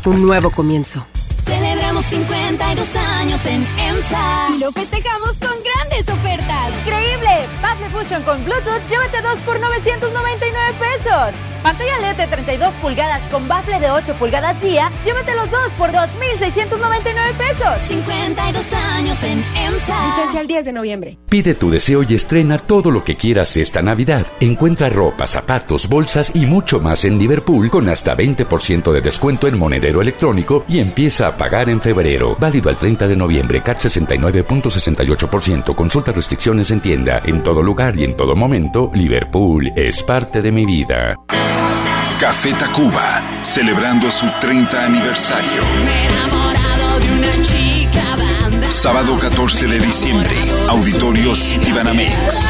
un 0.05 0.21
nuevo 0.21 0.51
comienzo. 0.51 1.07
Celebramos 1.45 2.05
52 2.05 2.95
años 2.95 3.43
en 3.43 3.65
EMSA 3.79 4.49
y 4.55 4.59
lo 4.59 4.71
festejamos 4.71 5.31
con 5.39 5.55
grandes 5.63 6.13
ofertas. 6.13 6.73
¡Increíble! 6.85 7.47
Fusion 7.95 8.23
con 8.23 8.43
Bluetooth, 8.43 8.81
llévate 8.89 9.21
dos 9.21 9.39
por 9.45 9.57
999 9.57 10.73
pesos. 10.77 11.33
Pantalla 11.63 11.97
LED 11.99 12.17
de 12.17 12.27
32 12.27 12.73
pulgadas 12.75 13.21
con 13.31 13.47
bafle 13.47 13.79
de 13.79 13.89
8 13.89 14.13
pulgadas 14.19 14.61
día, 14.61 14.91
llévate 15.03 15.33
los 15.33 15.49
dos 15.49 15.71
por 15.77 15.91
2,699 15.91 17.33
pesos. 17.37 17.87
52 17.87 18.73
años 18.73 19.23
en 19.23 19.43
EMSA. 19.55 20.15
Vigencia 20.17 20.41
el 20.41 20.47
10 20.47 20.65
de 20.65 20.73
noviembre. 20.73 21.17
Pide 21.27 21.55
tu 21.55 21.71
deseo 21.71 22.03
y 22.03 22.13
estrena 22.13 22.59
todo 22.59 22.91
lo 22.91 23.03
que 23.03 23.15
quieras 23.15 23.57
esta 23.57 23.81
Navidad. 23.81 24.27
Encuentra 24.41 24.89
ropa, 24.89 25.25
zapatos, 25.25 25.87
bolsas 25.87 26.35
y 26.35 26.45
mucho 26.45 26.79
más 26.79 27.03
en 27.05 27.17
Liverpool 27.17 27.71
con 27.71 27.89
hasta 27.89 28.15
20% 28.15 28.91
de 28.91 29.01
descuento 29.01 29.47
en 29.47 29.57
monedero 29.57 30.01
electrónico 30.01 30.65
y 30.67 30.79
empieza 30.79 31.29
a 31.29 31.37
pagar 31.37 31.69
en 31.69 31.81
febrero. 31.81 32.35
Válido 32.39 32.69
al 32.69 32.77
30 32.77 33.07
de 33.07 33.15
noviembre, 33.15 33.61
CAT 33.63 33.79
69.68%. 33.79 35.73
Consulta 35.73 36.11
restricciones 36.11 36.69
en 36.69 36.81
tienda. 36.81 37.21
En 37.25 37.41
todo 37.41 37.63
lugar 37.63 37.84
y 37.93 38.03
en 38.03 38.15
todo 38.15 38.35
momento, 38.35 38.89
Liverpool 38.93 39.71
es 39.75 40.01
parte 40.01 40.41
de 40.41 40.51
mi 40.51 40.65
vida. 40.65 41.15
Café 42.19 42.51
Tacuba, 42.53 43.21
celebrando 43.43 44.09
su 44.09 44.25
30 44.41 44.85
aniversario. 44.85 45.61
Sábado 48.69 49.19
14 49.19 49.67
de 49.67 49.79
diciembre, 49.79 50.35
Auditorio 50.67 51.35
Citibanamex. 51.35 52.49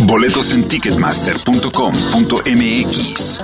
Boletos 0.00 0.52
en 0.52 0.66
ticketmaster.com.mx. 0.66 3.42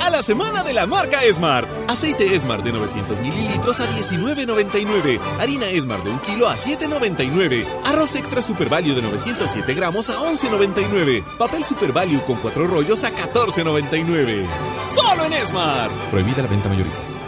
A 0.00 0.10
la 0.10 0.22
semana 0.22 0.62
de 0.62 0.72
la 0.72 0.86
marca 0.86 1.22
Esmart. 1.24 1.68
Aceite 1.88 2.34
Esmart 2.34 2.64
de 2.64 2.72
900 2.72 3.18
mililitros 3.20 3.80
a 3.80 3.88
19.99. 3.88 5.20
Harina 5.38 5.66
Esmart 5.68 6.04
de 6.04 6.10
1 6.10 6.22
kilo 6.22 6.48
a 6.48 6.56
7.99. 6.56 7.66
Arroz 7.84 8.14
extra 8.16 8.42
Super 8.42 8.68
Value 8.68 8.94
de 8.94 9.02
907 9.02 9.74
gramos 9.74 10.10
a 10.10 10.18
11.99. 10.18 11.22
Papel 11.36 11.64
Super 11.64 11.92
Value 11.92 12.22
con 12.24 12.36
4 12.36 12.66
rollos 12.66 13.04
a 13.04 13.12
14.99. 13.12 14.46
¡Solo 14.94 15.24
en 15.26 15.32
Esmart! 15.32 15.92
Prohibida 16.10 16.42
la 16.42 16.48
venta 16.48 16.68
mayoristas. 16.68 17.27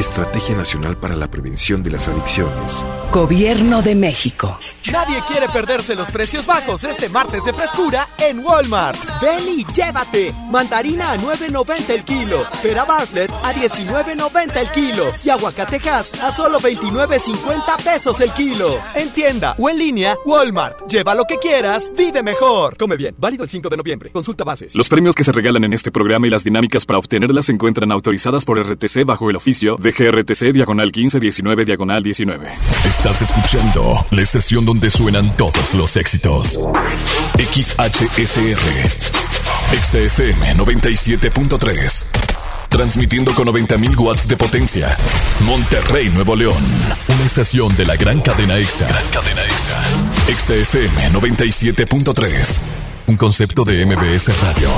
Estrategia 0.00 0.56
Nacional 0.56 0.96
para 0.96 1.14
la 1.14 1.30
Prevención 1.30 1.82
de 1.82 1.90
las 1.90 2.08
Adicciones. 2.08 2.86
Gobierno 3.12 3.82
de 3.82 3.94
México. 3.94 4.58
Nadie 4.90 5.18
quiere 5.28 5.46
perderse 5.48 5.94
los 5.94 6.10
precios 6.10 6.46
bajos 6.46 6.84
este 6.84 7.10
martes 7.10 7.44
de 7.44 7.52
frescura 7.52 8.08
en 8.18 8.38
Walmart. 8.38 8.98
Ven 9.20 9.46
y 9.46 9.64
llévate. 9.74 10.32
Mandarina 10.50 11.12
a 11.12 11.18
9.90 11.18 11.90
el 11.90 12.04
kilo. 12.04 12.38
Pera 12.62 12.84
Bartlett 12.84 13.30
a 13.30 13.52
19.90 13.52 14.56
el 14.56 14.68
kilo. 14.68 15.04
Y 15.22 15.28
aguacatejas 15.28 16.22
a 16.22 16.32
solo 16.32 16.60
29.50 16.60 17.84
pesos 17.84 18.20
el 18.20 18.30
kilo. 18.30 18.78
En 18.94 19.10
tienda 19.10 19.54
o 19.58 19.68
en 19.68 19.76
línea, 19.78 20.16
Walmart. 20.24 20.88
Lleva 20.90 21.14
lo 21.14 21.24
que 21.24 21.36
quieras, 21.36 21.92
vive 21.94 22.22
mejor. 22.22 22.78
Come 22.78 22.96
bien. 22.96 23.14
Válido 23.18 23.44
el 23.44 23.50
5 23.50 23.68
de 23.68 23.76
noviembre. 23.76 24.10
Consulta 24.12 24.44
bases. 24.44 24.74
Los 24.74 24.88
premios 24.88 25.14
que 25.14 25.24
se 25.24 25.32
regalan 25.32 25.64
en 25.64 25.74
este 25.74 25.90
programa 25.90 26.26
y 26.26 26.30
las 26.30 26.42
dinámicas 26.42 26.86
para 26.86 26.98
obtenerlas 26.98 27.46
se 27.46 27.52
encuentran 27.52 27.92
autorizadas 27.92 28.46
por 28.46 28.58
RTC 28.58 29.04
bajo 29.04 29.28
el 29.28 29.36
oficio 29.36 29.76
de 29.76 29.89
GRTC 29.92 30.52
diagonal 30.52 30.86
1519 30.86 31.64
diagonal 31.64 32.02
19. 32.02 32.48
Estás 32.84 33.22
escuchando 33.22 34.06
la 34.10 34.22
estación 34.22 34.64
donde 34.64 34.90
suenan 34.90 35.36
todos 35.36 35.74
los 35.74 35.96
éxitos. 35.96 36.60
XHSR. 37.36 38.90
XFM 39.72 40.56
97.3. 40.56 42.06
Transmitiendo 42.68 43.34
con 43.34 43.48
90.000 43.48 43.98
watts 43.98 44.28
de 44.28 44.36
potencia. 44.36 44.96
Monterrey, 45.44 46.08
Nuevo 46.08 46.36
León. 46.36 46.62
Una 47.08 47.24
estación 47.24 47.76
de 47.76 47.84
la 47.84 47.96
gran 47.96 48.20
cadena 48.20 48.56
EXA. 48.56 48.86
Gran 48.86 49.06
cadena 49.08 49.42
EXA. 49.42 49.82
XFM 50.36 51.12
97.3. 51.12 52.58
Un 53.08 53.16
concepto 53.16 53.64
de 53.64 53.84
MBS 53.86 54.28
Radio. 54.40 54.70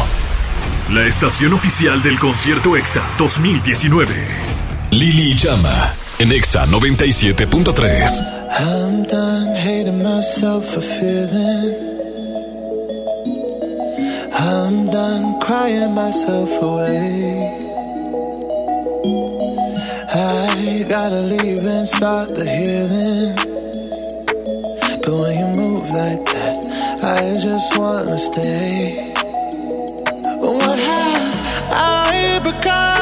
La 0.91 1.07
estación 1.07 1.53
oficial 1.53 2.03
del 2.03 2.19
concierto 2.19 2.77
EXA 2.77 3.03
2019. 3.19 4.62
Lili 4.93 5.35
Llama. 5.35 5.95
En 6.19 6.31
EXA 6.31 6.67
97.3. 6.67 8.21
I'm 8.61 9.05
done 9.05 9.55
hating 9.57 10.03
myself 10.03 10.67
for 10.67 10.83
feeling. 10.83 11.75
I'm 14.39 14.91
done 14.91 15.41
crying 15.41 15.95
myself 15.95 16.51
away. 16.61 17.57
I 20.13 20.85
gotta 20.87 21.25
leave 21.25 21.65
and 21.65 21.89
start 21.89 22.29
the 22.29 22.45
healing. 22.45 23.35
But 25.01 25.21
when 25.21 25.39
you 25.39 25.49
move 25.63 25.89
like 25.89 26.23
that, 26.35 26.67
I 27.03 27.33
just 27.41 27.79
wanna 27.79 28.19
stay. 28.19 29.15
What 30.39 30.79
have 30.79 31.71
I 31.73 32.41
become? 32.45 33.02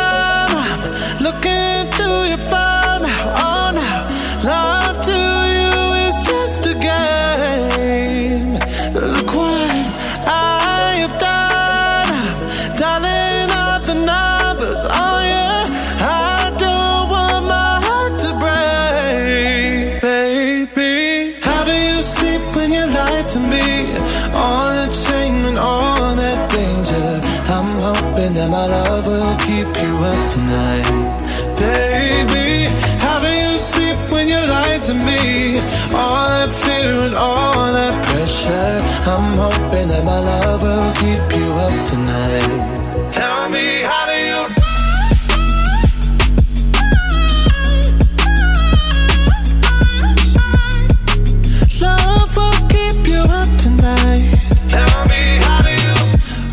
To 34.90 34.96
me? 34.96 35.58
All 35.94 36.26
that 36.26 36.50
fear 36.50 36.94
and 37.06 37.14
all 37.14 37.70
that 37.78 37.94
pressure. 38.06 38.78
I'm 39.12 39.36
hoping 39.38 39.86
that 39.86 40.04
my 40.04 40.20
love 40.20 40.62
will 40.62 40.92
keep 41.02 41.22
you 41.38 41.48
up 41.66 41.76
tonight. 41.86 43.12
Tell 43.12 43.48
me, 43.48 43.82
how 43.90 44.04
do 44.10 44.16
you? 44.28 44.40
Love 51.86 52.36
will 52.36 52.60
keep 52.74 52.98
you 53.12 53.22
up 53.40 53.50
tonight. 53.64 54.26
Tell 54.74 55.00
me, 55.12 55.22
how 55.46 55.62
do 55.68 55.72
you? 55.84 55.94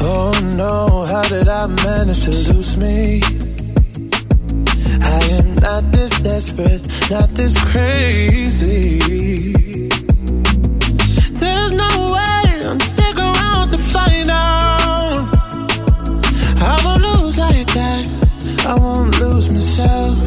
Oh 0.02 0.32
no, 0.62 1.06
how 1.12 1.24
did 1.24 1.48
I 1.48 1.66
manage 1.84 2.24
to 2.26 2.32
lose 2.54 2.78
me? 2.78 3.37
Not 5.62 5.92
this 5.92 6.12
desperate, 6.20 6.88
not 7.10 7.30
this 7.30 7.58
crazy. 7.72 9.00
There's 11.34 11.72
no 11.72 12.12
way 12.14 12.62
I'm 12.66 12.80
stick 12.80 13.18
around 13.18 13.70
to 13.70 13.78
find 13.78 14.30
out. 14.30 15.28
I 16.62 16.82
won't 16.86 17.02
lose 17.02 17.38
like 17.38 17.68
that. 17.74 18.08
I 18.66 18.76
won't 18.80 19.20
lose 19.20 19.52
myself. 19.52 20.27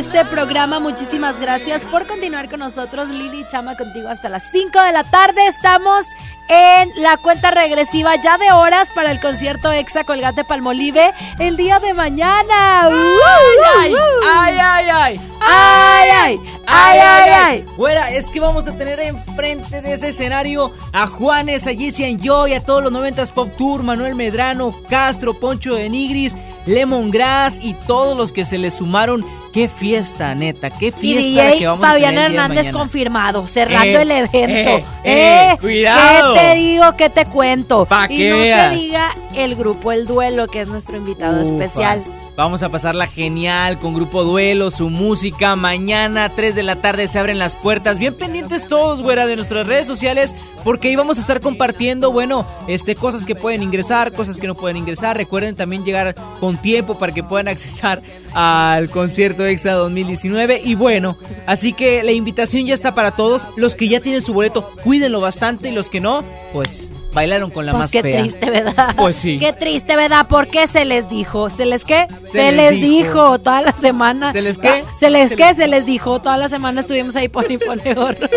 este 0.00 0.24
programa. 0.24 0.78
Muchísimas 0.78 1.38
gracias 1.38 1.86
por 1.86 2.06
continuar 2.06 2.48
con 2.48 2.60
nosotros. 2.60 3.10
Lili 3.10 3.46
Chama 3.48 3.76
contigo 3.76 4.08
hasta 4.08 4.30
las 4.30 4.50
5 4.50 4.80
de 4.82 4.92
la 4.92 5.04
tarde. 5.04 5.46
Estamos 5.46 6.06
en 6.48 6.90
la 6.96 7.18
cuenta 7.18 7.50
regresiva 7.50 8.14
ya 8.16 8.38
de 8.38 8.50
horas 8.50 8.90
para 8.92 9.10
el 9.10 9.20
concierto 9.20 9.70
Exa 9.70 10.04
Colgate 10.04 10.42
Palmolive 10.44 11.12
el 11.38 11.58
día 11.58 11.80
de 11.80 11.92
mañana. 11.92 12.86
Ay, 12.86 13.94
ay, 14.24 14.58
ay, 14.58 14.88
ay. 14.90 15.20
Ay, 15.42 16.08
ay, 16.12 16.40
ay, 16.66 16.98
ay, 16.98 17.30
ay. 17.30 17.64
Güera, 17.76 18.10
es 18.10 18.30
que 18.30 18.40
vamos 18.40 18.66
a 18.66 18.76
tener 18.76 19.00
enfrente 19.00 19.80
de 19.80 19.94
ese 19.94 20.08
escenario 20.08 20.72
a 20.92 21.06
Juanes, 21.06 21.66
a 21.66 21.72
Jesse 21.72 22.04
and 22.04 22.22
Joy, 22.22 22.54
a 22.54 22.64
todos 22.64 22.82
los 22.82 22.92
90s 22.92 23.32
Pop 23.32 23.52
Tour, 23.56 23.82
Manuel 23.82 24.14
Medrano, 24.14 24.74
Castro, 24.88 25.38
Poncho 25.38 25.74
de 25.74 25.88
Nigris, 25.88 26.36
Lemongrass 26.70 27.58
y 27.60 27.74
todos 27.74 28.16
los 28.16 28.32
que 28.32 28.44
se 28.44 28.58
le 28.58 28.70
sumaron. 28.70 29.24
Qué 29.52 29.66
fiesta, 29.66 30.32
neta, 30.36 30.70
qué 30.70 30.86
Y 30.88 30.92
fiesta 30.92 31.56
que 31.58 31.66
vamos 31.66 31.84
a 31.84 31.88
Fabián 31.88 32.10
tener 32.14 32.26
el 32.26 32.30
día 32.32 32.40
de 32.42 32.44
Hernández 32.54 32.70
confirmado, 32.70 33.48
cerrando 33.48 33.98
Eh, 33.98 34.02
el 34.02 34.10
evento. 34.12 34.38
eh, 34.40 34.84
eh, 35.04 35.56
cuidado. 35.60 36.34
¿Qué 36.34 36.40
te 36.40 36.54
digo? 36.54 36.96
¿Qué 36.96 37.10
te 37.10 37.24
cuento? 37.26 37.84
Pa' 37.84 38.06
y 38.08 38.16
que 38.16 38.30
no 38.30 38.36
veas. 38.38 38.72
se 38.74 38.80
diga 38.80 39.10
el 39.34 39.56
grupo 39.56 39.90
El 39.90 40.06
Duelo, 40.06 40.46
que 40.46 40.60
es 40.60 40.68
nuestro 40.68 40.96
invitado 40.96 41.42
Ufas. 41.42 41.48
especial. 41.50 42.02
Vamos 42.36 42.62
a 42.62 42.68
pasarla 42.68 43.08
genial 43.08 43.78
con 43.80 43.92
Grupo 43.94 44.22
Duelo, 44.22 44.70
su 44.70 44.88
música. 44.88 45.56
Mañana, 45.56 46.28
3 46.28 46.54
de 46.54 46.62
la 46.62 46.76
tarde, 46.76 47.08
se 47.08 47.18
abren 47.18 47.40
las 47.40 47.56
puertas. 47.56 47.98
Bien 47.98 48.14
pendientes 48.14 48.68
todos, 48.68 49.02
güera, 49.02 49.26
de 49.26 49.34
nuestras 49.34 49.66
redes 49.66 49.86
sociales, 49.88 50.36
porque 50.62 50.88
ahí 50.88 50.96
vamos 50.96 51.18
a 51.18 51.22
estar 51.22 51.40
compartiendo, 51.40 52.12
bueno, 52.12 52.46
este, 52.68 52.94
cosas 52.94 53.26
que 53.26 53.34
pueden 53.34 53.64
ingresar, 53.64 54.12
cosas 54.12 54.38
que 54.38 54.46
no 54.46 54.54
pueden 54.54 54.76
ingresar. 54.76 55.16
Recuerden 55.16 55.56
también 55.56 55.84
llegar 55.84 56.14
con 56.38 56.56
tiempo 56.60 56.98
para 56.98 57.12
que 57.12 57.22
puedan 57.22 57.48
accesar 57.48 58.02
al 58.32 58.90
concierto 58.90 59.44
Exa 59.44 59.72
2019. 59.72 60.60
Y 60.64 60.74
bueno, 60.74 61.18
así 61.46 61.72
que 61.72 62.02
la 62.02 62.12
invitación 62.12 62.66
ya 62.66 62.74
está 62.74 62.94
para 62.94 63.12
todos. 63.12 63.46
Los 63.56 63.74
que 63.74 63.88
ya 63.88 64.00
tienen 64.00 64.22
su 64.22 64.32
boleto, 64.32 64.70
cuídenlo 64.84 65.20
bastante. 65.20 65.68
Y 65.68 65.72
los 65.72 65.88
que 65.88 66.00
no, 66.00 66.24
pues 66.52 66.92
bailaron 67.12 67.50
con 67.50 67.66
la 67.66 67.72
Pues 67.72 67.82
más 67.84 67.90
qué 67.90 68.02
fea. 68.02 68.20
triste, 68.20 68.50
¿verdad? 68.50 68.94
Pues 68.96 69.16
sí. 69.16 69.38
Qué 69.38 69.52
triste, 69.52 69.96
¿verdad? 69.96 70.26
¿Por 70.28 70.48
qué 70.48 70.66
se 70.66 70.84
les 70.84 71.08
dijo? 71.08 71.50
¿Se 71.50 71.66
les 71.66 71.84
qué? 71.84 72.06
Se, 72.26 72.30
Se 72.32 72.52
les 72.52 72.72
les 72.72 72.80
dijo. 72.80 73.08
dijo. 73.08 73.38
toda 73.40 73.62
la 73.62 73.72
semana. 73.72 74.32
¿Se 74.32 74.42
les 74.42 74.58
qué? 74.58 74.84
¿Se 74.98 75.10
les 75.10 75.30
Se 75.30 75.36
qué? 75.36 75.44
les- 75.48 75.56
Se 75.56 75.66
les 75.66 75.86
dijo. 75.86 76.20
Toda 76.20 76.36
la 76.36 76.48
semana 76.48 76.80
estuvimos 76.80 77.16
ahí 77.16 77.28
pone 77.28 77.54
y 77.54 77.58
pone 77.58 77.94
gorro. 77.94 78.28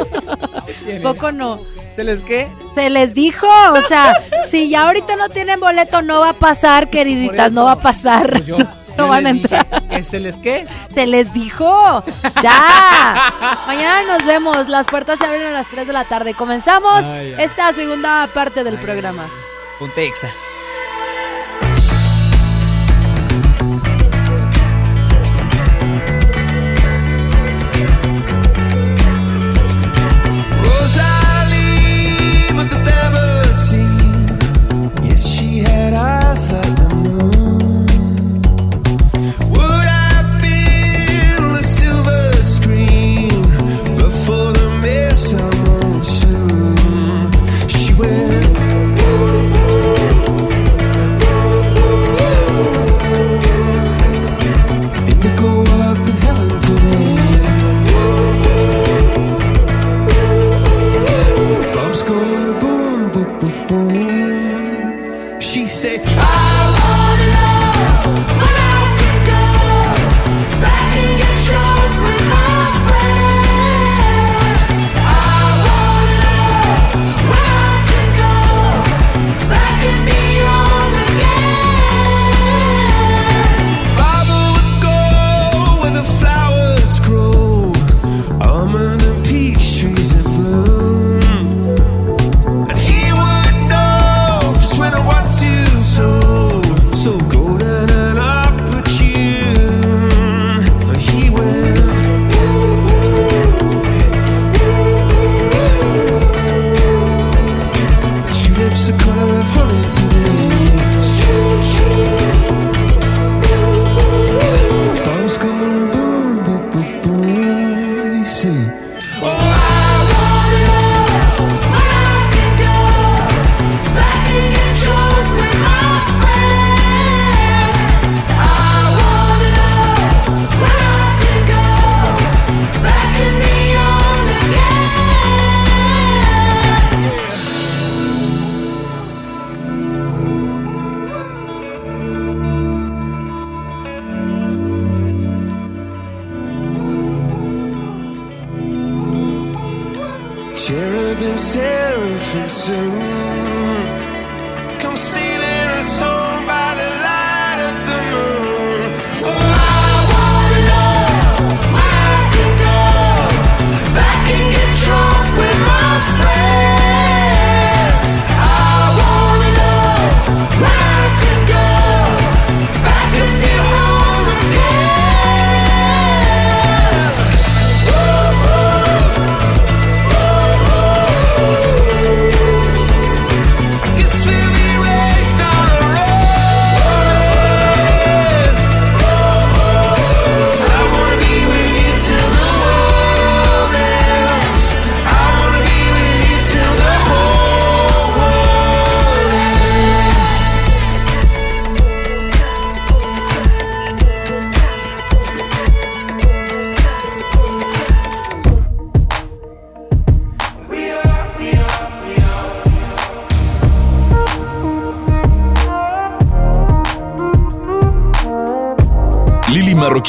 Poco 1.02 1.32
no. 1.32 1.60
¿Se 1.96 2.04
les 2.04 2.22
qué? 2.22 2.48
Se 2.74 2.90
les 2.90 3.14
dijo, 3.14 3.48
o 3.48 3.82
sea, 3.88 4.14
si 4.50 4.68
ya 4.70 4.84
ahorita 4.84 5.16
no 5.16 5.30
tienen 5.30 5.60
boleto, 5.60 6.02
no 6.02 6.22
va 6.22 6.30
a 6.30 6.34
pasar, 6.34 6.90
queriditas, 6.90 7.52
no 7.52 7.66
va 7.66 7.74
a 7.74 7.80
pasar. 7.80 8.44
Yo, 8.44 8.58
no 8.98 9.08
van 9.08 9.28
a 9.28 9.34
dije 9.34 9.56
entrar. 9.56 9.88
que 9.90 10.04
se 10.04 10.20
les 10.20 10.40
qué. 10.40 10.66
Se 10.94 11.06
les 11.06 11.34
dijo. 11.34 12.04
Ya. 12.42 13.64
Mañana 13.68 14.04
nos 14.18 14.26
vemos. 14.26 14.68
Las 14.70 14.88
puertas 14.88 15.20
se 15.20 15.26
abren 15.26 15.44
a 15.48 15.52
las 15.52 15.68
3 15.68 15.88
de 15.88 15.94
la 15.94 16.06
tarde. 16.06 16.34
Comenzamos 16.34 17.04
Ay, 17.04 17.34
ay. 17.38 17.44
esta 17.44 17.72
segunda 17.74 18.28
parte 18.34 18.64
del 18.64 18.78
programa. 18.78 19.28
Ponte 19.80 20.06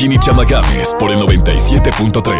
Joaquín 0.05 0.13
y 0.13 0.19
Chamagames 0.19 0.95
por 0.99 1.11
el 1.11 1.19
97.3. 1.19 2.34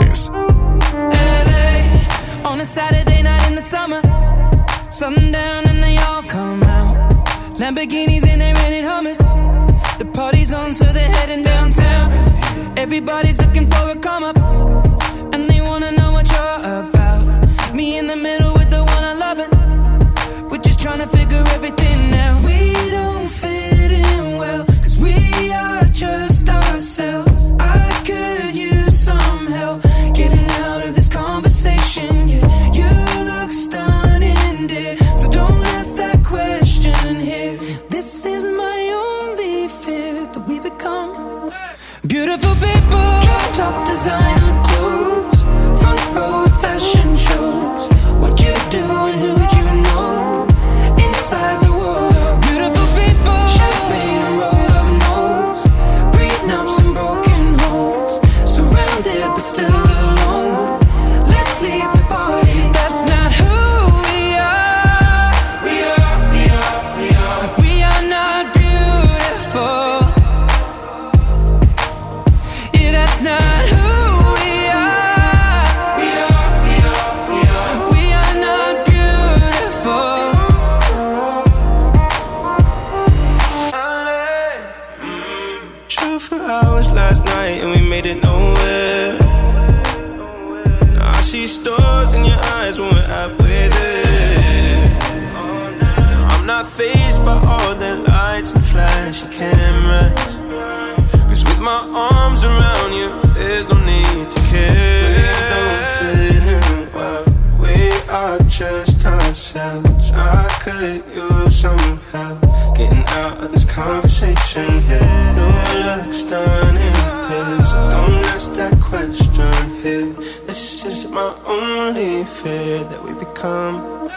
ourselves. 109.35 110.13
I 110.15 110.47
could 110.63 111.03
use 111.13 111.57
some 111.57 111.99
help 112.13 112.41
getting 112.77 113.05
out 113.19 113.43
of 113.43 113.51
this 113.51 113.65
conversation 113.65 114.81
here. 114.83 115.35
New 115.35 115.81
looks 115.89 116.23
done 116.23 116.77
in 116.77 116.95
tears. 117.27 117.71
Don't 117.95 118.25
ask 118.35 118.53
that 118.53 118.81
question 118.81 119.53
here. 119.83 120.13
This 120.47 120.85
is 120.85 121.09
my 121.11 121.35
only 121.47 122.25
fear 122.25 122.85
that 122.85 123.03
we 123.03 123.13
become 123.15 124.09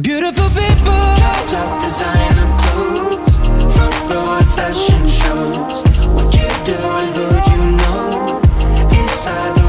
beautiful 0.00 0.48
people. 0.60 1.00
Drop 1.20 1.42
top 1.50 1.82
designer 1.82 2.48
clothes, 2.62 3.36
front 3.74 3.96
row 4.08 4.40
fashion 4.54 5.02
shows. 5.20 5.78
What 6.14 6.30
you 6.38 6.48
do 6.70 6.78
and 7.00 7.10
who 7.16 7.26
you 7.50 7.60
know 7.80 8.40
inside. 9.00 9.59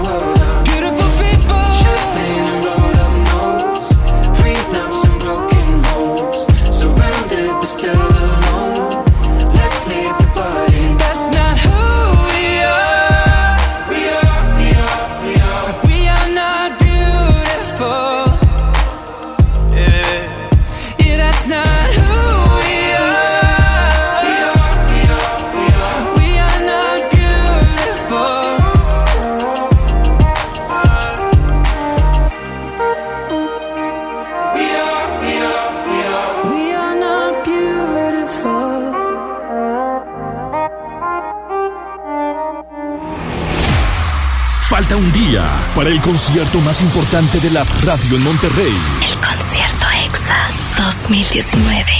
para 45.82 45.90
el 45.90 46.02
concierto 46.02 46.62
más 46.62 46.80
importante 46.80 47.40
de 47.40 47.50
la 47.50 47.64
radio 47.64 48.16
en 48.16 48.24
Monterrey. 48.24 48.72
El 49.02 49.16
concierto 49.18 49.86
EXA 50.06 50.38
2019. 50.78 51.92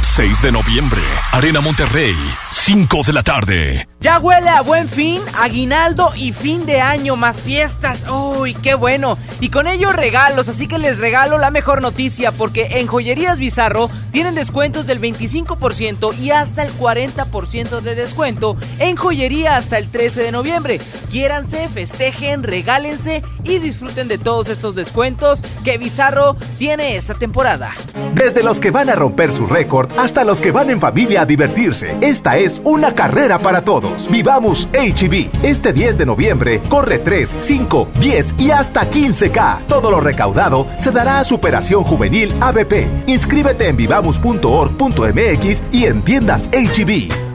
6 0.00 0.42
de 0.42 0.50
noviembre, 0.50 1.02
Arena 1.30 1.60
Monterrey, 1.60 2.16
5 2.50 3.00
de 3.06 3.12
la 3.12 3.22
tarde. 3.22 3.87
Ya 4.00 4.20
huele 4.20 4.48
a 4.48 4.60
buen 4.60 4.88
fin, 4.88 5.20
aguinaldo 5.36 6.12
y 6.14 6.32
fin 6.32 6.66
de 6.66 6.80
año, 6.80 7.16
más 7.16 7.42
fiestas. 7.42 8.06
Uy, 8.08 8.54
qué 8.54 8.76
bueno. 8.76 9.18
Y 9.40 9.48
con 9.48 9.66
ello 9.66 9.90
regalos, 9.90 10.48
así 10.48 10.68
que 10.68 10.78
les 10.78 10.98
regalo 10.98 11.36
la 11.36 11.50
mejor 11.50 11.82
noticia 11.82 12.30
porque 12.30 12.78
en 12.78 12.86
Joyerías 12.86 13.40
Bizarro 13.40 13.90
tienen 14.12 14.36
descuentos 14.36 14.86
del 14.86 15.00
25% 15.00 16.16
y 16.16 16.30
hasta 16.30 16.62
el 16.62 16.72
40% 16.78 17.80
de 17.80 17.94
descuento 17.96 18.56
en 18.78 18.94
joyería 18.94 19.56
hasta 19.56 19.78
el 19.78 19.90
13 19.90 20.22
de 20.22 20.30
noviembre. 20.30 20.80
Quiéranse, 21.10 21.68
festejen, 21.68 22.44
regálense 22.44 23.24
y 23.42 23.58
disfruten 23.58 24.06
de 24.06 24.18
todos 24.18 24.48
estos 24.48 24.76
descuentos 24.76 25.42
que 25.64 25.76
Bizarro 25.76 26.36
tiene 26.58 26.94
esta 26.94 27.14
temporada. 27.14 27.74
Desde 28.14 28.44
los 28.44 28.60
que 28.60 28.70
van 28.70 28.90
a 28.90 28.94
romper 28.94 29.32
su 29.32 29.48
récord 29.48 29.90
hasta 29.98 30.22
los 30.22 30.40
que 30.40 30.52
van 30.52 30.70
en 30.70 30.80
familia 30.80 31.22
a 31.22 31.26
divertirse. 31.26 31.96
Esta 32.00 32.36
es 32.36 32.62
una 32.64 32.94
carrera 32.94 33.40
para 33.40 33.64
todos. 33.64 33.87
Vivamos 34.10 34.68
HB. 34.72 35.30
Este 35.42 35.72
10 35.72 35.98
de 35.98 36.06
noviembre 36.06 36.60
corre 36.68 36.98
3, 36.98 37.36
5, 37.38 37.88
10 38.00 38.34
y 38.38 38.50
hasta 38.50 38.90
15K. 38.90 39.66
Todo 39.66 39.90
lo 39.90 40.00
recaudado 40.00 40.66
se 40.78 40.90
dará 40.90 41.18
a 41.18 41.24
Superación 41.24 41.84
Juvenil 41.84 42.34
ABP. 42.40 42.86
Inscríbete 43.06 43.68
en 43.68 43.76
vivamos.org.mx 43.76 45.62
y 45.72 45.84
en 45.84 46.02
tiendas 46.02 46.48
HB. 46.52 47.27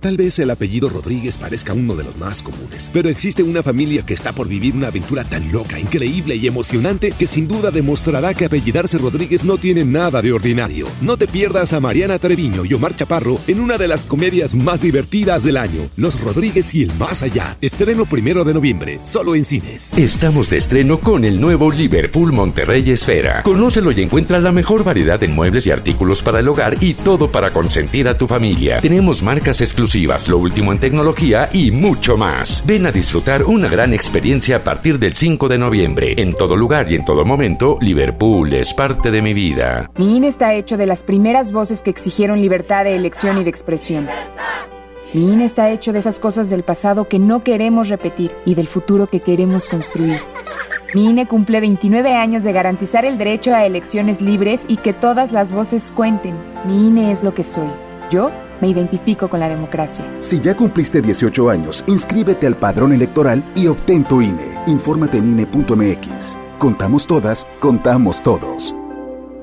Tal 0.00 0.16
vez 0.16 0.38
el 0.38 0.48
apellido 0.50 0.88
Rodríguez 0.88 1.38
parezca 1.38 1.72
uno 1.72 1.96
de 1.96 2.04
los 2.04 2.16
más 2.18 2.40
comunes, 2.40 2.88
pero 2.92 3.08
existe 3.08 3.42
una 3.42 3.64
familia 3.64 4.06
que 4.06 4.14
está 4.14 4.32
por 4.32 4.46
vivir 4.46 4.76
una 4.76 4.88
aventura 4.88 5.24
tan 5.24 5.50
loca, 5.50 5.76
increíble 5.80 6.36
y 6.36 6.46
emocionante 6.46 7.10
que 7.10 7.26
sin 7.26 7.48
duda 7.48 7.72
demostrará 7.72 8.32
que 8.32 8.44
apellidarse 8.44 8.96
Rodríguez 8.98 9.42
no 9.42 9.58
tiene 9.58 9.84
nada 9.84 10.22
de 10.22 10.32
ordinario. 10.32 10.86
No 11.00 11.16
te 11.16 11.26
pierdas 11.26 11.72
a 11.72 11.80
Mariana 11.80 12.20
Treviño 12.20 12.64
y 12.64 12.74
Omar 12.74 12.94
Chaparro 12.94 13.40
en 13.48 13.58
una 13.58 13.76
de 13.76 13.88
las 13.88 14.04
comedias 14.04 14.54
más 14.54 14.80
divertidas 14.80 15.42
del 15.42 15.56
año, 15.56 15.90
Los 15.96 16.20
Rodríguez 16.20 16.72
y 16.76 16.84
el 16.84 16.94
Más 16.94 17.24
Allá. 17.24 17.58
Estreno 17.60 18.06
primero 18.06 18.44
de 18.44 18.54
noviembre, 18.54 19.00
solo 19.02 19.34
en 19.34 19.44
cines. 19.44 19.90
Estamos 19.98 20.48
de 20.48 20.58
estreno 20.58 21.00
con 21.00 21.24
el 21.24 21.40
nuevo 21.40 21.72
Liverpool 21.72 22.30
Monterrey 22.32 22.88
Esfera. 22.88 23.42
Conócelo 23.42 23.90
y 23.90 24.00
encuentra 24.02 24.38
la 24.38 24.52
mejor 24.52 24.84
variedad 24.84 25.20
en 25.24 25.34
muebles 25.34 25.66
y 25.66 25.72
artículos 25.72 26.22
para 26.22 26.38
el 26.38 26.46
hogar 26.46 26.76
y 26.80 26.94
todo 26.94 27.32
para 27.32 27.50
consentir 27.50 28.06
a 28.06 28.16
tu 28.16 28.28
familia. 28.28 28.80
Tenemos 28.80 29.24
marcas 29.24 29.60
exclusivas 29.60 29.87
lo 30.28 30.36
último 30.36 30.72
en 30.72 30.80
tecnología 30.80 31.48
y 31.50 31.70
mucho 31.70 32.18
más. 32.18 32.62
Ven 32.66 32.84
a 32.84 32.92
disfrutar 32.92 33.44
una 33.44 33.68
gran 33.68 33.94
experiencia 33.94 34.56
a 34.56 34.58
partir 34.58 34.98
del 34.98 35.14
5 35.14 35.48
de 35.48 35.56
noviembre. 35.56 36.14
En 36.18 36.34
todo 36.34 36.56
lugar 36.56 36.92
y 36.92 36.96
en 36.96 37.06
todo 37.06 37.24
momento, 37.24 37.78
Liverpool 37.80 38.52
es 38.52 38.74
parte 38.74 39.10
de 39.10 39.22
mi 39.22 39.32
vida. 39.32 39.90
Mi 39.96 40.18
INE 40.18 40.28
está 40.28 40.52
hecho 40.52 40.76
de 40.76 40.84
las 40.84 41.02
primeras 41.02 41.52
voces 41.52 41.82
que 41.82 41.88
exigieron 41.88 42.40
libertad 42.40 42.84
de 42.84 42.96
elección 42.96 43.38
y 43.38 43.44
de 43.44 43.50
expresión. 43.50 44.06
Mi 45.14 45.32
INE 45.32 45.46
está 45.46 45.70
hecho 45.70 45.94
de 45.94 46.00
esas 46.00 46.20
cosas 46.20 46.50
del 46.50 46.64
pasado 46.64 47.08
que 47.08 47.18
no 47.18 47.42
queremos 47.42 47.88
repetir 47.88 48.32
y 48.44 48.54
del 48.54 48.66
futuro 48.66 49.06
que 49.06 49.20
queremos 49.20 49.70
construir. 49.70 50.20
Mi 50.94 51.06
INE 51.06 51.26
cumple 51.26 51.60
29 51.60 52.14
años 52.14 52.42
de 52.42 52.52
garantizar 52.52 53.06
el 53.06 53.16
derecho 53.16 53.54
a 53.54 53.64
elecciones 53.64 54.20
libres 54.20 54.64
y 54.68 54.76
que 54.76 54.92
todas 54.92 55.32
las 55.32 55.50
voces 55.50 55.92
cuenten. 55.92 56.34
Mi 56.66 56.88
INE 56.88 57.10
es 57.10 57.22
lo 57.22 57.32
que 57.32 57.44
soy. 57.44 57.68
Yo 58.10 58.30
me 58.60 58.68
identifico 58.68 59.28
con 59.28 59.40
la 59.40 59.48
democracia. 59.48 60.04
Si 60.20 60.40
ya 60.40 60.56
cumpliste 60.56 61.00
18 61.00 61.50
años, 61.50 61.84
inscríbete 61.86 62.46
al 62.46 62.56
padrón 62.58 62.92
electoral 62.92 63.44
y 63.54 63.66
obtén 63.66 64.04
tu 64.04 64.20
INE. 64.20 64.62
Infórmate 64.66 65.18
en 65.18 65.30
INE.mx. 65.30 66.38
Contamos 66.58 67.06
todas, 67.06 67.46
contamos 67.60 68.22
todos. 68.22 68.74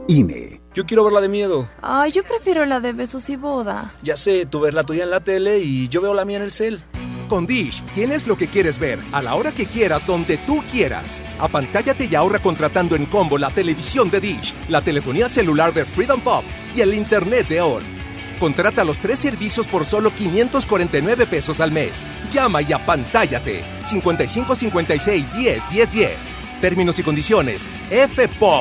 INE. 0.07 0.61
Yo 0.73 0.85
quiero 0.85 1.05
ver 1.05 1.13
la 1.13 1.21
de 1.21 1.29
miedo. 1.29 1.69
Ay, 1.81 2.11
yo 2.11 2.21
prefiero 2.23 2.65
la 2.65 2.81
de 2.81 2.91
besos 2.91 3.29
y 3.29 3.37
boda. 3.37 3.95
Ya 4.03 4.17
sé, 4.17 4.45
tú 4.45 4.59
ves 4.59 4.73
la 4.73 4.83
tuya 4.83 5.05
en 5.05 5.09
la 5.09 5.21
tele 5.21 5.59
y 5.59 5.87
yo 5.87 6.01
veo 6.01 6.13
la 6.13 6.25
mía 6.25 6.35
en 6.35 6.43
el 6.43 6.51
cel. 6.51 6.83
Con 7.29 7.47
Dish 7.47 7.81
tienes 7.93 8.27
lo 8.27 8.35
que 8.35 8.47
quieres 8.47 8.77
ver, 8.77 8.99
a 9.13 9.21
la 9.21 9.35
hora 9.35 9.51
que 9.51 9.65
quieras, 9.65 10.05
donde 10.05 10.37
tú 10.37 10.61
quieras. 10.69 11.21
Apantállate 11.39 12.09
y 12.11 12.15
ahorra 12.15 12.39
contratando 12.39 12.95
en 12.97 13.05
combo 13.05 13.37
la 13.37 13.49
televisión 13.51 14.11
de 14.11 14.19
Dish, 14.19 14.53
la 14.67 14.81
telefonía 14.81 15.29
celular 15.29 15.73
de 15.73 15.85
Freedom 15.85 16.19
Pop 16.19 16.43
y 16.75 16.81
el 16.81 16.93
internet 16.93 17.47
de 17.47 17.61
ON. 17.61 18.04
Contrata 18.39 18.83
los 18.83 18.97
tres 18.97 19.19
servicios 19.19 19.67
por 19.67 19.85
solo 19.85 20.11
549 20.11 21.27
pesos 21.27 21.59
al 21.61 21.71
mes. 21.71 22.05
Llama 22.31 22.61
y 22.61 22.73
apantállate. 22.73 23.63
55 23.85 24.55
56 24.55 25.35
10 25.35 25.69
10 25.69 25.91
10. 25.91 26.37
Términos 26.61 26.99
y 26.99 27.03
condiciones. 27.03 27.69
fpop.com.mx. 27.89 28.55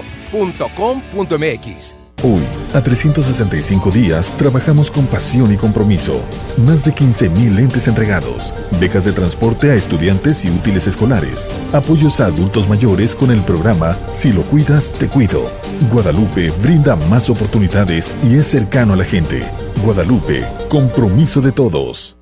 Hoy, 2.22 2.42
a 2.74 2.82
365 2.82 3.90
días, 3.90 4.34
trabajamos 4.36 4.90
con 4.90 5.06
pasión 5.06 5.52
y 5.52 5.56
compromiso. 5.56 6.20
Más 6.66 6.84
de 6.84 6.92
15.000 6.92 7.54
lentes 7.54 7.86
entregados, 7.86 8.52
becas 8.80 9.04
de 9.04 9.12
transporte 9.12 9.70
a 9.70 9.74
estudiantes 9.74 10.44
y 10.44 10.50
útiles 10.50 10.86
escolares, 10.88 11.46
apoyos 11.72 12.20
a 12.20 12.26
adultos 12.26 12.68
mayores 12.68 13.14
con 13.14 13.30
el 13.30 13.40
programa 13.42 13.96
Si 14.12 14.32
lo 14.32 14.42
cuidas, 14.42 14.90
te 14.92 15.08
cuido. 15.08 15.50
Guadalupe 15.92 16.50
brinda 16.60 16.96
más 16.96 17.30
oportunidades 17.30 18.12
y 18.24 18.36
es 18.36 18.48
cercano 18.48 18.94
a 18.94 18.96
la 18.96 19.04
gente. 19.04 19.44
Guadalupe, 19.84 20.44
compromiso 20.68 21.40
de 21.40 21.52
todos. 21.52 22.16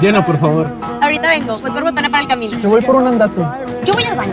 Lleno, 0.00 0.24
por 0.24 0.38
favor. 0.38 0.68
Ahorita 1.02 1.28
vengo, 1.28 1.58
voy 1.58 1.70
por 1.72 1.82
botana 1.82 2.08
para 2.08 2.22
el 2.22 2.28
camino. 2.28 2.60
Te 2.60 2.66
voy 2.66 2.80
por 2.80 2.96
un 2.96 3.08
andate. 3.08 3.42
Yo 3.84 3.92
voy 3.92 4.04
al 4.04 4.16
baño. 4.16 4.32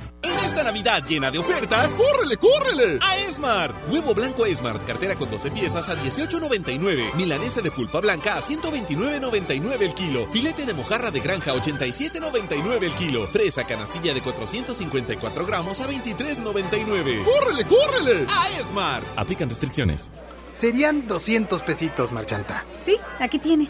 En 0.23 0.37
esta 0.45 0.63
Navidad 0.63 1.03
llena 1.07 1.31
de 1.31 1.39
ofertas, 1.39 1.89
¡córrele, 1.91 2.37
córrele! 2.37 2.99
A 3.01 3.17
Esmart. 3.17 3.75
Huevo 3.89 4.13
blanco 4.13 4.45
Esmart, 4.45 4.85
cartera 4.85 5.15
con 5.15 5.31
12 5.31 5.51
piezas 5.51 5.89
a 5.89 5.95
18.99. 5.95 7.13
Milanesa 7.15 7.61
de 7.61 7.71
pulpa 7.71 7.99
blanca 7.99 8.35
a 8.35 8.41
129.99 8.41 9.81
el 9.81 9.93
kilo. 9.93 10.27
Filete 10.31 10.65
de 10.65 10.73
mojarra 10.73 11.09
de 11.11 11.19
granja 11.21 11.51
a 11.51 11.55
87.99 11.55 12.83
el 12.83 12.93
kilo. 12.93 13.27
Fresa 13.27 13.65
canastilla 13.65 14.13
de 14.13 14.21
454 14.21 15.45
gramos 15.45 15.81
a 15.81 15.87
23.99. 15.87 17.23
¡Córrele, 17.23 17.63
córrele! 17.65 18.25
A 18.29 18.49
Esmart. 18.59 19.07
Aplican 19.17 19.49
restricciones. 19.49 20.11
Serían 20.51 21.07
200 21.07 21.63
pesitos, 21.63 22.11
marchanta. 22.11 22.65
Sí, 22.83 22.97
aquí 23.19 23.39
tiene. 23.39 23.69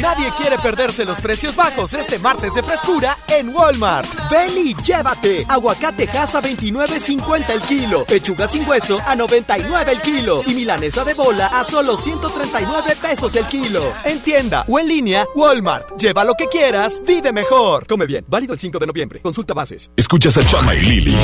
Nadie 0.00 0.30
quiere 0.36 0.56
perderse 0.58 1.04
los 1.04 1.20
precios 1.20 1.56
bajos 1.56 1.94
este 1.94 2.18
martes 2.18 2.54
de 2.54 2.62
frescura 2.62 3.18
en 3.28 3.48
Walmart. 3.54 4.08
Ven 4.30 4.50
y 4.56 4.74
llévate. 4.74 5.44
Aguacate 5.48 6.08
Hass 6.08 6.34
a 6.34 6.42
29.50 6.42 7.50
el 7.50 7.60
kilo. 7.62 8.04
Pechuga 8.04 8.46
sin 8.46 8.68
hueso 8.68 9.00
a 9.06 9.16
99 9.16 9.92
el 9.92 10.00
kilo. 10.00 10.42
Y 10.46 10.54
milanesa 10.54 11.04
de 11.04 11.14
bola 11.14 11.46
a 11.46 11.64
solo 11.64 11.96
139 11.96 12.96
pesos 13.00 13.34
el 13.34 13.46
kilo. 13.46 13.92
En 14.04 14.20
tienda 14.20 14.64
o 14.68 14.78
en 14.78 14.88
línea, 14.88 15.26
Walmart. 15.34 15.98
Lleva 15.98 16.24
lo 16.24 16.34
que 16.34 16.46
quieras, 16.46 17.00
vive 17.06 17.32
mejor. 17.32 17.86
Come 17.86 18.06
bien. 18.06 18.24
Válido 18.28 18.54
el 18.54 18.60
5 18.60 18.78
de 18.78 18.86
noviembre. 18.86 19.20
Consulta 19.20 19.54
bases. 19.54 19.90
Escuchas 19.96 20.36
a 20.38 20.46
Chama 20.46 20.74
y 20.74 20.80
Lili 20.80 21.16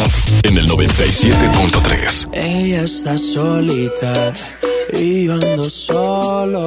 en 0.43 0.59
el 0.59 0.68
97.3. 0.68 2.28
Ella 2.32 2.82
está 2.82 3.16
solita 3.16 4.32
y 4.93 5.26
yo 5.26 5.34
ando 5.34 5.64
solo. 5.64 6.66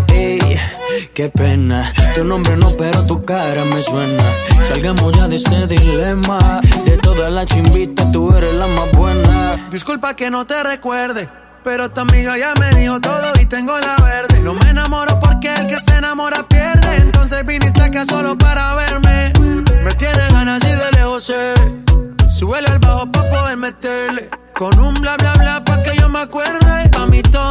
Ey, 0.21 0.39
qué 1.15 1.29
pena. 1.29 1.91
Tu 2.13 2.23
nombre 2.23 2.55
no, 2.55 2.67
pero 2.77 3.03
tu 3.07 3.25
cara 3.25 3.65
me 3.65 3.81
suena. 3.81 4.23
Salgamos 4.67 5.17
ya 5.17 5.27
de 5.27 5.37
este 5.37 5.65
dilema. 5.65 6.37
De 6.85 6.95
todas 6.97 7.31
las 7.31 7.47
chimbitas, 7.47 8.11
tú 8.11 8.31
eres 8.35 8.53
la 8.53 8.67
más 8.67 8.91
buena. 8.91 9.67
Disculpa 9.71 10.15
que 10.15 10.29
no 10.29 10.45
te 10.45 10.61
recuerde. 10.63 11.27
Pero 11.63 11.89
tu 11.89 12.01
amiga 12.01 12.37
ya 12.37 12.53
me 12.59 12.69
dijo 12.79 12.99
todo 13.01 13.31
y 13.41 13.45
tengo 13.47 13.79
la 13.79 13.95
verde. 13.97 14.39
No 14.41 14.53
me 14.53 14.69
enamoro 14.69 15.19
porque 15.19 15.51
el 15.53 15.65
que 15.65 15.79
se 15.79 15.95
enamora 15.95 16.47
pierde. 16.47 16.97
Entonces 16.97 17.43
viniste 17.43 17.81
acá 17.81 18.05
solo 18.05 18.37
para 18.37 18.75
verme. 18.75 19.33
Me 19.39 19.91
tiene 19.97 20.27
ganas 20.31 20.61
y 20.63 20.69
de 20.69 20.91
lejos 20.99 21.23
sé. 21.23 21.53
Súbele 22.37 22.67
al 22.67 22.79
bajo 22.79 23.11
pa' 23.11 23.23
poder 23.23 23.57
meterle. 23.57 24.29
Con 24.55 24.77
un 24.79 24.93
bla 24.95 25.15
bla 25.17 25.33
bla 25.33 25.63
pa' 25.63 25.81
que 25.81 25.97
yo 25.97 26.09
me 26.09 26.19
acuerde. 26.19 26.89
A 26.99 27.05
mí 27.07 27.21
todos 27.23 27.50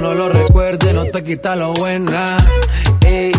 No 0.00 0.14
lo 0.14 0.28
recuerde, 0.28 0.92
no 0.92 1.06
te 1.06 1.24
quita 1.24 1.56
lo 1.56 1.74
buena. 1.74 2.36
Ey, 3.04 3.32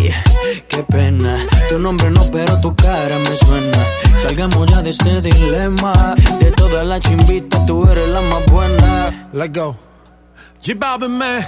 qué 0.67 0.83
pena. 0.83 1.37
Tu 1.69 1.79
nombre 1.79 2.11
no, 2.11 2.21
pero 2.33 2.59
tu 2.59 2.75
cara 2.75 3.17
me 3.17 3.35
suena. 3.37 3.77
Salgamos 4.21 4.69
ya 4.69 4.81
de 4.81 4.89
este 4.89 5.21
dilema. 5.21 6.15
De 6.39 6.51
todas 6.51 6.85
las 6.85 6.99
chimbitas, 6.99 7.65
tú 7.65 7.89
eres 7.89 8.09
la 8.09 8.19
más 8.21 8.45
buena. 8.47 9.29
Let's 9.31 9.57
go. 9.57 9.77
G-Balvin, 10.61 11.17
man. 11.17 11.45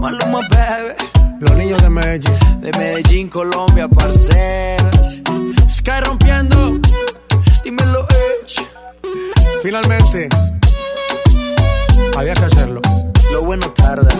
Maluma, 0.00 0.40
baby. 0.50 0.94
Los 1.40 1.52
niños 1.56 1.82
de 1.82 1.90
Medellín. 1.90 2.60
De 2.60 2.70
Medellín, 2.78 3.28
Colombia, 3.28 3.88
parceras. 3.88 5.20
Sky 5.68 6.00
rompiendo. 6.04 6.78
Dímelo, 7.64 8.06
Edge. 8.08 8.66
Finalmente. 9.62 10.28
Había 12.16 12.34
que 12.34 12.44
hacerlo. 12.44 12.80
Lo 13.32 13.40
bueno 13.42 13.66
tarda. 13.72 14.10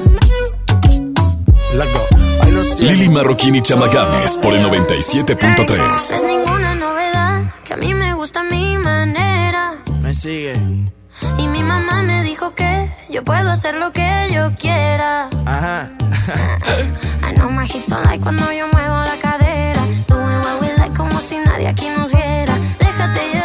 Lili 2.79 3.09
Marroquín 3.11 3.55
y 3.55 3.61
Chamagames 3.61 4.39
por 4.39 4.55
el 4.55 4.65
97.3. 4.65 5.79
No 5.79 5.97
es 5.97 6.25
ninguna 6.25 6.75
novedad 6.75 7.43
que 7.63 7.75
a 7.75 7.77
mí 7.77 7.93
me 7.93 8.15
gusta 8.15 8.43
mi 8.43 8.79
manera. 8.79 9.75
Me 10.01 10.15
sigue. 10.15 10.55
Y 11.39 11.47
mi 11.47 11.63
mamá 11.63 12.03
me 12.03 12.23
dijo 12.23 12.55
que 12.55 12.91
yo 13.11 13.23
puedo 13.23 13.51
hacer 13.51 13.75
lo 13.75 13.93
que 13.93 14.29
yo 14.33 14.51
quiera. 14.59 15.29
Ajá. 15.45 15.91
I 17.23 17.35
know 17.35 17.51
my 17.51 17.67
hips 17.67 17.89
don't 17.89 18.05
like 18.07 18.23
cuando 18.23 18.51
yo 18.51 18.67
muevo 18.69 18.97
la 19.05 19.17
cadera. 19.21 19.83
Doing 20.09 20.41
what 20.41 20.61
we 20.63 20.69
like 20.79 20.97
como 20.97 21.21
si 21.21 21.37
nadie 21.37 21.69
aquí 21.69 21.89
nos 21.97 22.13
viera. 22.15 22.55
Déjate 22.79 23.21
llevar, 23.33 23.42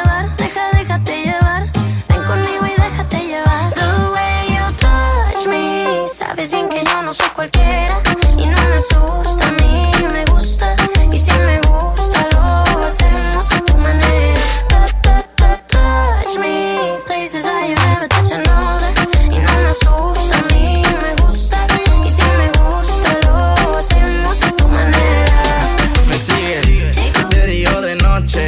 Sabes 6.08 6.52
bien 6.52 6.70
que 6.70 6.82
yo 6.86 7.02
no 7.02 7.12
soy 7.12 7.30
cualquiera. 7.36 8.02
Y 8.38 8.46
no 8.46 8.62
me 8.62 8.76
asusta, 8.76 9.48
a 9.48 9.52
mí 9.52 9.92
me 10.14 10.24
gusta. 10.26 10.74
Y 11.12 11.18
si 11.18 11.34
me 11.34 11.60
gusta, 11.60 12.28
lo 12.32 12.86
hacemos 12.86 13.52
a 13.52 13.60
tu 13.66 13.78
manera. 13.78 14.42
Touch, 14.70 14.92
touch, 15.02 15.26
touch, 15.36 15.60
touch 15.68 16.40
me. 16.40 16.80
Places 17.06 17.44
you 17.44 17.76
never 17.76 18.08
touch 18.08 18.32
another. 18.32 18.94
Y 19.26 19.40
no 19.40 19.52
me 19.52 19.70
asusta, 19.70 20.38
a 20.38 20.54
mí 20.54 20.82
me 21.02 21.14
gusta. 21.26 21.68
Y 22.06 22.10
si 22.10 22.24
me 22.24 22.48
gusta, 22.58 23.18
lo 23.28 23.78
hacemos 23.78 24.44
a 24.44 24.52
tu 24.54 24.68
manera. 24.70 25.76
Me 26.08 26.18
sigue. 26.18 26.92
De 27.30 27.48
día 27.48 27.78
o 27.78 27.82
de 27.82 27.96
noche. 27.98 28.48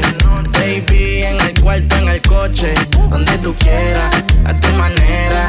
Baby, 0.54 1.24
en 1.24 1.42
el 1.42 1.62
cuarto, 1.62 1.96
en 1.98 2.08
el 2.08 2.22
coche. 2.22 2.74
Donde 3.10 3.38
tú 3.40 3.54
quieras, 3.56 4.16
a 4.46 4.54
tu 4.60 4.70
manera. 4.70 5.49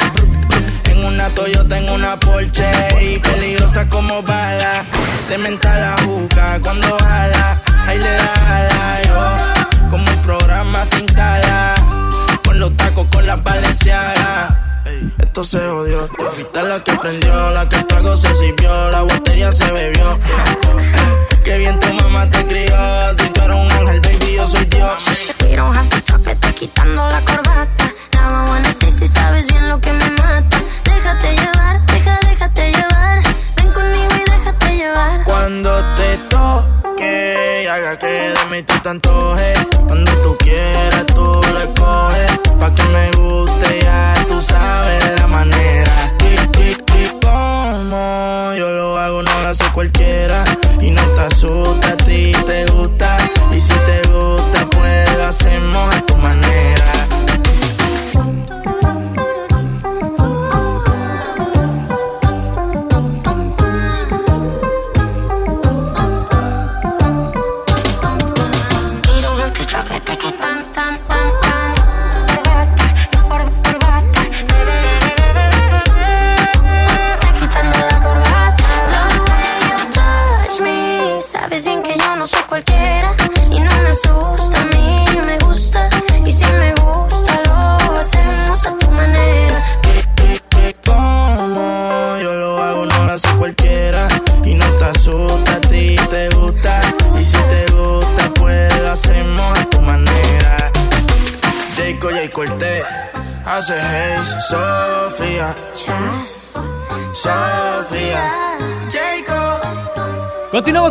Una 1.21 1.35
Toyota, 1.35 1.77
en 1.77 1.87
una 1.87 2.19
Porsche. 2.19 2.65
Y 2.99 3.19
peligrosa 3.19 3.87
como 3.89 4.23
bala. 4.23 4.83
De 5.29 5.37
mental 5.37 5.79
la 5.79 6.03
juca 6.03 6.59
cuando 6.63 6.97
jala. 6.97 7.61
Ahí 7.85 7.99
le 7.99 8.09
da 8.09 8.57
ala, 8.57 9.01
yo. 9.03 9.89
Como 9.91 10.03
un 10.03 10.21
programa 10.23 10.83
sin 10.83 11.05
tala. 11.05 11.75
Con 12.43 12.59
los 12.59 12.75
tacos, 12.75 13.05
con 13.11 13.27
la 13.27 13.35
valenciaga. 13.35 14.81
Esto 15.19 15.43
se 15.43 15.59
odió. 15.59 16.07
Tú 16.07 16.23
fuiste 16.33 16.63
la 16.63 16.83
que 16.83 16.93
prendió, 16.93 17.51
la 17.51 17.69
que 17.69 17.75
el 17.75 17.85
trago 17.85 18.15
se 18.15 18.33
sirvió, 18.33 18.89
la 18.89 19.01
botella 19.01 19.51
se 19.51 19.71
bebió. 19.71 20.19
Qué 21.43 21.57
bien 21.59 21.79
tu 21.79 21.93
mamá 21.93 22.27
te 22.31 22.43
crió. 22.47 22.75
Si 23.15 23.29
tú 23.29 23.41
eres 23.41 23.57
un 23.57 23.71
ángel, 23.71 24.01
baby, 24.01 24.33
yo 24.37 24.47
soy 24.47 24.65
Dios. 24.65 25.03
We 25.41 25.55
don't 25.55 25.77
have 25.77 25.87
to 25.87 26.01
talk, 26.01 26.55
quitando 26.55 27.07
la 27.07 27.21
corbata. 27.21 27.93
Now 28.13 28.43
I 28.43 28.49
wanna 28.49 28.73
see 28.73 28.91
si 28.91 29.07
sabes 29.07 29.45
bien 29.45 29.69
lo 29.69 29.79
que 29.79 29.93
me 29.93 30.09
mata. 30.09 30.57
Déjate 31.03 31.35
llevar, 31.35 31.85
deja, 31.87 32.19
déjate 32.29 32.71
llevar. 32.73 33.23
Ven 33.55 33.71
conmigo 33.73 34.15
y 34.15 34.31
déjate 34.31 34.77
llevar. 34.77 35.23
Cuando 35.23 35.95
te 35.95 36.17
toque, 36.29 37.67
haga 37.67 37.97
que 37.97 38.05
de 38.05 38.45
mí 38.51 38.61
tú 38.61 38.73
te 38.83 38.89
antojes. 38.89 39.59
Cuando 39.87 40.11
tú 40.21 40.37
quieras, 40.37 41.05
tú 41.07 41.41
le 41.55 41.73
coges. 41.73 42.31
Pa' 42.59 42.75
que 42.75 42.83
me 42.83 43.11
guste, 43.13 43.79
ya 43.81 44.13
tú 44.27 44.39
sabes 44.43 45.19
la 45.19 45.25
manera. 45.25 45.91
Y, 46.19 46.59
y, 46.59 46.77
y 47.03 47.19
como 47.19 48.53
yo 48.55 48.69
lo 48.69 48.99
hago, 48.99 49.23
no 49.23 49.41
lo 49.41 49.49
hace 49.49 49.65
cualquiera. 49.71 50.43
Y 50.79 50.91
no 50.91 51.01
te 51.01 51.21
asusta, 51.21 51.87
a 51.93 51.97
ti 51.97 52.31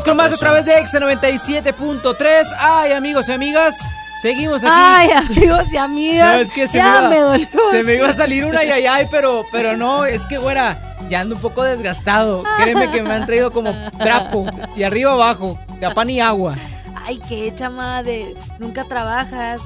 Continuamos 0.00 0.04
con 0.04 0.16
más 0.16 0.32
a 0.32 0.36
través 0.36 0.64
de 0.64 0.78
Exa 0.78 0.98
97.3. 0.98 2.56
Ay, 2.58 2.92
amigos 2.92 3.28
y 3.28 3.32
amigas. 3.32 3.76
Seguimos 4.20 4.64
aquí. 4.64 4.72
Ay, 4.74 5.10
amigos 5.10 5.72
y 5.72 5.76
amigas. 5.76 6.34
No, 6.34 6.40
es 6.40 6.50
que 6.50 6.66
se 6.68 6.78
ya 6.78 6.84
me, 6.84 6.98
iba, 6.98 7.08
me 7.08 7.18
dolió. 7.20 7.48
se 7.70 7.82
me 7.82 7.94
iba 7.94 8.08
a 8.08 8.12
salir 8.12 8.44
una 8.44 8.60
ay, 8.60 8.70
ay, 8.70 8.86
ay, 8.86 9.06
pero, 9.10 9.44
pero 9.52 9.76
no, 9.76 10.04
es 10.04 10.24
que, 10.26 10.38
güera, 10.38 10.96
ya 11.08 11.20
ando 11.20 11.34
un 11.36 11.40
poco 11.42 11.64
desgastado. 11.64 12.44
Créeme 12.56 12.90
que 12.90 13.02
me 13.02 13.12
han 13.12 13.26
traído 13.26 13.50
como 13.50 13.72
trapo, 13.98 14.46
y 14.74 14.84
arriba 14.84 15.12
abajo, 15.12 15.58
de 15.78 15.90
pan 15.90 16.08
y 16.08 16.20
agua. 16.20 16.56
Ay, 17.04 17.20
qué 17.28 17.54
chama 17.54 18.02
de 18.02 18.36
nunca 18.58 18.84
trabajas. 18.84 19.62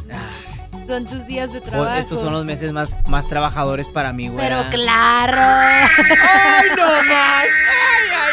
Son 0.87 1.07
tus 1.07 1.27
días 1.27 1.53
de 1.53 1.61
trabajo. 1.61 1.95
Estos 1.95 2.21
son 2.21 2.33
los 2.33 2.45
meses 2.45 2.73
más, 2.73 2.97
más 3.07 3.27
trabajadores 3.29 3.89
para 3.89 4.13
mí, 4.13 4.29
güera. 4.29 4.65
Pero 4.71 4.71
claro. 4.71 5.37
¡Ay, 5.41 6.69
no 6.77 6.87
más! 6.87 7.45
¡Ay, 7.45 8.09
ay! 8.21 8.24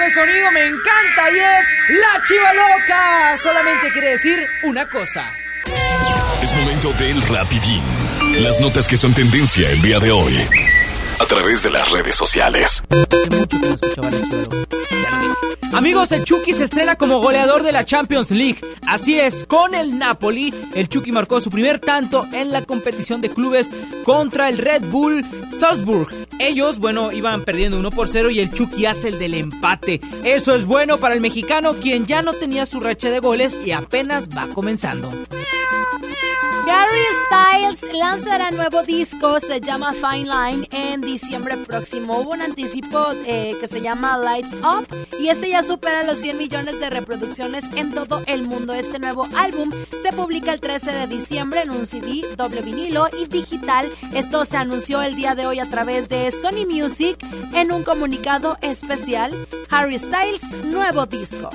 Este 0.00 0.14
sonido 0.14 0.50
me 0.52 0.64
encanta 0.64 1.30
y 1.30 1.38
es 1.38 1.98
La 2.00 2.22
Chiva 2.26 2.54
Loca. 2.54 3.36
Solamente 3.36 3.90
quiere 3.92 4.12
decir 4.12 4.46
una 4.62 4.88
cosa. 4.88 5.30
Es 6.42 6.54
momento 6.54 6.90
del 6.94 7.20
rapidín. 7.20 7.82
Las 8.38 8.58
notas 8.60 8.88
que 8.88 8.96
son 8.96 9.12
tendencia 9.12 9.68
el 9.70 9.82
día 9.82 9.98
de 9.98 10.10
hoy. 10.10 10.38
A 11.18 11.26
través 11.26 11.62
de 11.64 11.70
las 11.70 11.90
redes 11.90 12.16
sociales. 12.16 12.82
Hace 12.88 13.36
mucho 13.36 13.60
que 13.60 13.66
no 13.66 13.74
escuchaba 13.74 14.10
La 14.10 14.22
Chiva 14.22 14.42
Loca. 14.54 14.79
Amigos, 15.72 16.10
el 16.12 16.24
Chucky 16.24 16.52
se 16.52 16.64
estrena 16.64 16.96
como 16.96 17.20
goleador 17.20 17.62
de 17.62 17.70
la 17.70 17.84
Champions 17.84 18.30
League. 18.32 18.58
Así 18.86 19.18
es, 19.18 19.44
con 19.44 19.74
el 19.74 19.98
Napoli, 19.98 20.52
el 20.74 20.88
Chucky 20.88 21.12
marcó 21.12 21.40
su 21.40 21.48
primer 21.48 21.78
tanto 21.78 22.26
en 22.32 22.50
la 22.50 22.62
competición 22.62 23.20
de 23.20 23.30
clubes 23.30 23.72
contra 24.04 24.48
el 24.48 24.58
Red 24.58 24.82
Bull 24.86 25.24
Salzburg. 25.50 26.08
Ellos, 26.40 26.80
bueno, 26.80 27.12
iban 27.12 27.44
perdiendo 27.44 27.78
1 27.78 27.90
por 27.92 28.08
0 28.08 28.30
y 28.30 28.40
el 28.40 28.52
Chucky 28.52 28.86
hace 28.86 29.08
el 29.08 29.18
del 29.18 29.34
empate. 29.34 30.00
Eso 30.24 30.54
es 30.54 30.66
bueno 30.66 30.98
para 30.98 31.14
el 31.14 31.20
mexicano, 31.20 31.74
quien 31.74 32.04
ya 32.04 32.22
no 32.22 32.32
tenía 32.32 32.66
su 32.66 32.80
racha 32.80 33.08
de 33.10 33.20
goles 33.20 33.58
y 33.64 33.70
apenas 33.70 34.28
va 34.28 34.48
comenzando. 34.48 35.10
Gary 36.70 37.02
Styles 37.26 37.92
lanzará 37.92 38.52
nuevo 38.52 38.84
disco, 38.84 39.40
se 39.40 39.60
llama 39.60 39.92
Fine 39.92 40.30
Line, 40.30 40.68
en 40.70 41.00
diciembre 41.00 41.56
próximo. 41.56 42.20
Hubo 42.20 42.30
un 42.30 42.42
anticipo 42.42 43.06
eh, 43.26 43.56
que 43.58 43.66
se 43.66 43.80
llama 43.80 44.16
Lights 44.16 44.54
Up 44.62 44.86
y 45.18 45.30
este 45.30 45.50
ya 45.50 45.64
supera 45.64 46.04
los 46.04 46.18
100 46.18 46.38
millones 46.38 46.78
de 46.78 46.88
reproducciones 46.88 47.64
en 47.74 47.90
todo 47.90 48.22
el 48.26 48.46
mundo. 48.46 48.72
Este 48.72 49.00
nuevo 49.00 49.26
álbum 49.34 49.72
se 50.00 50.12
publica 50.12 50.52
el 50.52 50.60
13 50.60 50.92
de 50.92 51.06
diciembre 51.08 51.62
en 51.62 51.72
un 51.72 51.86
CD, 51.86 52.24
doble 52.36 52.62
vinilo 52.62 53.08
y 53.20 53.26
digital. 53.26 53.90
Esto 54.14 54.44
se 54.44 54.56
anunció 54.56 55.02
el 55.02 55.16
día 55.16 55.34
de 55.34 55.48
hoy 55.48 55.58
a 55.58 55.68
través 55.68 56.08
de 56.08 56.30
Sony 56.30 56.68
Music 56.68 57.18
en 57.52 57.72
un 57.72 57.82
comunicado 57.82 58.58
especial. 58.60 59.34
Harry 59.70 59.98
Styles, 59.98 60.64
nuevo 60.66 61.04
disco. 61.06 61.50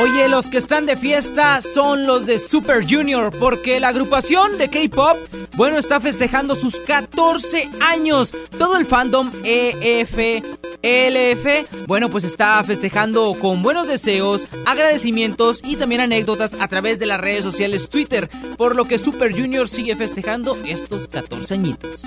Oye, 0.00 0.28
los 0.28 0.48
que 0.48 0.56
están 0.56 0.86
de 0.86 0.96
fiesta 0.96 1.60
son 1.60 2.06
los 2.06 2.24
de 2.24 2.38
Super 2.38 2.82
Junior, 2.88 3.30
porque 3.38 3.78
la 3.78 3.91
agrupación 3.92 4.58
de 4.58 4.68
K-Pop, 4.68 5.16
bueno, 5.54 5.78
está 5.78 6.00
festejando 6.00 6.54
sus 6.54 6.78
14 6.80 7.68
años. 7.80 8.34
Todo 8.58 8.76
el 8.76 8.86
fandom 8.86 9.30
EF, 9.44 10.42
LF, 10.82 11.86
bueno, 11.86 12.08
pues 12.08 12.24
está 12.24 12.62
festejando 12.64 13.36
con 13.40 13.62
buenos 13.62 13.86
deseos, 13.86 14.48
agradecimientos 14.66 15.60
y 15.62 15.76
también 15.76 16.00
anécdotas 16.00 16.54
a 16.58 16.68
través 16.68 16.98
de 16.98 17.06
las 17.06 17.20
redes 17.20 17.44
sociales 17.44 17.90
Twitter, 17.90 18.28
por 18.56 18.76
lo 18.76 18.86
que 18.86 18.98
Super 18.98 19.32
Junior 19.32 19.68
sigue 19.68 19.94
festejando 19.94 20.56
estos 20.64 21.06
14 21.08 21.54
añitos. 21.54 22.02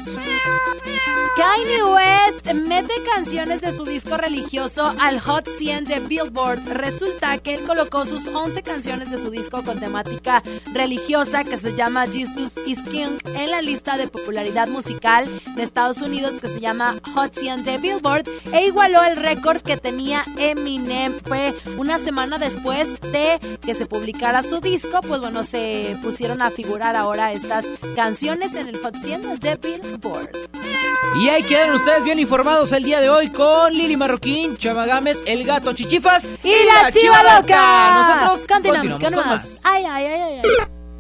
Kanye 1.36 1.84
West 1.84 2.54
mete 2.54 2.94
canciones 3.14 3.60
de 3.60 3.74
su 3.74 3.84
disco 3.84 4.16
religioso 4.16 4.96
al 5.02 5.20
Hot 5.20 5.50
100 5.50 5.84
de 5.84 6.00
Billboard. 6.00 6.66
Resulta 6.66 7.38
que 7.40 7.56
él 7.56 7.64
colocó 7.66 8.06
sus 8.06 8.26
11 8.28 8.64
canciones 8.64 9.12
de 9.12 9.18
su 9.18 9.30
disco 9.32 9.62
con 9.62 9.82
temática 9.82 10.42
religiosa 10.74 11.44
que 11.44 11.58
llama 11.74 12.06
Jesus 12.08 12.54
is 12.66 12.80
King 12.92 13.18
en 13.26 13.52
la 13.52 13.62
lista 13.62 13.98
de 13.98 14.08
popularidad 14.08 14.68
musical 14.68 15.26
de 15.56 15.64
Estados 15.64 16.02
Unidos 16.02 16.36
que 16.42 16.48
se 16.48 16.60
llama 16.60 16.96
Hot 17.14 17.34
100 17.34 17.64
de 17.64 17.78
Billboard 17.78 18.26
e 18.52 18.66
igualó 18.66 19.04
el 19.04 19.16
récord 19.16 19.62
que 19.62 19.78
tenía 19.78 20.24
Eminem. 20.38 21.14
Fue 21.26 21.54
una 21.78 21.98
semana 21.98 22.38
después 22.38 23.00
de 23.02 23.40
que 23.62 23.74
se 23.74 23.86
publicara 23.86 24.44
su 24.44 24.60
disco, 24.60 25.00
pues 25.02 25.22
bueno, 25.22 25.44
se 25.44 25.98
pusieron 26.02 26.42
a 26.42 26.52
figurar 26.52 26.96
ahora 26.96 27.32
estas 27.32 27.68
canciones 27.96 28.54
en 28.56 28.68
el 28.68 28.78
Hot 28.80 28.96
100 28.96 29.40
de 29.40 29.56
Billboard. 29.56 30.30
Y 31.18 31.30
ahí 31.30 31.44
quedan 31.44 31.74
ustedes 31.74 32.04
bien 32.04 32.20
informados 32.20 32.72
el 32.74 32.84
día 32.84 33.00
de 33.00 33.10
hoy 33.10 33.30
con 33.30 33.74
Lili 33.74 33.96
Marroquín, 33.96 34.58
Chama 34.58 34.86
Gámez, 34.86 35.18
El 35.26 35.46
Gato 35.46 35.72
Chichifas 35.74 36.28
y, 36.44 36.54
la 36.66 36.92
Chiva 36.92 37.24
Loca. 37.24 37.96
Nosotros 37.96 38.48
continuamos, 38.48 39.00
continuamos 39.00 39.00
con 39.00 39.14
con 39.14 39.30
más. 39.30 39.44
más. 39.44 39.62
Ay, 39.66 39.84
ay, 39.88 40.06
ay, 40.06 40.42
ay. 40.44 40.75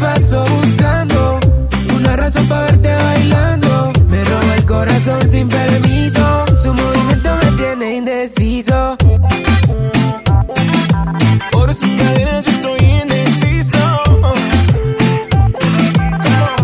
paso 0.00 0.44
buscando 0.44 1.40
una 1.96 2.16
razón 2.16 2.46
para 2.46 2.62
verte 2.62 2.94
bailando. 2.94 3.92
Me 4.08 4.24
roba 4.24 4.54
el 4.56 4.64
corazón 4.64 5.20
sin 5.28 5.48
permiso. 5.48 6.44
Su 6.62 6.72
movimiento 6.74 7.30
me 7.42 7.52
tiene 7.52 7.96
indeciso. 7.96 8.96
Por 11.52 11.74
sus 11.74 11.92
cadenas 11.94 12.44
yo 12.44 12.52
estoy 12.52 12.78
indeciso. 13.02 13.78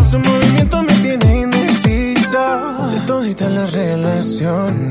Su 0.09 0.19
movimiento 0.19 0.83
me 0.83 0.93
tiene 0.95 1.41
indeciso. 1.41 2.39
De 2.91 2.99
toditas 3.05 3.51
las 3.51 3.73
relaciones, 3.73 4.90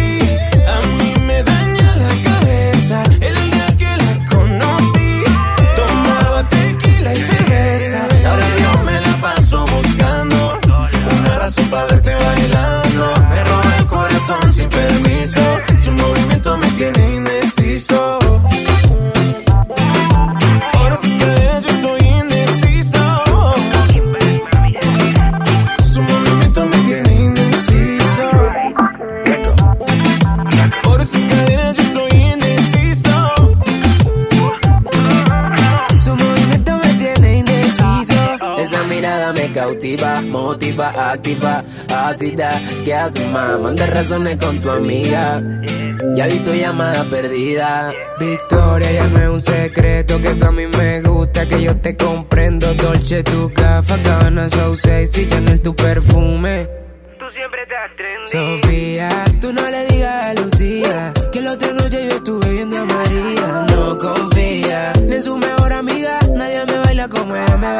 motiva, 40.29 41.11
activa, 41.11 41.63
ácida. 41.93 42.51
¿Qué 42.83 42.93
haces, 42.93 43.29
más? 43.31 43.59
Manda 43.59 43.85
razones 43.87 44.37
con 44.37 44.59
tu 44.59 44.69
amiga. 44.69 45.41
Ya 46.15 46.27
vi 46.27 46.39
tu 46.39 46.53
llamada 46.53 47.03
perdida. 47.05 47.93
Victoria, 48.19 48.91
ya 48.91 49.07
no 49.07 49.19
es 49.19 49.29
un 49.29 49.39
secreto 49.39 50.21
que 50.21 50.29
tú 50.35 50.45
a 50.45 50.51
mí 50.51 50.67
me 50.67 51.01
gusta, 51.01 51.45
que 51.45 51.61
yo 51.61 51.75
te 51.77 51.95
comprendo. 51.95 52.73
Dolce, 52.73 53.23
tu 53.23 53.51
gafa, 53.53 53.97
cabana, 54.03 54.49
so 54.49 54.75
sexy, 54.75 55.27
Chanel, 55.27 55.59
tu 55.59 55.75
perfume. 55.75 56.67
Tú 57.19 57.29
siempre 57.29 57.61
trendy. 57.95 58.31
Sofía, 58.31 59.09
tú 59.39 59.53
no 59.53 59.69
le 59.69 59.85
digas 59.87 60.25
a 60.25 60.33
Lucía 60.33 61.13
que 61.31 61.41
la 61.41 61.51
otra 61.53 61.71
noche 61.73 62.07
yo 62.09 62.15
estuve 62.17 62.49
viendo 62.49 62.79
a 62.79 62.85
María. 62.85 63.65
No 63.69 63.97
confía 63.97 64.91
ni 65.07 65.15
en 65.15 65.23
su 65.23 65.37
mejor 65.37 65.71
amiga, 65.71 66.00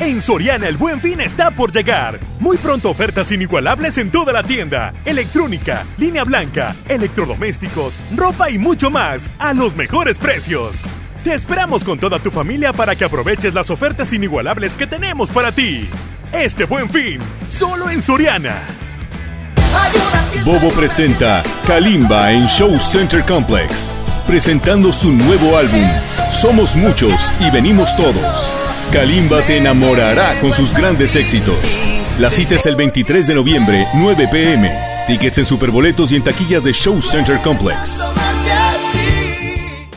En 0.00 0.22
Soriana 0.22 0.68
el 0.68 0.76
buen 0.76 1.00
fin 1.00 1.20
está 1.20 1.50
por 1.50 1.72
llegar. 1.72 2.20
Muy 2.38 2.56
pronto 2.56 2.90
ofertas 2.90 3.32
inigualables 3.32 3.98
en 3.98 4.10
toda 4.10 4.32
la 4.32 4.42
tienda. 4.42 4.94
Electrónica, 5.04 5.84
línea 5.96 6.24
blanca, 6.24 6.74
electrodomésticos, 6.88 7.98
ropa 8.16 8.50
y 8.50 8.58
mucho 8.58 8.90
más 8.90 9.30
a 9.38 9.54
los 9.54 9.74
mejores 9.74 10.18
precios. 10.18 10.76
Te 11.28 11.34
esperamos 11.34 11.84
con 11.84 11.98
toda 11.98 12.18
tu 12.18 12.30
familia 12.30 12.72
para 12.72 12.96
que 12.96 13.04
aproveches 13.04 13.52
las 13.52 13.68
ofertas 13.68 14.14
inigualables 14.14 14.74
que 14.78 14.86
tenemos 14.86 15.28
para 15.28 15.52
ti. 15.52 15.86
Este 16.32 16.64
buen 16.64 16.88
fin, 16.88 17.18
solo 17.50 17.90
en 17.90 18.00
Soriana. 18.00 18.62
Bobo 20.42 20.70
presenta 20.70 21.42
Kalimba 21.66 22.32
en 22.32 22.46
Show 22.46 22.80
Center 22.80 23.22
Complex, 23.26 23.94
presentando 24.26 24.90
su 24.90 25.12
nuevo 25.12 25.58
álbum, 25.58 25.86
Somos 26.30 26.74
Muchos 26.74 27.30
y 27.46 27.50
Venimos 27.50 27.94
Todos. 27.94 28.54
Kalimba 28.90 29.42
te 29.42 29.58
enamorará 29.58 30.32
con 30.40 30.54
sus 30.54 30.72
grandes 30.72 31.14
éxitos. 31.14 31.58
La 32.18 32.30
cita 32.30 32.54
es 32.54 32.64
el 32.64 32.74
23 32.74 33.26
de 33.26 33.34
noviembre, 33.34 33.86
9 33.96 34.28
pm. 34.32 34.72
Tickets 35.06 35.36
en 35.36 35.44
superboletos 35.44 36.10
y 36.10 36.16
en 36.16 36.24
taquillas 36.24 36.64
de 36.64 36.72
Show 36.72 37.02
Center 37.02 37.38
Complex. 37.42 38.02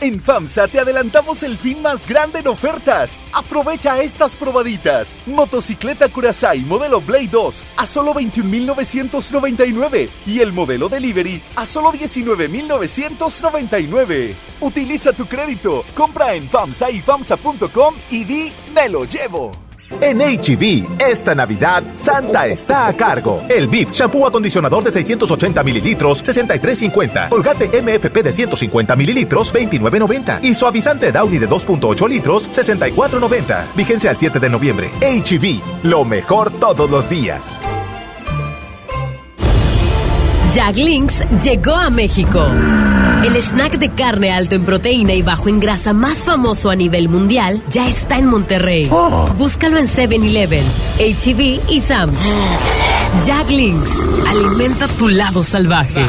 En 0.02 0.20
FAMSA 0.20 0.66
te 0.66 0.80
adelantamos 0.80 1.44
el 1.44 1.56
fin 1.56 1.80
más 1.80 2.08
grande 2.08 2.40
en 2.40 2.48
ofertas. 2.48 3.20
Aprovecha 3.32 4.02
estas 4.02 4.34
probaditas. 4.34 5.14
Motocicleta 5.26 6.08
Curaçao 6.08 6.58
modelo 6.66 7.00
Blade 7.00 7.28
2 7.28 7.64
a 7.76 7.86
solo 7.86 8.12
21.999 8.12 10.08
y 10.26 10.40
el 10.40 10.52
modelo 10.52 10.88
Delivery 10.88 11.40
a 11.54 11.64
solo 11.64 11.92
19.999. 11.92 14.34
Utiliza 14.60 15.12
tu 15.12 15.26
crédito, 15.26 15.84
compra 15.94 16.34
en 16.34 16.48
FAMSA 16.48 16.90
y 16.90 17.00
FAMSA.com 17.00 17.94
y 18.10 18.24
di 18.24 18.52
me 18.74 18.88
lo 18.88 19.04
llevo. 19.04 19.61
En 20.00 20.18
HB, 20.18 21.00
esta 21.00 21.34
Navidad, 21.34 21.82
Santa 21.96 22.46
está 22.46 22.86
a 22.86 22.92
cargo. 22.94 23.42
El 23.48 23.68
BIF, 23.68 23.90
shampoo 23.90 24.26
acondicionador 24.26 24.84
de 24.84 24.90
680 24.90 25.62
mililitros, 25.62 26.22
63.50. 26.24 27.28
Colgate 27.28 27.82
MFP 27.82 28.22
de 28.22 28.32
150 28.32 28.96
mililitros, 28.96 29.52
29.90. 29.52 30.44
Y 30.44 30.54
suavizante 30.54 31.12
Downy 31.12 31.38
de 31.38 31.48
2.8 31.48 32.08
litros, 32.08 32.48
64.90. 32.50 33.74
Vigencia 33.76 34.10
al 34.10 34.16
7 34.16 34.38
de 34.38 34.48
noviembre. 34.48 34.90
HB, 35.00 35.84
lo 35.84 36.04
mejor 36.04 36.50
todos 36.50 36.90
los 36.90 37.08
días. 37.08 37.60
Jack 40.54 40.76
Links 40.76 41.24
llegó 41.42 41.74
a 41.74 41.88
México. 41.88 42.46
El 43.24 43.36
snack 43.36 43.78
de 43.78 43.88
carne 43.90 44.30
alto 44.32 44.54
en 44.54 44.64
proteína 44.64 45.14
y 45.14 45.22
bajo 45.22 45.48
en 45.48 45.60
grasa 45.60 45.94
más 45.94 46.24
famoso 46.24 46.68
a 46.68 46.76
nivel 46.76 47.08
mundial 47.08 47.62
ya 47.68 47.88
está 47.88 48.18
en 48.18 48.26
Monterrey. 48.26 48.90
Búscalo 49.38 49.78
en 49.78 49.86
7-Eleven, 49.86 50.64
HEB 50.98 51.60
y 51.70 51.80
Sam's. 51.80 52.20
Jack 53.24 53.50
Links, 53.50 54.04
alimenta 54.28 54.88
tu 54.88 55.08
lado 55.08 55.42
salvaje. 55.42 56.04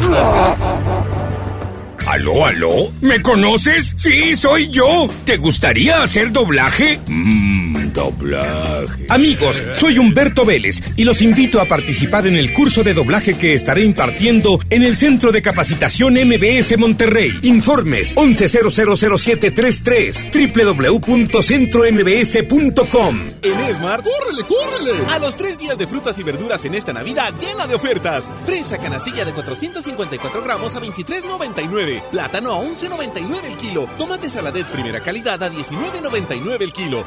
¿Aló, 2.06 2.46
aló? 2.46 2.92
¿Me 3.00 3.22
conoces? 3.22 3.94
Sí, 3.96 4.36
soy 4.36 4.70
yo. 4.70 5.08
¿Te 5.24 5.38
gustaría 5.38 6.04
hacer 6.04 6.34
doblaje? 6.34 7.00
Mmm, 7.08 7.53
doblaje. 7.94 9.06
Amigos, 9.10 9.62
soy 9.76 10.00
Humberto 10.00 10.46
Vélez 10.46 10.82
y 10.96 11.04
los 11.04 11.22
invito 11.22 11.60
a 11.62 11.66
participar 11.66 12.26
en 12.28 12.36
el 12.36 12.54
curso 12.54 12.84
de 12.84 12.94
doblaje 12.94 13.34
que 13.36 13.54
estaré 13.54 13.84
impartiendo 13.84 14.60
en 14.70 14.84
el 14.84 14.96
Centro 14.98 15.32
de 15.32 15.42
Capacitación 15.42 16.16
MBS 16.16 16.78
Monterrey. 16.78 17.32
Informes 17.44 18.14
11000733 18.16 20.34
www.centrombs.com. 20.34 23.20
En 23.42 23.76
Smart, 23.76 24.04
¡córrele, 24.04 24.44
córrele! 24.48 24.94
A 25.10 25.20
los 25.20 25.36
tres 25.36 25.58
días 25.58 25.78
de 25.78 25.86
frutas 25.88 26.18
y 26.18 26.24
verduras 26.24 26.64
en 26.66 26.74
esta 26.76 26.94
Navidad 26.94 27.34
llena 27.40 27.68
de 27.68 27.76
ofertas. 27.76 28.34
Fresa 28.46 28.78
canastilla 28.78 29.26
de 29.26 29.34
454 29.34 30.42
gramos 30.42 30.76
a 30.76 30.82
23.99. 30.82 32.10
Plátano 32.10 32.54
a 32.54 32.58
11.99 32.58 33.46
el 33.46 33.58
kilo. 33.58 33.88
Tomate 33.98 34.30
saladet 34.30 34.68
primera 34.68 35.02
calidad 35.02 35.44
a 35.44 35.52
19.99 35.52 36.62
el 36.62 36.72
kilo 36.74 37.06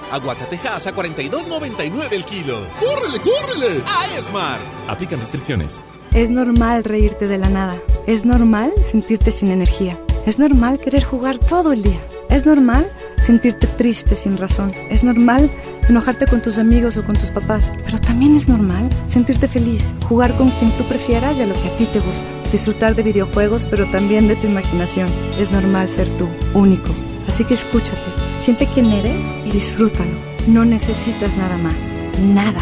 a 0.84 0.94
42.99 0.94 2.12
el 2.12 2.24
kilo. 2.26 2.60
¡Córrele, 2.78 3.18
córrele! 3.20 3.82
¡A 3.86 4.18
Esmar! 4.18 4.60
Aplican 4.88 5.20
restricciones. 5.20 5.80
Es 6.12 6.30
normal 6.30 6.84
reírte 6.84 7.28
de 7.28 7.38
la 7.38 7.48
nada. 7.48 7.78
Es 8.06 8.26
normal 8.26 8.72
sentirte 8.84 9.32
sin 9.32 9.50
energía. 9.50 9.98
Es 10.26 10.38
normal 10.38 10.78
querer 10.78 11.02
jugar 11.02 11.38
todo 11.38 11.72
el 11.72 11.82
día. 11.82 11.98
Es 12.28 12.44
normal 12.44 12.90
sentirte 13.22 13.66
triste 13.66 14.14
sin 14.16 14.36
razón. 14.36 14.74
Es 14.90 15.02
normal 15.02 15.50
enojarte 15.88 16.26
con 16.26 16.42
tus 16.42 16.58
amigos 16.58 16.98
o 16.98 17.04
con 17.04 17.16
tus 17.16 17.30
papás. 17.30 17.72
Pero 17.86 17.98
también 17.98 18.36
es 18.36 18.46
normal 18.46 18.90
sentirte 19.08 19.48
feliz, 19.48 19.94
jugar 20.06 20.36
con 20.36 20.50
quien 20.50 20.70
tú 20.72 20.84
prefieras 20.84 21.38
y 21.38 21.40
a 21.42 21.46
lo 21.46 21.54
que 21.54 21.68
a 21.68 21.76
ti 21.78 21.86
te 21.86 22.00
gusta. 22.00 22.26
Disfrutar 22.52 22.94
de 22.94 23.02
videojuegos, 23.02 23.66
pero 23.70 23.90
también 23.90 24.28
de 24.28 24.36
tu 24.36 24.46
imaginación. 24.46 25.08
Es 25.38 25.50
normal 25.50 25.88
ser 25.88 26.06
tú, 26.18 26.28
único. 26.52 26.90
Así 27.26 27.44
que 27.44 27.54
escúchate, 27.54 28.12
siente 28.38 28.68
quién 28.74 28.92
eres 28.92 29.26
y 29.46 29.52
disfrútalo. 29.52 30.35
No 30.46 30.64
necesitas 30.64 31.36
nada 31.36 31.58
más, 31.58 31.90
nada. 32.34 32.60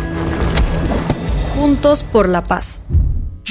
Juntos 1.55 2.03
por 2.03 2.29
la 2.29 2.43
paz. 2.43 2.81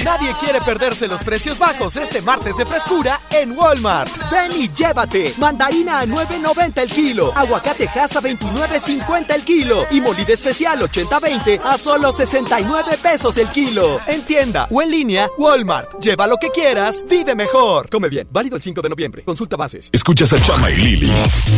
Nadie 0.02 0.34
quiere 0.40 0.60
perderse 0.60 1.06
los 1.06 1.22
precios 1.22 1.58
bajos 1.58 1.96
este 1.96 2.20
martes 2.22 2.56
de 2.56 2.66
frescura 2.66 3.20
en 3.30 3.56
Walmart. 3.56 4.10
Ven 4.30 4.52
y 4.52 4.68
llévate. 4.72 5.34
Mandarina 5.38 6.00
a 6.00 6.06
9.90 6.06 6.82
el 6.82 6.90
kilo. 6.90 7.32
Aguacate 7.34 7.86
casa 7.86 8.20
29.50 8.20 9.34
el 9.34 9.44
kilo. 9.44 9.86
Y 9.90 10.00
molida 10.00 10.32
especial 10.32 10.80
80-20 10.80 11.60
a 11.62 11.78
solo 11.78 12.12
69 12.12 12.98
pesos 13.02 13.36
el 13.38 13.48
kilo. 13.48 14.00
En 14.06 14.22
tienda 14.22 14.66
o 14.70 14.82
en 14.82 14.90
línea, 14.90 15.28
Walmart. 15.38 16.00
Lleva 16.00 16.26
lo 16.26 16.38
que 16.38 16.50
quieras, 16.50 17.04
vive 17.08 17.34
mejor. 17.34 17.88
Come 17.88 18.08
bien. 18.08 18.26
Válido 18.30 18.56
el 18.56 18.62
5 18.62 18.82
de 18.82 18.88
noviembre. 18.88 19.24
Consulta 19.24 19.56
bases. 19.56 19.90
Escuchas 19.92 20.32
a 20.32 20.42
Chama 20.42 20.70
y 20.70 20.76
Lili 20.76 21.12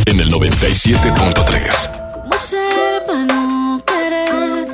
en 0.05 0.19
el 0.19 0.31
97.3. 0.31 2.13
¿Cómo 2.13 2.37
ser 2.37 3.05
para 3.05 3.23
no 3.25 3.83
querer? 3.85 4.67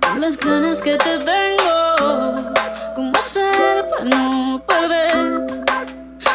Con 0.00 0.20
las 0.20 0.36
ganas 0.38 0.80
que 0.80 0.96
te 0.96 1.18
tengo 1.18 1.75
para 3.90 4.04
no 4.04 4.62
perder 4.66 5.66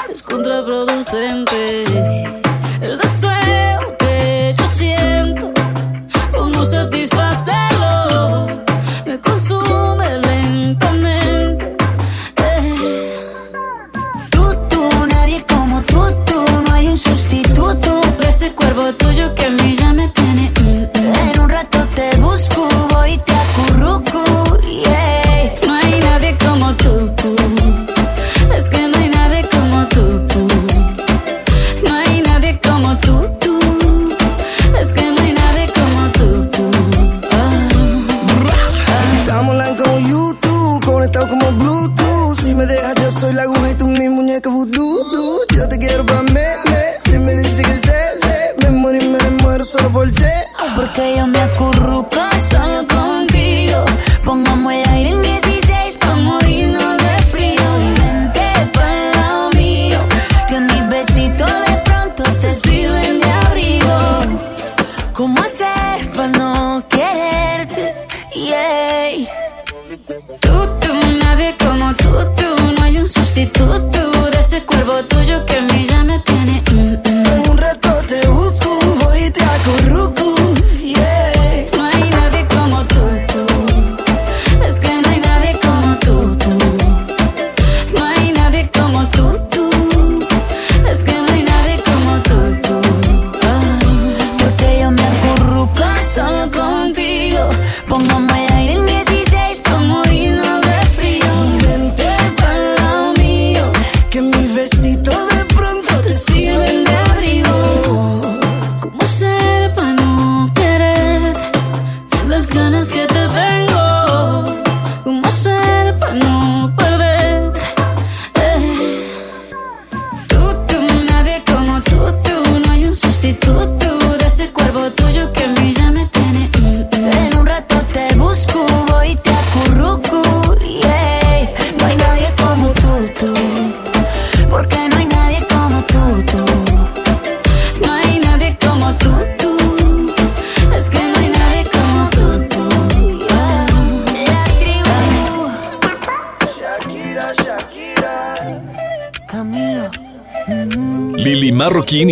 es 0.09 0.21
contraproducente. 0.23 1.83
El 2.81 2.97
deseo 2.97 3.97
que 3.97 4.53
yo 4.57 4.67
siento, 4.67 5.51
cómo 6.35 6.65
satisfacerlo, 6.65 8.47
me 9.05 9.19
consume 9.19 10.17
lentamente. 10.17 11.77
Eh. 12.37 13.15
Tú, 14.31 14.55
tú, 14.69 14.89
nadie 15.07 15.45
como 15.47 15.81
tú, 15.83 16.01
tú, 16.25 16.43
no 16.67 16.73
hay 16.73 16.87
un 16.87 16.97
sustituto 16.97 18.01
de 18.19 18.29
ese 18.29 18.51
cuerpo 18.53 18.93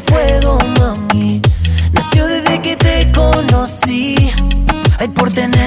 fuego, 0.00 0.58
mami. 0.78 1.40
Nació 1.92 2.26
desde 2.26 2.60
que 2.60 2.76
te 2.76 3.10
conocí. 3.12 4.30
Ay, 4.98 5.08
por 5.08 5.30
tener 5.30 5.57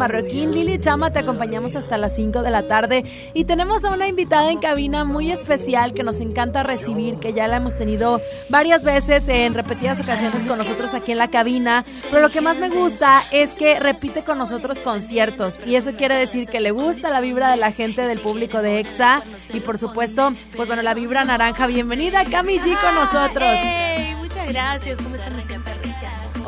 Marroquín. 0.00 0.52
Lili 0.52 0.80
Chama, 0.80 1.10
te 1.10 1.18
acompañamos 1.18 1.76
hasta 1.76 1.98
las 1.98 2.16
5 2.16 2.42
de 2.42 2.50
la 2.50 2.62
tarde. 2.62 3.04
Y 3.34 3.44
tenemos 3.44 3.84
a 3.84 3.90
una 3.90 4.08
invitada 4.08 4.50
en 4.50 4.58
cabina 4.58 5.04
muy 5.04 5.30
especial 5.30 5.92
que 5.92 6.02
nos 6.02 6.20
encanta 6.20 6.62
recibir, 6.62 7.16
que 7.18 7.34
ya 7.34 7.46
la 7.48 7.58
hemos 7.58 7.76
tenido 7.76 8.22
varias 8.48 8.82
veces 8.82 9.28
en 9.28 9.52
repetidas 9.52 10.00
ocasiones 10.00 10.46
con 10.46 10.56
nosotros 10.56 10.94
aquí 10.94 11.12
en 11.12 11.18
la 11.18 11.28
cabina. 11.28 11.84
Pero 12.08 12.22
lo 12.22 12.30
que 12.30 12.40
más 12.40 12.58
me 12.58 12.70
gusta 12.70 13.22
es 13.30 13.58
que 13.58 13.78
repite 13.78 14.22
con 14.22 14.38
nosotros 14.38 14.80
conciertos. 14.80 15.60
Y 15.66 15.76
eso 15.76 15.92
quiere 15.92 16.14
decir 16.14 16.48
que 16.48 16.60
le 16.60 16.70
gusta 16.70 17.10
la 17.10 17.20
vibra 17.20 17.50
de 17.50 17.58
la 17.58 17.70
gente 17.70 18.06
del 18.08 18.20
público 18.20 18.62
de 18.62 18.80
Exa. 18.80 19.22
Y 19.52 19.60
por 19.60 19.76
supuesto, 19.76 20.32
pues 20.56 20.66
bueno, 20.66 20.80
la 20.80 20.94
vibra 20.94 21.24
naranja. 21.24 21.66
Bienvenida, 21.66 22.24
Cami 22.24 22.58
G, 22.58 22.74
con 22.80 22.94
nosotros. 22.94 23.44
Ey, 23.44 24.14
muchas 24.14 24.48
gracias. 24.48 24.98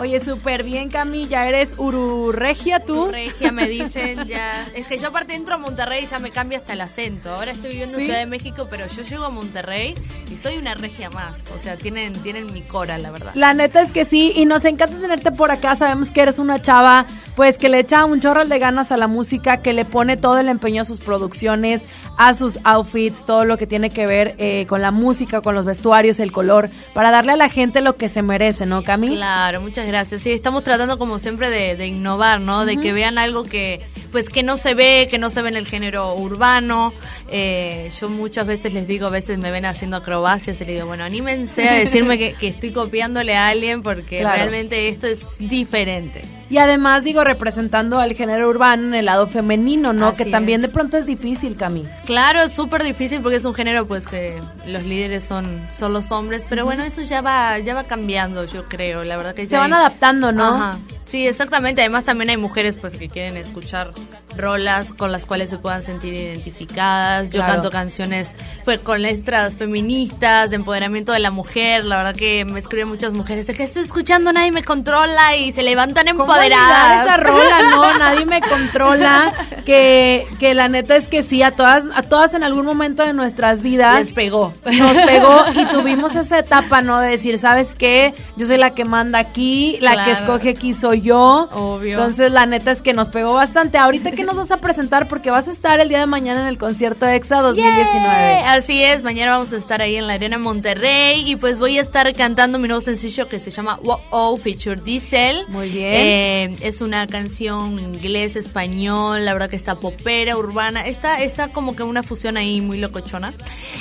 Oye, 0.02 0.18
súper 0.18 0.64
bien, 0.64 0.88
Cami. 0.88 1.28
Ya 1.28 1.46
eres 1.46 1.76
ururregia 1.78 2.80
tú. 2.80 3.06
Regia 3.06 3.52
me 3.52 3.68
dicen 3.68 4.26
ya. 4.26 4.68
Es 4.74 4.88
que 4.88 4.98
yo 4.98 5.06
aparte 5.06 5.36
entro 5.36 5.54
a 5.54 5.58
Monterrey 5.58 6.02
y 6.02 6.06
ya 6.08 6.18
me 6.18 6.32
cambia 6.32 6.58
hasta 6.58 6.72
el 6.72 6.80
acento. 6.80 7.30
Ahora 7.32 7.52
estoy 7.52 7.70
viviendo 7.70 7.98
¿Sí? 7.98 8.02
en 8.02 8.08
Ciudad 8.08 8.18
de 8.18 8.26
México, 8.26 8.66
pero 8.68 8.84
yo 8.88 9.02
llego 9.02 9.24
a 9.24 9.30
Monterrey 9.30 9.94
y 10.28 10.36
soy 10.36 10.56
una 10.58 10.74
regia 10.74 11.08
más. 11.10 11.52
O 11.54 11.58
sea, 11.58 11.76
tienen, 11.76 12.14
tienen 12.14 12.52
mi 12.52 12.62
cora, 12.62 12.98
la 12.98 13.12
verdad. 13.12 13.30
La 13.36 13.54
neta 13.54 13.80
es 13.80 13.92
que 13.92 14.04
sí, 14.04 14.32
y 14.34 14.44
nos 14.44 14.64
encanta 14.64 14.98
tenerte 14.98 15.30
por 15.30 15.52
acá. 15.52 15.76
Sabemos 15.76 16.10
que 16.10 16.22
eres 16.22 16.40
una 16.40 16.60
chava, 16.60 17.06
pues 17.34 17.58
que 17.58 17.68
le 17.68 17.78
echa 17.78 18.04
un 18.04 18.20
chorro 18.20 18.44
de 18.44 18.58
ganas 18.58 18.92
a 18.92 18.96
la 18.96 19.06
música, 19.06 19.58
que 19.62 19.72
le 19.72 19.84
pone 19.84 20.16
todo 20.16 20.38
el 20.38 20.48
empeño 20.48 20.82
a 20.82 20.84
sus 20.84 21.00
producciones, 21.00 21.86
a 22.18 22.34
sus 22.34 22.58
outfits, 22.64 23.24
todo 23.24 23.44
lo 23.44 23.56
que 23.58 23.66
tiene 23.66 23.90
que 23.90 24.06
ver 24.06 24.34
eh, 24.38 24.66
con 24.68 24.82
la 24.82 24.90
música, 24.90 25.40
con 25.40 25.54
los 25.54 25.64
vestuarios, 25.64 26.20
el 26.20 26.32
color, 26.32 26.70
para 26.94 27.10
darle 27.10 27.32
a 27.32 27.36
la 27.36 27.48
gente 27.48 27.80
lo 27.80 27.96
que 27.96 28.08
se 28.08 28.22
merece, 28.22 28.66
¿no, 28.66 28.82
Cami? 28.82 29.08
Claro, 29.14 29.60
muchas 29.60 29.86
gracias. 29.86 30.22
Sí, 30.22 30.32
estamos 30.32 30.62
tratando 30.62 30.98
como 30.98 31.18
siempre 31.18 31.48
de, 31.50 31.76
de 31.76 31.86
innovar, 31.86 32.40
¿no? 32.40 32.66
De 32.66 32.76
que 32.76 32.92
vean 32.92 33.16
algo 33.18 33.44
que, 33.44 33.80
pues, 34.10 34.28
que 34.28 34.42
no 34.42 34.56
se 34.56 34.74
ve, 34.74 35.08
que 35.10 35.18
no 35.18 35.30
se 35.30 35.42
ve 35.42 35.48
en 35.48 35.56
el 35.56 35.66
género 35.66 36.14
urbano. 36.14 36.92
Eh, 37.30 37.90
yo 37.98 38.08
muchas 38.10 38.46
veces 38.46 38.72
les 38.74 38.86
digo, 38.86 39.06
a 39.06 39.10
veces 39.10 39.38
me 39.38 39.50
ven 39.50 39.64
haciendo 39.64 39.96
acrobacias 39.96 40.60
y 40.60 40.64
les 40.64 40.74
digo, 40.74 40.86
bueno, 40.86 41.04
anímense 41.04 41.68
a 41.68 41.74
decirme 41.74 42.18
que, 42.18 42.34
que 42.34 42.48
estoy 42.48 42.72
copiándole 42.72 43.34
a 43.36 43.48
alguien 43.48 43.82
porque 43.82 44.20
Claro. 44.20 44.36
realmente 44.36 44.88
esto 44.88 45.06
es 45.06 45.38
diferente. 45.38 46.22
Y 46.52 46.58
además, 46.58 47.02
digo, 47.02 47.24
representando 47.24 47.98
al 47.98 48.12
género 48.12 48.46
urbano 48.50 48.82
en 48.88 48.94
el 48.94 49.06
lado 49.06 49.26
femenino, 49.26 49.94
¿no? 49.94 50.08
Así 50.08 50.24
que 50.24 50.30
también 50.30 50.60
es. 50.62 50.68
de 50.68 50.72
pronto 50.74 50.98
es 50.98 51.06
difícil, 51.06 51.56
Cami. 51.56 51.86
Claro, 52.04 52.42
es 52.42 52.52
súper 52.52 52.82
difícil 52.84 53.22
porque 53.22 53.38
es 53.38 53.44
un 53.46 53.54
género 53.54 53.86
pues 53.86 54.06
que 54.06 54.38
los 54.66 54.82
líderes 54.84 55.24
son, 55.24 55.66
son 55.72 55.94
los 55.94 56.12
hombres, 56.12 56.44
pero 56.46 56.66
bueno, 56.66 56.84
eso 56.84 57.00
ya 57.00 57.22
va, 57.22 57.58
ya 57.58 57.72
va 57.74 57.84
cambiando, 57.84 58.44
yo 58.44 58.68
creo, 58.68 59.02
la 59.02 59.16
verdad 59.16 59.34
que 59.34 59.44
Se 59.44 59.52
ya 59.52 59.60
van 59.60 59.72
hay- 59.72 59.78
adaptando, 59.80 60.30
¿no? 60.30 60.44
Ajá. 60.44 60.78
Sí, 61.04 61.26
exactamente. 61.26 61.82
Además 61.82 62.04
también 62.04 62.30
hay 62.30 62.36
mujeres 62.36 62.76
pues 62.76 62.96
que 62.96 63.08
quieren 63.08 63.36
escuchar 63.36 63.90
rolas 64.36 64.92
con 64.92 65.12
las 65.12 65.26
cuales 65.26 65.50
se 65.50 65.58
puedan 65.58 65.82
sentir 65.82 66.14
identificadas. 66.14 67.32
Yo 67.32 67.40
Claro. 67.40 67.54
canto 67.54 67.70
canciones 67.70 68.34
pues 68.64 68.78
con 68.78 69.02
letras 69.02 69.54
feministas, 69.54 70.50
de 70.50 70.56
empoderamiento 70.56 71.12
de 71.12 71.18
la 71.18 71.30
mujer. 71.30 71.84
La 71.84 71.98
verdad 71.98 72.14
que 72.14 72.44
me 72.44 72.58
escriben 72.60 72.88
muchas 72.88 73.12
mujeres 73.12 73.46
de 73.46 73.54
que 73.54 73.62
estoy 73.64 73.82
escuchando, 73.82 74.32
nadie 74.32 74.52
me 74.52 74.62
controla 74.64 75.36
y 75.36 75.52
se 75.52 75.62
levantan 75.62 76.06
¿Cómo 76.16 76.22
olvidar 76.32 76.44
empoderadas. 76.52 77.02
esa 77.06 77.16
rola, 77.16 77.62
no, 77.70 77.98
nadie 77.98 78.24
me 78.26 78.40
controla. 78.40 79.32
Que, 79.66 80.26
que 80.40 80.54
la 80.54 80.68
neta 80.68 80.96
es 80.96 81.06
que 81.08 81.22
sí, 81.22 81.42
a 81.42 81.50
todas, 81.52 81.84
a 81.94 82.02
todas 82.02 82.34
en 82.34 82.42
algún 82.42 82.64
momento 82.66 83.04
de 83.04 83.12
nuestras 83.12 83.62
vidas. 83.62 83.98
Les 84.06 84.14
pegó. 84.14 84.52
Nos 84.64 84.92
pegó 85.06 85.44
y 85.54 85.64
tuvimos 85.66 86.16
esa 86.16 86.38
etapa, 86.38 86.80
¿no? 86.80 87.00
De 87.00 87.10
decir, 87.10 87.38
¿sabes 87.38 87.74
qué? 87.76 88.14
Yo 88.36 88.46
soy 88.46 88.56
la 88.56 88.74
que 88.74 88.84
manda 88.84 89.18
aquí, 89.18 89.78
la 89.80 90.04
que 90.04 90.12
escoge 90.12 90.50
aquí 90.50 90.74
soy 90.74 90.91
yo. 90.94 91.48
Obvio. 91.52 91.92
Entonces, 91.92 92.32
la 92.32 92.46
neta 92.46 92.70
es 92.70 92.82
que 92.82 92.92
nos 92.92 93.08
pegó 93.08 93.32
bastante. 93.34 93.78
Ahorita 93.78 94.12
que 94.12 94.24
nos 94.24 94.36
vas 94.36 94.50
a 94.50 94.58
presentar, 94.58 95.08
porque 95.08 95.30
vas 95.30 95.48
a 95.48 95.50
estar 95.50 95.80
el 95.80 95.88
día 95.88 96.00
de 96.00 96.06
mañana 96.06 96.40
en 96.40 96.46
el 96.46 96.58
concierto 96.58 97.06
EXA 97.06 97.40
2019. 97.40 98.32
Eh, 98.32 98.42
Así 98.46 98.82
es, 98.82 99.04
mañana 99.04 99.32
vamos 99.32 99.52
a 99.52 99.56
estar 99.56 99.80
ahí 99.82 99.96
en 99.96 100.06
la 100.06 100.14
Arena 100.14 100.38
Monterrey 100.38 101.22
y 101.26 101.36
pues 101.36 101.58
voy 101.58 101.78
a 101.78 101.82
estar 101.82 102.12
cantando 102.14 102.58
mi 102.58 102.68
nuevo 102.68 102.80
sencillo 102.80 103.28
que 103.28 103.40
se 103.40 103.50
llama 103.50 103.78
Wow 103.82 103.98
Oh 104.10 104.36
Feature 104.36 104.80
Diesel. 104.80 105.44
Muy 105.48 105.68
bien. 105.68 105.92
Eh, 105.92 106.56
es 106.62 106.80
una 106.80 107.06
canción 107.06 107.78
inglés, 107.78 108.36
español, 108.36 109.24
la 109.24 109.32
verdad 109.32 109.50
que 109.50 109.56
está 109.56 109.80
popera, 109.80 110.36
urbana, 110.36 110.82
está, 110.82 111.22
está 111.22 111.48
como 111.48 111.76
que 111.76 111.82
una 111.82 112.02
fusión 112.02 112.36
ahí 112.36 112.60
muy 112.60 112.78
locochona. 112.78 113.34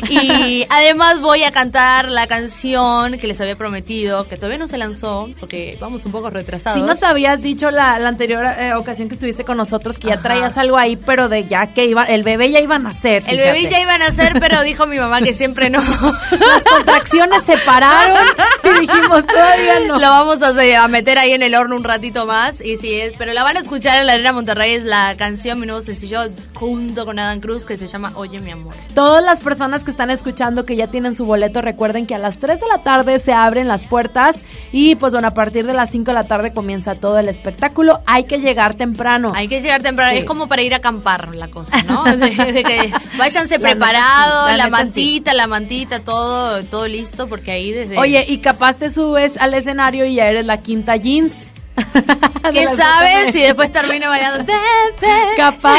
Y 0.10 0.66
además 0.70 1.22
voy 1.22 1.44
a 1.44 1.52
cantar 1.52 2.10
la 2.10 2.28
canción 2.28 3.18
que 3.18 3.28
les 3.28 3.40
había 3.42 3.58
prometido, 3.58 4.28
que 4.28 4.36
todavía 4.38 4.58
no 4.58 4.68
se 4.68 4.78
lanzó, 4.78 5.30
porque 5.40 5.78
vamos 5.80 6.06
un 6.06 6.12
poco 6.12 6.30
retrasados. 6.30 6.80
Si 6.80 6.86
nos 7.02 7.10
habías 7.10 7.42
dicho 7.42 7.72
la, 7.72 7.98
la 8.00 8.10
anterior 8.10 8.46
eh, 8.46 8.74
ocasión 8.76 9.08
que 9.08 9.16
estuviste 9.16 9.44
con 9.44 9.58
nosotros 9.58 9.98
que 9.98 10.08
ya 10.08 10.16
Ajá. 10.16 10.24
traías 10.24 10.58
algo 10.58 10.78
ahí, 10.78 10.96
pero 10.96 11.30
de 11.30 11.48
ya 11.48 11.74
que 11.74 11.86
iba, 11.86 12.04
el 12.04 12.24
bebé 12.24 12.52
ya 12.52 12.60
iba 12.60 12.76
a 12.76 12.80
nacer. 12.80 13.24
El 13.28 13.38
bebé 13.38 13.68
ya 13.70 13.82
iba 13.82 13.96
a 13.96 13.98
nacer, 13.98 14.34
pero 14.40 14.62
dijo 14.62 14.86
mi 14.88 14.98
mamá 14.98 15.22
que 15.22 15.34
siempre 15.34 15.70
no. 15.70 15.80
Las 16.32 16.64
contracciones 16.64 17.44
se 17.44 17.58
pararon 17.60 18.28
y 18.64 18.82
dijimos 18.82 19.26
todavía 19.26 19.80
no. 19.88 19.96
Lo 19.96 20.08
vamos 20.08 20.38
a 20.42 20.88
meter 20.88 21.18
ahí 21.18 21.32
en 21.32 21.42
el 21.42 21.56
horno 21.56 21.76
un 21.76 21.84
ratito 21.84 22.26
más. 22.26 22.62
Y 22.62 22.78
sí 22.78 22.94
es, 22.94 23.14
pero 23.18 23.34
la 23.34 23.44
van 23.44 23.58
a 23.58 23.62
escuchar 23.62 24.00
en 24.00 24.08
la 24.08 24.14
Arena 24.14 24.34
Monterrey. 24.34 24.74
Es 24.74 24.84
la 24.84 25.16
canción, 25.18 25.60
mi 25.60 25.66
nuevo 25.66 25.82
sencillo, 25.82 26.20
junto 26.54 27.06
con 27.06 27.18
Adam 27.20 27.40
Cruz, 27.40 27.66
que 27.66 27.78
se 27.78 27.88
llama 27.88 28.12
Oye 28.16 28.40
mi 28.40 28.52
amor. 28.52 28.76
Todas 28.94 29.24
las 29.24 29.42
personas 29.42 29.84
que 29.84 29.92
están 29.92 30.12
escuchando 30.12 30.66
que 30.66 30.76
ya 30.76 30.88
tienen 30.88 31.16
su 31.16 31.26
boleto, 31.26 31.62
recuerden 31.62 32.06
que 32.06 32.16
a 32.16 32.20
las 32.20 32.40
3 32.40 32.60
de 32.60 32.68
la 32.68 32.80
tarde 32.80 33.18
se 33.20 33.34
abren 33.34 33.68
las 33.68 33.86
puertas 33.86 34.38
y 34.72 34.96
pues 34.96 35.14
bueno, 35.14 35.30
a 35.30 35.34
partir 35.34 35.66
de 35.66 35.74
las 35.74 35.90
5 35.90 36.06
de 36.06 36.14
la 36.14 36.24
tarde 36.24 36.54
comienza 36.54 36.91
todo 36.96 37.20
el 37.20 37.30
espectáculo. 37.30 38.02
Hay 38.06 38.26
que 38.26 38.40
llegar 38.40 38.76
temprano. 38.76 39.32
Hay 39.36 39.48
que 39.48 39.62
llegar 39.62 39.82
temprano. 39.82 40.12
Sí. 40.12 40.20
Es 40.20 40.26
como 40.26 40.48
para 40.48 40.62
ir 40.62 40.74
a 40.74 40.78
acampar 40.78 41.36
la 41.36 41.50
cosa, 41.50 41.82
¿no? 41.84 42.04
De, 42.16 42.30
de 42.30 42.64
que 42.64 42.94
váyanse 43.18 43.58
La 43.58 43.70
preparados, 43.70 44.52
la 44.52 44.58
la, 44.58 44.66
neta 44.66 44.78
sí. 44.78 44.84
mantita, 44.84 45.34
la 45.34 45.48
mantita, 45.48 46.00
todo, 46.00 46.64
todo 46.66 46.88
listo, 46.88 47.28
porque 47.28 47.52
ahí 47.52 47.72
desde. 47.72 47.98
Oye, 47.98 48.26
y 48.28 48.40
capaz 48.40 48.78
te 48.78 48.90
subes 48.90 49.38
al 49.38 49.54
escenario 49.54 50.06
y 50.06 50.16
ya 50.16 50.28
eres 50.28 50.46
la 50.46 50.58
quinta 50.58 50.96
jeans. 50.96 51.52
¿Qué 52.54 52.68
sabes 52.68 53.32
si 53.34 53.42
después 53.42 53.72
termino 53.72 54.10
bailando? 54.10 54.52
Capaz. 55.38 55.78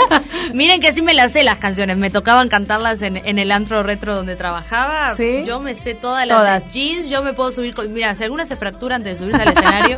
Miren 0.54 0.80
que 0.80 0.92
sí 0.92 1.02
me 1.02 1.14
las 1.14 1.32
sé 1.32 1.44
las 1.44 1.58
canciones. 1.58 1.96
Me 1.96 2.10
tocaban 2.10 2.48
cantarlas 2.48 3.02
en, 3.02 3.16
en 3.16 3.38
el 3.38 3.52
antro 3.52 3.82
retro 3.82 4.14
donde 4.14 4.36
trabajaba. 4.36 5.14
¿Sí? 5.16 5.42
Yo 5.46 5.60
me 5.60 5.74
sé 5.74 5.94
todas 5.94 6.26
las 6.26 6.38
Todas. 6.38 6.72
jeans. 6.72 7.10
Yo 7.10 7.22
me 7.22 7.32
puedo 7.32 7.50
subir 7.52 7.74
con. 7.74 7.92
Mira, 7.92 8.14
si 8.14 8.24
alguna 8.24 8.46
se 8.46 8.56
fractura 8.56 8.96
antes 8.96 9.12
de 9.12 9.18
subirse 9.18 9.42
al 9.42 9.48
escenario, 9.48 9.96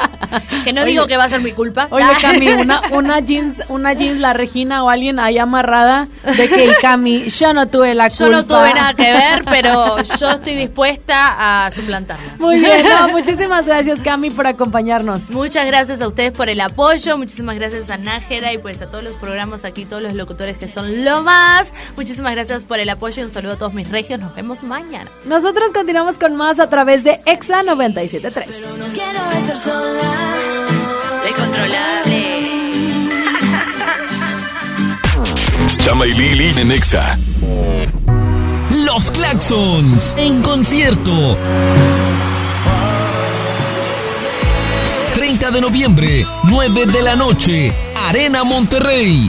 que 0.64 0.72
no 0.72 0.82
Oye. 0.82 0.90
digo 0.92 1.06
que 1.06 1.16
va 1.16 1.24
a 1.24 1.28
ser 1.28 1.40
mi 1.40 1.52
culpa. 1.52 1.88
Oye, 1.90 2.04
Cami, 2.20 2.48
una, 2.48 2.82
una 2.92 3.20
jeans, 3.20 3.62
una 3.68 3.92
jeans, 3.92 4.20
la 4.20 4.32
Regina 4.32 4.82
o 4.84 4.90
alguien 4.90 5.18
ahí 5.20 5.38
amarrada 5.38 6.08
de 6.24 6.48
que, 6.48 6.74
Cami, 6.80 7.28
yo 7.28 7.52
no 7.52 7.66
tuve 7.68 7.94
la 7.94 8.08
culpa. 8.08 8.24
Yo 8.24 8.30
no 8.30 8.44
tuve 8.46 8.74
nada 8.74 8.94
que 8.94 9.12
ver, 9.12 9.44
pero 9.44 9.96
yo 10.18 10.30
estoy 10.30 10.54
dispuesta 10.54 11.64
a 11.66 11.70
suplantarla. 11.70 12.34
Muy 12.38 12.58
bien, 12.58 12.84
no, 12.88 13.08
muchísimas 13.08 13.66
gracias, 13.66 14.00
Cami, 14.00 14.30
por 14.30 14.46
acompañarnos. 14.46 15.30
Muchas 15.36 15.66
gracias 15.66 16.00
a 16.00 16.08
ustedes 16.08 16.32
por 16.32 16.48
el 16.48 16.62
apoyo, 16.62 17.18
muchísimas 17.18 17.56
gracias 17.56 17.90
a 17.90 17.98
Nájera 17.98 18.54
y 18.54 18.58
pues 18.58 18.80
a 18.80 18.90
todos 18.90 19.04
los 19.04 19.16
programas 19.16 19.66
aquí, 19.66 19.84
todos 19.84 20.00
los 20.00 20.14
locutores 20.14 20.56
que 20.56 20.66
son 20.66 21.04
lo 21.04 21.22
más. 21.22 21.74
Muchísimas 21.94 22.32
gracias 22.32 22.64
por 22.64 22.78
el 22.78 22.88
apoyo 22.88 23.20
y 23.20 23.26
un 23.26 23.30
saludo 23.30 23.52
a 23.52 23.58
todos 23.58 23.74
mis 23.74 23.86
regios. 23.90 24.18
Nos 24.18 24.34
vemos 24.34 24.62
mañana. 24.62 25.10
Nosotros 25.26 25.74
continuamos 25.74 26.18
con 26.18 26.36
más 26.36 26.58
a 26.58 26.70
través 26.70 27.04
de 27.04 27.20
Exa 27.26 27.62
973. 27.62 28.48
No 28.78 28.86
quiero 28.94 29.20
estar 29.38 29.58
sola, 29.58 30.14
incontrolable. 31.28 32.40
Chama 35.84 36.06
y 36.06 36.12
Lili 36.12 36.60
en 36.62 36.72
Exa. 36.72 37.18
Los 38.70 39.10
Claxons 39.10 40.14
en 40.16 40.40
concierto. 40.40 41.36
30 45.46 45.50
de 45.50 45.60
noviembre, 45.60 46.26
9 46.44 46.86
de 46.86 47.02
la 47.02 47.14
noche, 47.14 47.72
Arena 47.94 48.42
Monterrey. 48.42 49.28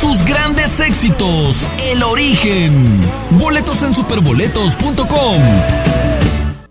Sus 0.00 0.24
grandes 0.24 0.80
éxitos, 0.80 1.68
El 1.78 2.02
Origen. 2.02 3.00
Boletos 3.30 3.82
en 3.82 3.94
superboletos.com. 3.94 5.42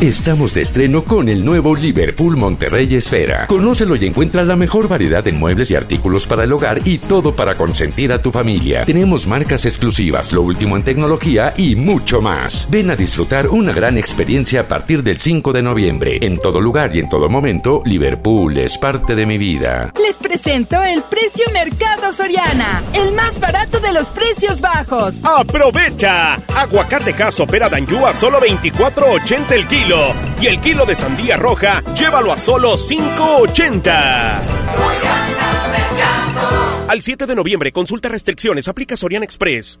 Estamos 0.00 0.54
de 0.54 0.62
estreno 0.62 1.02
con 1.02 1.28
el 1.28 1.44
nuevo 1.44 1.74
Liverpool 1.74 2.36
Monterrey 2.36 2.94
Esfera. 2.94 3.48
Conócelo 3.48 3.96
y 3.96 4.06
encuentra 4.06 4.44
la 4.44 4.54
mejor 4.54 4.86
variedad 4.86 5.26
en 5.26 5.40
muebles 5.40 5.72
y 5.72 5.74
artículos 5.74 6.24
para 6.24 6.44
el 6.44 6.52
hogar 6.52 6.82
y 6.84 6.98
todo 6.98 7.34
para 7.34 7.56
consentir 7.56 8.12
a 8.12 8.22
tu 8.22 8.30
familia. 8.30 8.84
Tenemos 8.84 9.26
marcas 9.26 9.66
exclusivas, 9.66 10.32
lo 10.32 10.42
último 10.42 10.76
en 10.76 10.84
tecnología 10.84 11.52
y 11.56 11.74
mucho 11.74 12.20
más. 12.20 12.68
Ven 12.70 12.92
a 12.92 12.96
disfrutar 12.96 13.48
una 13.48 13.72
gran 13.72 13.98
experiencia 13.98 14.60
a 14.60 14.68
partir 14.68 15.02
del 15.02 15.18
5 15.18 15.52
de 15.52 15.62
noviembre. 15.62 16.18
En 16.22 16.36
todo 16.36 16.60
lugar 16.60 16.94
y 16.94 17.00
en 17.00 17.08
todo 17.08 17.28
momento, 17.28 17.82
Liverpool 17.84 18.56
es 18.56 18.78
parte 18.78 19.16
de 19.16 19.26
mi 19.26 19.36
vida. 19.36 19.92
Les 20.00 20.14
presento 20.14 20.80
el 20.80 21.02
precio 21.10 21.44
Mercado 21.52 22.12
Soriana, 22.12 22.84
el 22.94 23.12
más 23.14 23.40
barato 23.40 23.80
de 23.80 23.92
los 23.92 24.12
precios 24.12 24.60
bajos. 24.60 25.16
¡Aprovecha! 25.24 26.34
Aguacate 26.54 27.14
caso 27.14 27.48
pera 27.48 27.68
Danjú 27.68 28.06
a 28.06 28.14
solo 28.14 28.38
24.80 28.40 29.50
el 29.50 29.66
kilo. 29.66 29.87
Y 30.40 30.46
el 30.46 30.60
kilo 30.60 30.84
de 30.84 30.94
sandía 30.94 31.38
roja, 31.38 31.82
llévalo 31.94 32.30
a 32.30 32.36
solo 32.36 32.74
5.80. 32.74 34.40
Al 36.88 37.00
7 37.00 37.26
de 37.26 37.34
noviembre, 37.34 37.72
consulta 37.72 38.10
restricciones, 38.10 38.68
aplica 38.68 38.98
Sorian 38.98 39.22
Express. 39.22 39.80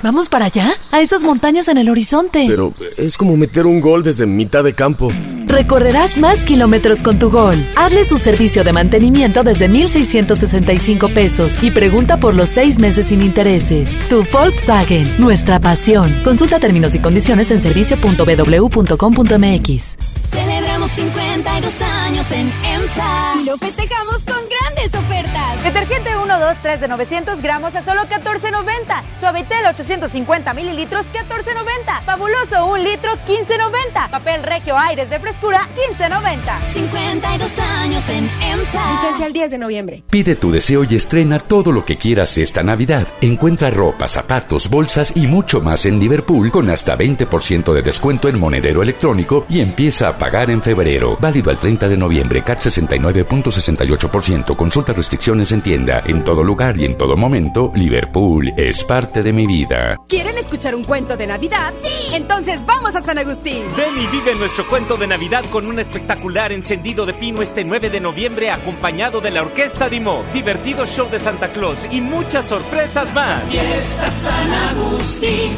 ¿Vamos 0.03 0.29
para 0.29 0.45
allá? 0.45 0.71
A 0.91 1.01
esas 1.01 1.23
montañas 1.23 1.67
en 1.67 1.77
el 1.77 1.89
horizonte. 1.89 2.45
Pero 2.47 2.73
es 2.97 3.17
como 3.17 3.35
meter 3.37 3.67
un 3.67 3.79
gol 3.81 4.01
desde 4.03 4.25
mitad 4.25 4.63
de 4.63 4.73
campo. 4.73 5.11
Recorrerás 5.45 6.17
más 6.17 6.43
kilómetros 6.43 7.03
con 7.03 7.19
tu 7.19 7.29
Gol. 7.29 7.63
Hazle 7.75 8.03
su 8.05 8.17
servicio 8.17 8.63
de 8.63 8.73
mantenimiento 8.73 9.43
desde 9.43 9.67
1,665 9.67 11.13
pesos 11.13 11.61
y 11.61 11.69
pregunta 11.71 12.21
por 12.21 12.33
los 12.33 12.49
seis 12.49 12.79
meses 12.79 13.07
sin 13.07 13.21
intereses. 13.21 13.91
Tu 14.09 14.23
Volkswagen, 14.31 15.19
nuestra 15.19 15.59
pasión. 15.59 16.23
Consulta 16.23 16.57
términos 16.59 16.95
y 16.95 16.99
condiciones 16.99 17.51
en 17.51 17.59
servicio.bw.com.mx. 17.61 19.97
Celebramos 20.31 20.91
52 20.91 21.81
años 21.81 22.31
en 22.31 22.49
EMSA 22.63 23.33
y 23.41 23.43
lo 23.43 23.57
festejamos 23.57 24.23
con 24.23 24.37
grandes 24.61 24.93
ofertas. 24.93 25.63
Detergente 25.63 26.15
1, 26.17 26.39
2, 26.39 26.57
3 26.61 26.81
de 26.81 26.87
900 26.87 27.41
gramos 27.41 27.75
a 27.75 27.83
solo 27.83 28.01
14.90. 28.03 29.01
Suavitel 29.19 29.65
850 29.65 30.53
mililitros 30.53 31.05
14.90. 31.13 32.03
Fabuloso 32.05 32.65
1 32.65 32.77
litro 32.77 33.11
15.90. 33.27 34.09
Papel 34.09 34.43
Regio 34.43 34.77
Aires 34.77 35.09
de 35.09 35.19
frescura 35.19 35.67
15.90. 35.99 36.39
52 36.73 37.59
años 37.59 38.09
en 38.09 38.29
EMSA. 38.41 38.91
Vigencia 38.91 39.25
el 39.25 39.33
10 39.33 39.51
de 39.51 39.57
noviembre. 39.57 40.03
Pide 40.09 40.35
tu 40.35 40.51
deseo 40.51 40.83
y 40.83 40.95
estrena 40.95 41.39
todo 41.39 41.71
lo 41.71 41.85
que 41.85 41.97
quieras 41.97 42.37
esta 42.37 42.63
Navidad. 42.63 43.07
Encuentra 43.21 43.69
ropa, 43.69 44.07
zapatos, 44.07 44.69
bolsas 44.69 45.13
y 45.15 45.27
mucho 45.27 45.61
más 45.61 45.85
en 45.85 45.99
Liverpool 45.99 46.51
con 46.51 46.69
hasta 46.69 46.97
20% 46.97 47.73
de 47.73 47.81
descuento 47.81 48.27
en 48.27 48.39
monedero 48.39 48.81
electrónico 48.81 49.45
y 49.49 49.59
empieza 49.59 50.09
a 50.09 50.17
pagar 50.17 50.49
en 50.49 50.61
febrero. 50.61 51.17
Válido 51.19 51.51
al 51.51 51.57
30 51.57 51.87
de 51.87 51.97
noviembre, 51.97 52.43
CAT 52.43 52.59
69.68%. 52.61 54.50
Consulta 54.55 54.93
restricciones 54.93 55.51
en 55.51 55.61
tienda. 55.61 56.01
En 56.05 56.23
todo 56.23 56.43
lugar 56.43 56.77
y 56.77 56.85
en 56.85 56.97
todo 56.97 57.17
momento, 57.17 57.71
Liverpool 57.75 58.53
es 58.57 58.83
parte 58.83 59.23
de 59.23 59.33
mi 59.33 59.47
vida. 59.47 59.97
¿Quieren 60.07 60.37
escuchar 60.37 60.75
un 60.75 60.83
cuento 60.83 61.17
de 61.17 61.27
Navidad? 61.27 61.73
Sí. 61.83 62.13
Entonces 62.13 62.65
vamos 62.65 62.95
a 62.95 63.01
San 63.01 63.17
Agustín. 63.17 63.63
Ven 63.75 63.97
y 63.97 64.07
vive 64.07 64.35
nuestro 64.35 64.67
cuento 64.67 64.97
de 64.97 65.07
Navidad 65.07 65.43
con 65.51 65.67
un 65.67 65.79
espectacular 65.79 66.51
encendido 66.51 67.05
de 67.05 67.13
pino 67.13 67.41
este 67.41 67.63
9 67.63 67.89
de 67.89 67.99
noviembre 67.99 68.51
acompañado 68.51 69.21
de 69.21 69.31
la 69.31 69.41
Orquesta 69.41 69.89
Dimo, 69.89 70.23
divertido 70.33 70.85
show 70.85 71.09
de 71.09 71.19
Santa 71.19 71.47
Claus 71.49 71.87
y 71.91 72.01
muchas 72.01 72.45
sorpresas 72.45 73.13
más. 73.13 73.43
Fiesta 73.49 74.09
San 74.09 74.51
Agustín. 74.51 75.51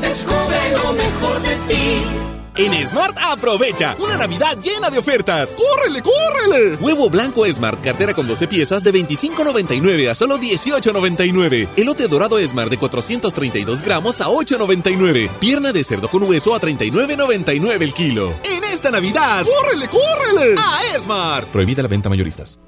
Descubre 0.00 0.70
lo 0.72 0.92
mejor 0.92 1.42
de 1.42 1.56
ti. 1.68 2.37
En 2.58 2.74
Smart 2.88 3.16
aprovecha 3.22 3.94
una 4.00 4.16
Navidad 4.16 4.58
llena 4.60 4.90
de 4.90 4.98
ofertas. 4.98 5.56
¡Córrele, 5.56 6.02
córrele! 6.02 6.74
Huevo 6.80 7.08
blanco 7.08 7.46
Smart, 7.46 7.80
cartera 7.80 8.14
con 8.14 8.26
12 8.26 8.48
piezas 8.48 8.82
de 8.82 8.92
25.99 8.92 10.10
a 10.10 10.14
solo 10.16 10.38
18.99. 10.38 11.68
Elote 11.76 12.08
dorado 12.08 12.36
Smart 12.40 12.68
de 12.68 12.76
432 12.76 13.80
gramos 13.80 14.20
a 14.20 14.26
8.99. 14.26 15.30
Pierna 15.38 15.72
de 15.72 15.84
cerdo 15.84 16.08
con 16.08 16.24
hueso 16.24 16.52
a 16.52 16.60
39.99 16.60 17.80
el 17.80 17.94
kilo. 17.94 18.34
En 18.42 18.64
esta 18.64 18.90
Navidad, 18.90 19.46
¡córrele, 19.46 19.86
córrele! 19.86 20.56
A 20.58 20.80
Smart. 20.98 21.48
Prohibida 21.50 21.82
la 21.82 21.88
venta 21.88 22.08
mayoristas. 22.08 22.58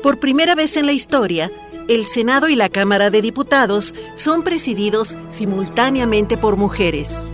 Por 0.00 0.20
primera 0.20 0.54
vez 0.54 0.76
en 0.76 0.86
la 0.86 0.92
historia, 0.92 1.50
el 1.88 2.06
Senado 2.06 2.48
y 2.48 2.54
la 2.54 2.68
Cámara 2.68 3.10
de 3.10 3.20
Diputados 3.20 3.96
son 4.14 4.44
presididos 4.44 5.16
simultáneamente 5.28 6.38
por 6.38 6.56
mujeres. 6.56 7.33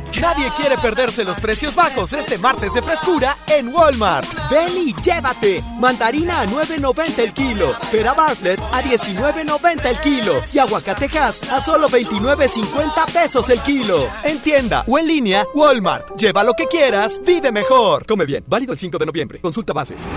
Nadie 0.19 0.51
quiere 0.57 0.77
perderse 0.77 1.23
los 1.23 1.39
precios 1.39 1.75
bajos 1.75 2.13
este 2.13 2.37
martes 2.37 2.73
de 2.73 2.81
frescura 2.81 3.37
en 3.47 3.73
Walmart. 3.73 4.27
Ven 4.49 4.77
y 4.77 4.93
llévate. 5.01 5.63
Mandarina 5.79 6.41
a 6.41 6.45
9.90 6.45 7.19
el 7.19 7.33
kilo. 7.33 7.71
Pera 7.91 8.13
Bartlett 8.13 8.59
a 8.59 8.81
19.90 8.81 9.85
el 9.85 9.97
kilo. 9.99 10.33
Y 10.53 10.59
aguacatejas 10.59 11.49
a 11.51 11.61
solo 11.61 11.89
29.50 11.89 13.11
pesos 13.11 13.49
el 13.49 13.59
kilo. 13.61 14.07
En 14.23 14.39
tienda 14.39 14.83
o 14.87 14.99
en 14.99 15.07
línea, 15.07 15.45
Walmart. 15.53 16.17
Lleva 16.17 16.43
lo 16.43 16.53
que 16.53 16.67
quieras, 16.67 17.21
vive 17.25 17.51
mejor. 17.51 18.05
Come 18.05 18.25
bien. 18.25 18.43
Válido 18.47 18.73
el 18.73 18.79
5 18.79 18.97
de 18.97 19.05
noviembre. 19.05 19.39
Consulta 19.39 19.73
bases. 19.73 20.07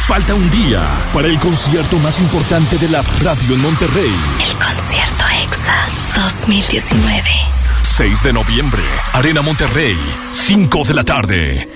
Falta 0.00 0.34
un 0.34 0.50
día 0.50 0.82
para 1.14 1.28
el 1.28 1.38
concierto 1.38 1.96
más 1.98 2.20
importante 2.20 2.76
de 2.76 2.88
la 2.90 3.00
radio 3.22 3.54
en 3.54 3.62
Monterrey. 3.62 4.12
El 4.46 4.54
concierto 4.58 5.24
EXA 5.42 5.88
2019. 6.14 7.63
6 7.96 8.24
de 8.24 8.32
noviembre, 8.32 8.82
Arena 9.12 9.40
Monterrey, 9.40 9.96
5 10.32 10.82
de 10.88 10.94
la 10.94 11.04
tarde. 11.04 11.68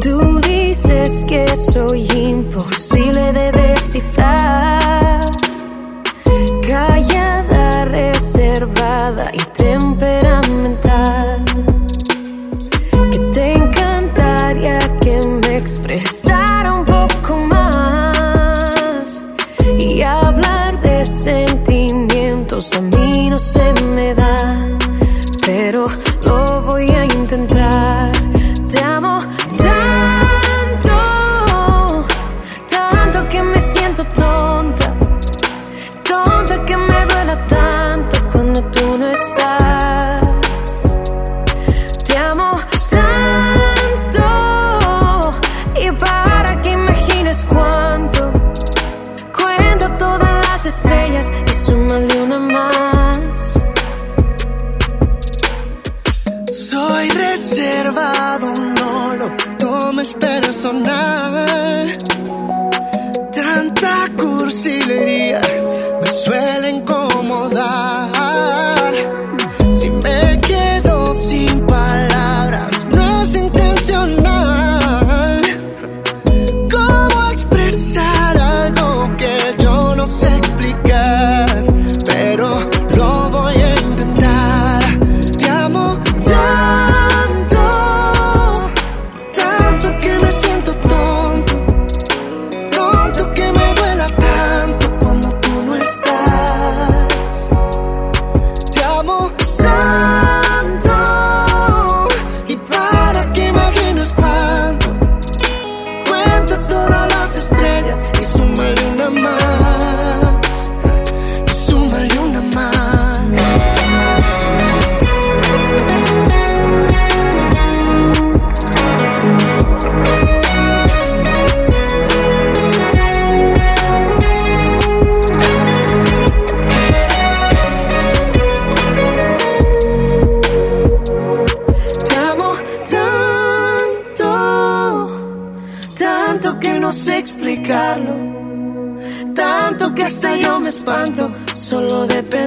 Tú 0.00 0.40
dices 0.40 1.22
que 1.28 1.46
soy 1.54 2.08
imposible 2.12 3.30
de 3.34 3.52
descifrar. 3.52 5.20
Callada, 6.66 7.84
reservada 7.84 9.30
y 9.34 9.38
temperamental. 9.52 11.44
Que 13.10 13.18
te 13.34 13.52
encantaría 13.52 14.78
que 15.02 15.20
me 15.28 15.58
expresara 15.58 16.72
un 16.72 16.86
poco 16.86 17.36
más. 17.36 19.26
Y 19.78 20.00
hablar 20.00 20.80
de 20.80 21.04
sentimientos 21.04 22.72
a 22.72 22.80
mí 22.80 23.28
no 23.28 23.38
se 23.38 23.74
me 23.74 23.75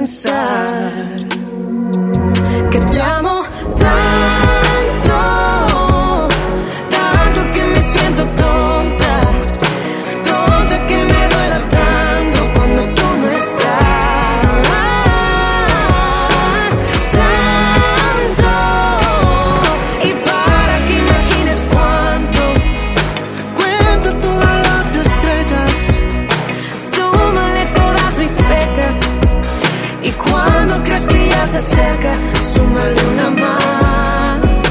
solo 0.06 0.89
acerca 31.60 32.12
Súmale 32.54 33.00
una 33.12 33.30
más 33.42 34.62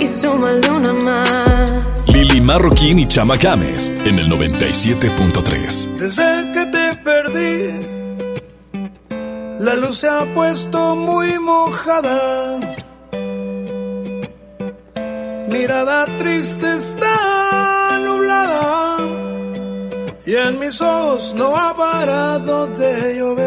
Y 0.00 0.06
súmale 0.06 0.70
una 0.70 0.92
más 0.92 2.08
Lili 2.08 2.40
Marroquín 2.40 2.98
y 2.98 3.06
Chama 3.06 3.36
Games 3.36 3.90
en 4.04 4.18
el 4.18 4.28
97.3. 4.28 5.96
Desde 5.96 6.52
que 6.52 6.66
te 6.66 6.96
perdí, 6.96 7.86
la 9.60 9.74
luz 9.76 9.98
se 9.98 10.08
ha 10.08 10.34
puesto 10.34 10.96
muy 10.96 11.38
mojada. 11.38 12.58
Mirada 15.48 16.06
triste 16.18 16.76
está 16.76 17.98
nublada 18.04 18.96
y 20.26 20.34
en 20.34 20.58
mis 20.58 20.80
ojos 20.80 21.34
no 21.34 21.56
ha 21.56 21.74
parado 21.74 22.66
de 22.66 23.16
llover. 23.18 23.41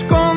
Como 0.00 0.31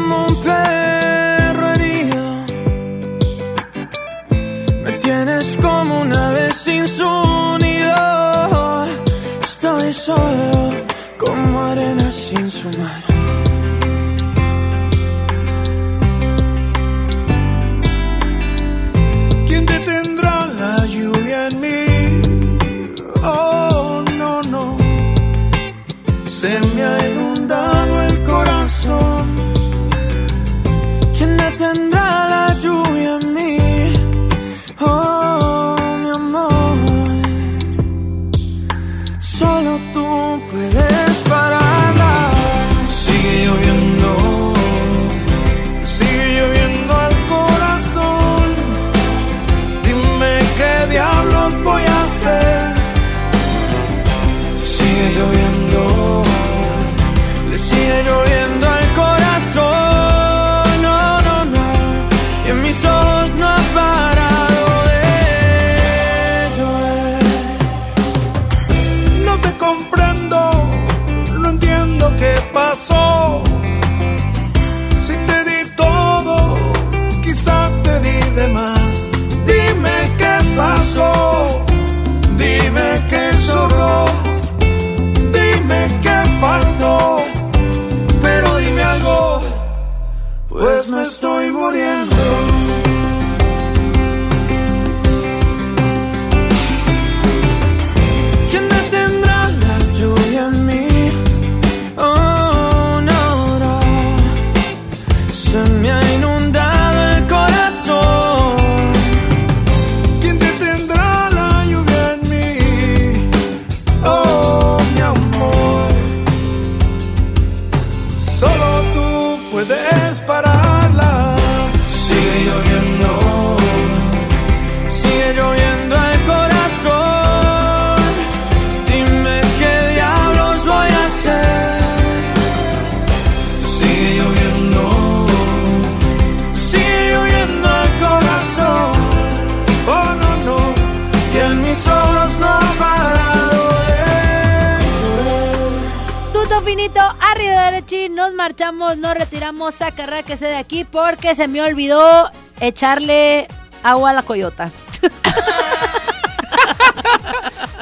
nos 148.26 148.34
marchamos, 148.34 148.98
nos 148.98 149.16
retiramos 149.16 149.84
a 149.84 149.92
carrera 149.92 150.24
que 150.24 150.36
se 150.36 150.48
de 150.48 150.56
aquí 150.56 150.84
porque 150.84 151.36
se 151.36 151.48
me 151.48 151.62
olvidó 151.62 152.32
echarle 152.60 153.48
agua 153.84 154.10
a 154.10 154.14
la 154.14 154.24
coyota. 154.24 154.72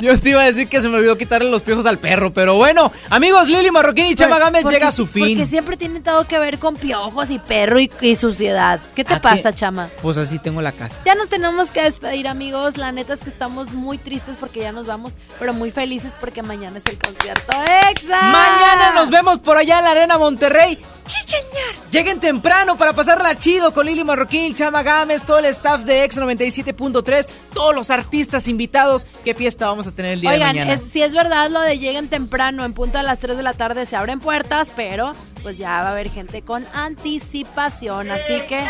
Yo 0.03 0.19
te 0.19 0.31
iba 0.31 0.41
a 0.41 0.45
decir 0.45 0.67
que 0.67 0.81
se 0.81 0.89
me 0.89 0.97
olvidó 0.97 1.17
quitarle 1.17 1.49
los 1.49 1.61
piojos 1.61 1.85
al 1.85 1.97
perro, 1.97 2.33
pero 2.33 2.55
bueno, 2.55 2.91
amigos, 3.09 3.47
Lili 3.47 3.71
Marroquín 3.71 4.07
y 4.07 4.15
Chama 4.15 4.37
Gámez 4.37 4.65
llega 4.65 4.89
a 4.89 4.91
su 4.91 5.07
fin. 5.07 5.29
Porque 5.29 5.45
siempre 5.45 5.77
tiene 5.77 6.01
todo 6.01 6.27
que 6.27 6.37
ver 6.39 6.59
con 6.59 6.75
piojos 6.75 7.29
y 7.29 7.39
perro 7.39 7.79
y, 7.79 7.89
y 8.01 8.15
suciedad. 8.15 8.81
¿Qué 8.95 9.05
te 9.05 9.17
pasa, 9.21 9.55
Chama? 9.55 9.87
Pues 10.01 10.17
así 10.17 10.39
tengo 10.39 10.61
la 10.61 10.73
casa. 10.73 10.99
Ya 11.05 11.15
nos 11.15 11.29
tenemos 11.29 11.71
que 11.71 11.83
despedir, 11.83 12.27
amigos. 12.27 12.75
La 12.75 12.91
neta 12.91 13.13
es 13.13 13.21
que 13.21 13.29
estamos 13.29 13.71
muy 13.71 13.97
tristes 13.97 14.35
porque 14.35 14.59
ya 14.59 14.73
nos 14.73 14.87
vamos, 14.87 15.13
pero 15.39 15.53
muy 15.53 15.71
felices 15.71 16.17
porque 16.19 16.43
mañana 16.43 16.79
es 16.79 16.83
el 16.91 16.97
concierto 16.97 17.57
EXA. 17.89 18.23
Mañana 18.23 18.91
nos 18.93 19.09
vemos 19.09 19.39
por 19.39 19.55
allá 19.55 19.79
en 19.79 19.85
la 19.85 19.91
Arena 19.91 20.17
Monterrey. 20.17 20.79
Lleguen 21.91 22.19
temprano 22.19 22.75
para 22.75 22.93
pasarla 22.93 23.35
chido 23.35 23.73
con 23.73 23.85
Lili 23.85 24.03
Marroquín, 24.03 24.55
Chama 24.55 24.81
Gámez, 24.81 25.23
todo 25.23 25.37
el 25.39 25.45
staff 25.45 25.81
de 25.81 26.09
X97.3, 26.09 27.29
todos 27.53 27.75
los 27.75 27.91
artistas 27.91 28.47
invitados. 28.47 29.05
¿Qué 29.23 29.33
fiesta 29.33 29.67
vamos 29.67 29.85
a 29.87 29.91
tener 29.93 30.13
el 30.13 30.21
día 30.21 30.31
Oigan, 30.31 30.53
de 30.53 30.59
mañana? 30.59 30.73
es- 30.73 30.91
si 30.91 31.01
es 31.01 31.13
verdad 31.13 31.49
lo 31.49 31.61
de 31.61 31.77
lleguen 31.79 32.07
temprano, 32.09 32.65
en 32.65 32.73
punto 32.73 32.97
a 32.99 33.03
las 33.03 33.19
3 33.19 33.37
de 33.37 33.43
la 33.43 33.53
tarde 33.53 33.85
se 33.85 33.95
abren 33.95 34.19
puertas, 34.19 34.71
pero 34.75 35.11
pues 35.41 35.57
ya 35.57 35.81
va 35.81 35.87
a 35.89 35.91
haber 35.91 36.09
gente 36.09 36.41
con 36.41 36.65
anticipación, 36.73 38.11
así 38.11 38.41
que... 38.47 38.65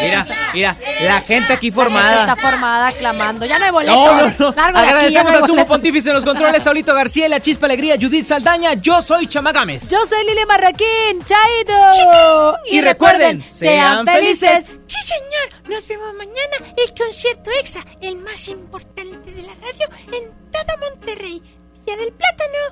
Mira, 0.00 0.26
mira, 0.52 0.76
la 1.00 1.20
gente 1.20 1.52
aquí 1.52 1.70
La 1.70 1.72
gente 1.72 1.72
formada. 1.72 2.20
está 2.20 2.36
formada, 2.36 2.92
clamando. 2.92 3.44
Ya 3.46 3.58
no 3.58 3.64
hay 3.64 3.70
boletos. 3.70 3.96
No, 3.96 4.14
no, 4.28 4.34
no. 4.38 4.52
Largo 4.52 4.78
de 4.80 4.84
aquí, 4.86 5.12
ya 5.14 5.20
Agradecemos 5.20 5.24
no 5.24 5.30
hay 5.30 5.36
al 5.42 5.46
sumo 5.46 5.66
pontífice 5.66 6.08
en 6.10 6.14
los 6.14 6.24
controles, 6.24 6.62
Saulito 6.62 6.94
García, 6.94 7.28
La 7.28 7.40
Chispa 7.40 7.66
Alegría, 7.66 7.96
Judith 8.00 8.26
Saldaña. 8.26 8.74
Yo 8.74 9.00
soy 9.00 9.26
Chama 9.26 9.52
Gámez. 9.52 9.90
Yo 9.90 9.98
soy 10.08 10.24
Lili 10.26 10.44
Marroquín, 10.46 11.24
Chaito. 11.24 12.56
Y 12.70 12.80
recuerden, 12.82 13.42
sean 13.46 14.04
felices. 14.06 14.64
Sí, 14.86 14.96
señor. 15.02 15.68
Nos 15.70 15.88
vemos 15.88 16.14
mañana. 16.14 16.74
El 16.76 16.94
concierto 16.94 17.50
EXA, 17.60 17.80
el 18.02 18.16
más 18.16 18.46
importante 18.48 19.32
de 19.32 19.42
la 19.42 19.54
radio 19.54 19.88
en 20.12 20.43
todo 20.54 20.72
Monterrey. 20.84 21.42
Villa 21.74 21.96
del 21.96 22.12
Plátano. 22.12 22.62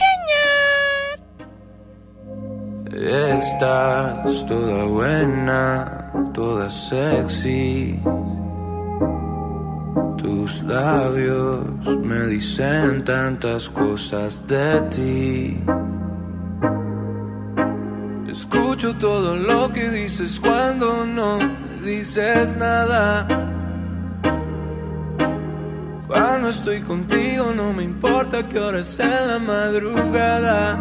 Señor. 0.00 1.16
Estás 2.92 4.46
toda 4.46 4.84
buena, 4.84 6.12
toda 6.32 6.70
sexy. 6.70 8.00
Tus 10.18 10.62
labios 10.62 11.64
me 12.02 12.26
dicen 12.26 13.04
tantas 13.04 13.68
cosas 13.70 14.46
de 14.46 14.80
ti. 14.94 15.64
Escucho 18.30 18.96
todo 18.96 19.36
lo 19.36 19.72
que 19.72 19.90
dices 19.90 20.38
cuando 20.40 21.04
no 21.04 21.38
me 21.38 21.86
dices 21.88 22.56
nada. 22.56 23.59
Cuando 26.10 26.48
estoy 26.48 26.82
contigo 26.82 27.52
no 27.54 27.72
me 27.72 27.84
importa 27.84 28.48
qué 28.48 28.58
hora 28.58 28.80
es 28.80 28.98
en 28.98 29.28
la 29.28 29.38
madrugada. 29.38 30.80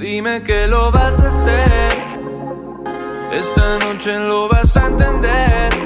Dime 0.00 0.42
que 0.42 0.66
lo 0.66 0.90
vas 0.90 1.20
a 1.20 1.28
hacer. 1.28 1.92
Esta 3.30 3.78
noche 3.78 4.18
lo 4.18 4.48
vas 4.48 4.76
a 4.76 4.86
entender. 4.88 5.76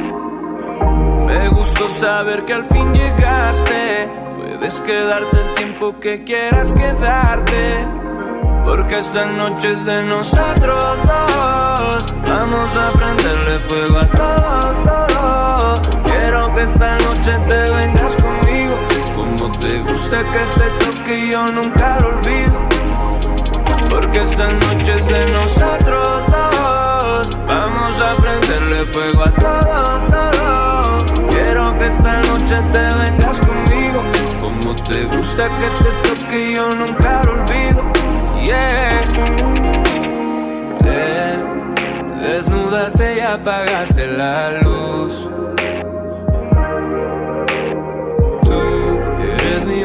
Me 1.26 1.48
gustó 1.50 1.86
saber 2.00 2.46
que 2.46 2.54
al 2.54 2.64
fin 2.64 2.94
llegaste. 2.94 4.08
Puedes 4.36 4.80
quedarte 4.80 5.40
el 5.42 5.54
tiempo 5.54 6.00
que 6.00 6.24
quieras 6.24 6.72
quedarte. 6.72 7.86
Porque 8.64 8.98
esta 9.00 9.26
noche 9.26 9.70
es 9.70 9.84
de 9.84 10.02
nosotros 10.04 10.96
dos. 11.04 12.14
Vamos 12.26 12.74
a 12.74 12.90
prenderle 12.92 13.58
fuego 13.68 13.98
a 13.98 14.06
todo, 14.06 14.84
todo. 14.84 16.03
Quiero 16.34 16.52
que 16.52 16.62
esta 16.62 16.98
noche 16.98 17.32
te 17.46 17.70
vengas 17.70 18.14
conmigo. 18.16 18.74
Como 19.14 19.52
te 19.52 19.80
gusta 19.82 20.18
que 20.18 20.42
te 20.58 20.84
toque, 20.84 21.28
yo 21.30 21.46
nunca 21.52 22.00
lo 22.00 22.08
olvido. 22.08 22.58
Porque 23.88 24.20
esta 24.20 24.48
noche 24.48 24.94
es 24.98 25.06
de 25.06 25.30
nosotros 25.30 26.22
dos. 26.26 27.38
Vamos 27.46 28.00
a 28.00 28.14
prenderle 28.20 28.84
fuego 28.86 29.22
a 29.22 29.30
todo, 29.30 30.00
todo. 30.08 31.28
Quiero 31.30 31.78
que 31.78 31.86
esta 31.86 32.20
noche 32.22 32.56
te 32.72 32.84
vengas 32.98 33.38
conmigo. 33.38 34.02
Como 34.40 34.74
te 34.74 35.04
gusta 35.04 35.48
que 35.48 35.84
te 35.84 35.90
toque, 36.08 36.52
yo 36.56 36.74
nunca 36.74 37.22
lo 37.22 37.32
olvido. 37.34 37.84
Yeah. 38.42 39.02
Te 40.80 42.26
desnudaste 42.26 43.18
y 43.18 43.20
apagaste 43.20 44.08
la 44.08 44.50
luz. 44.62 44.83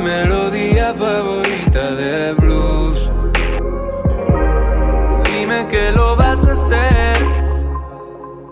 Melodía 0.09 0.93
favorita 0.93 1.83
de 2.01 2.33
blues. 2.33 3.11
Dime 5.31 5.67
que 5.67 5.91
lo 5.91 6.15
vas 6.15 6.41
a 6.47 6.51
hacer. 6.53 7.17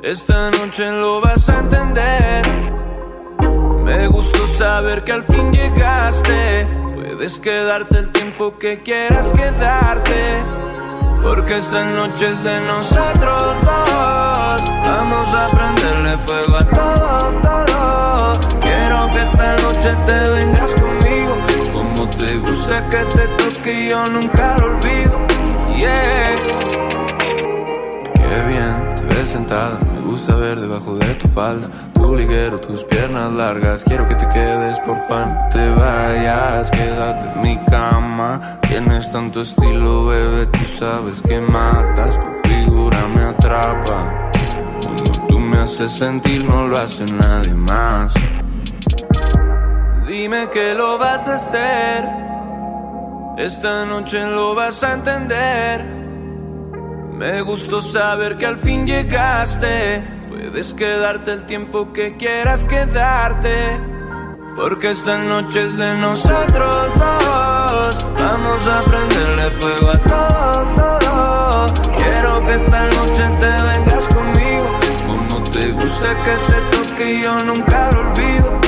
Esta 0.03 0.51
noche 0.51 0.91
lo 0.91 1.21
vas 1.21 1.49
a 1.49 1.59
entender. 1.59 2.43
Me 3.87 4.07
gustó 4.07 4.41
saber 4.61 5.03
que 5.03 5.13
al 5.13 5.23
fin 5.23 5.51
llegaste. 5.51 6.67
Puedes 6.95 7.39
quedarte 7.39 7.97
el 8.03 8.11
tiempo 8.11 8.57
que 8.59 8.81
quieras 8.83 9.31
quedarte. 9.31 10.21
Porque 11.23 11.57
esta 11.57 11.83
noche 11.99 12.25
es 12.33 12.43
de 12.43 12.57
nosotros 12.73 13.43
dos. 13.69 14.59
Vamos 14.91 15.29
a 15.41 15.47
prenderle 15.57 16.17
fuego 16.25 16.55
a 16.57 16.65
todo, 16.79 17.13
todo. 17.47 17.79
Quiero 18.61 18.97
que 19.13 19.21
esta 19.29 19.49
noche 19.63 19.89
te 20.05 20.29
vengas 20.29 20.76
te 22.17 22.37
gusta 22.37 22.89
que 22.89 22.97
te 22.97 23.27
toque, 23.39 23.89
yo 23.89 24.05
nunca 24.07 24.57
lo 24.57 24.65
olvido. 24.65 25.27
Yeah. 25.77 26.35
Qué 28.15 28.47
bien 28.47 28.95
te 28.95 29.03
ves 29.03 29.27
sentada. 29.27 29.79
Me 29.93 30.01
gusta 30.01 30.35
ver 30.35 30.59
debajo 30.59 30.95
de 30.95 31.15
tu 31.15 31.27
falda. 31.29 31.69
Tu 31.93 32.15
liguero, 32.15 32.59
tus 32.59 32.83
piernas 32.85 33.31
largas. 33.33 33.83
Quiero 33.83 34.07
que 34.07 34.15
te 34.15 34.27
quedes, 34.29 34.79
por 34.79 34.97
fan. 35.07 35.35
No 35.35 35.49
te 35.49 35.69
vayas, 35.69 36.71
quédate 36.71 37.29
en 37.29 37.41
mi 37.41 37.57
cama. 37.65 38.39
Tienes 38.67 39.11
tanto 39.11 39.41
estilo, 39.41 40.07
bebé. 40.07 40.45
Tú 40.47 40.65
sabes 40.79 41.21
que 41.21 41.39
matas. 41.41 42.19
Tu 42.19 42.49
figura 42.49 43.07
me 43.07 43.21
atrapa. 43.23 44.31
Cuando 44.81 45.11
tú 45.27 45.39
me 45.39 45.59
haces 45.59 45.91
sentir, 45.91 46.43
no 46.45 46.67
lo 46.67 46.77
hace 46.77 47.05
nadie 47.05 47.53
más. 47.53 48.13
Dime 50.07 50.49
que 50.51 50.73
lo 50.73 50.97
vas 50.97 51.27
a 51.27 51.35
hacer. 51.35 52.09
Esta 53.37 53.85
noche 53.85 54.25
lo 54.25 54.55
vas 54.55 54.81
a 54.83 54.93
entender. 54.93 55.83
Me 57.11 57.41
gustó 57.41 57.81
saber 57.81 58.37
que 58.37 58.45
al 58.45 58.57
fin 58.57 58.87
llegaste. 58.87 60.03
Puedes 60.29 60.73
quedarte 60.73 61.33
el 61.33 61.45
tiempo 61.45 61.91
que 61.91 62.15
quieras 62.15 62.65
quedarte. 62.65 63.81
Porque 64.55 64.91
esta 64.91 65.17
noche 65.17 65.63
es 65.63 65.75
de 65.75 65.93
nosotros 65.95 66.87
dos. 66.97 68.05
Vamos 68.17 68.67
a 68.67 68.81
prenderle 68.89 69.49
fuego 69.59 69.89
a 69.89 69.97
todo, 69.97 70.99
todo. 70.99 71.73
Quiero 71.97 72.45
que 72.45 72.53
esta 72.55 72.87
noche 72.87 72.97
gusta 75.87 76.09
que 76.23 76.35
te 76.47 76.77
toque 76.77 77.21
yo 77.21 77.43
nunca 77.43 77.91
lo 77.91 77.99
olvido. 78.11 78.66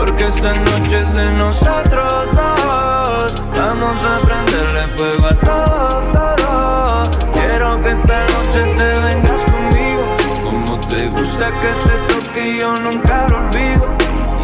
Porque 0.00 0.24
esta 0.26 0.52
noche 0.54 0.98
es 0.98 1.12
de 1.12 1.30
nosotros 1.32 2.24
dos. 2.32 3.34
Vamos 3.54 4.02
a 4.02 4.18
prenderle 4.24 4.86
fuego 4.96 5.26
a 5.26 5.34
todo, 5.34 6.10
todo. 6.10 7.10
Quiero 7.34 7.82
que 7.82 7.90
esta 7.90 8.26
noche 8.28 8.64
te 8.78 8.98
vengas 8.98 9.44
conmigo. 9.52 10.08
Como 10.42 10.80
te 10.88 11.06
gusta 11.06 11.50
que 11.60 11.68
te 11.84 11.98
toque 12.14 12.56
yo 12.60 12.78
nunca 12.78 13.28
lo 13.28 13.36
olvido. 13.46 13.98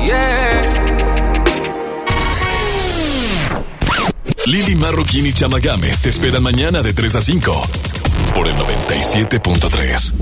Yeah. 0.04 0.62
Lili 4.44 4.74
Marroquín 4.74 5.24
y 5.26 5.32
Chama 5.32 5.58
te 5.58 6.10
esperan 6.10 6.42
mañana 6.42 6.82
de 6.82 6.92
3 6.92 7.14
a 7.14 7.22
5 7.22 7.62
por 8.34 8.46
el 8.46 8.54
97.3. 8.56 10.12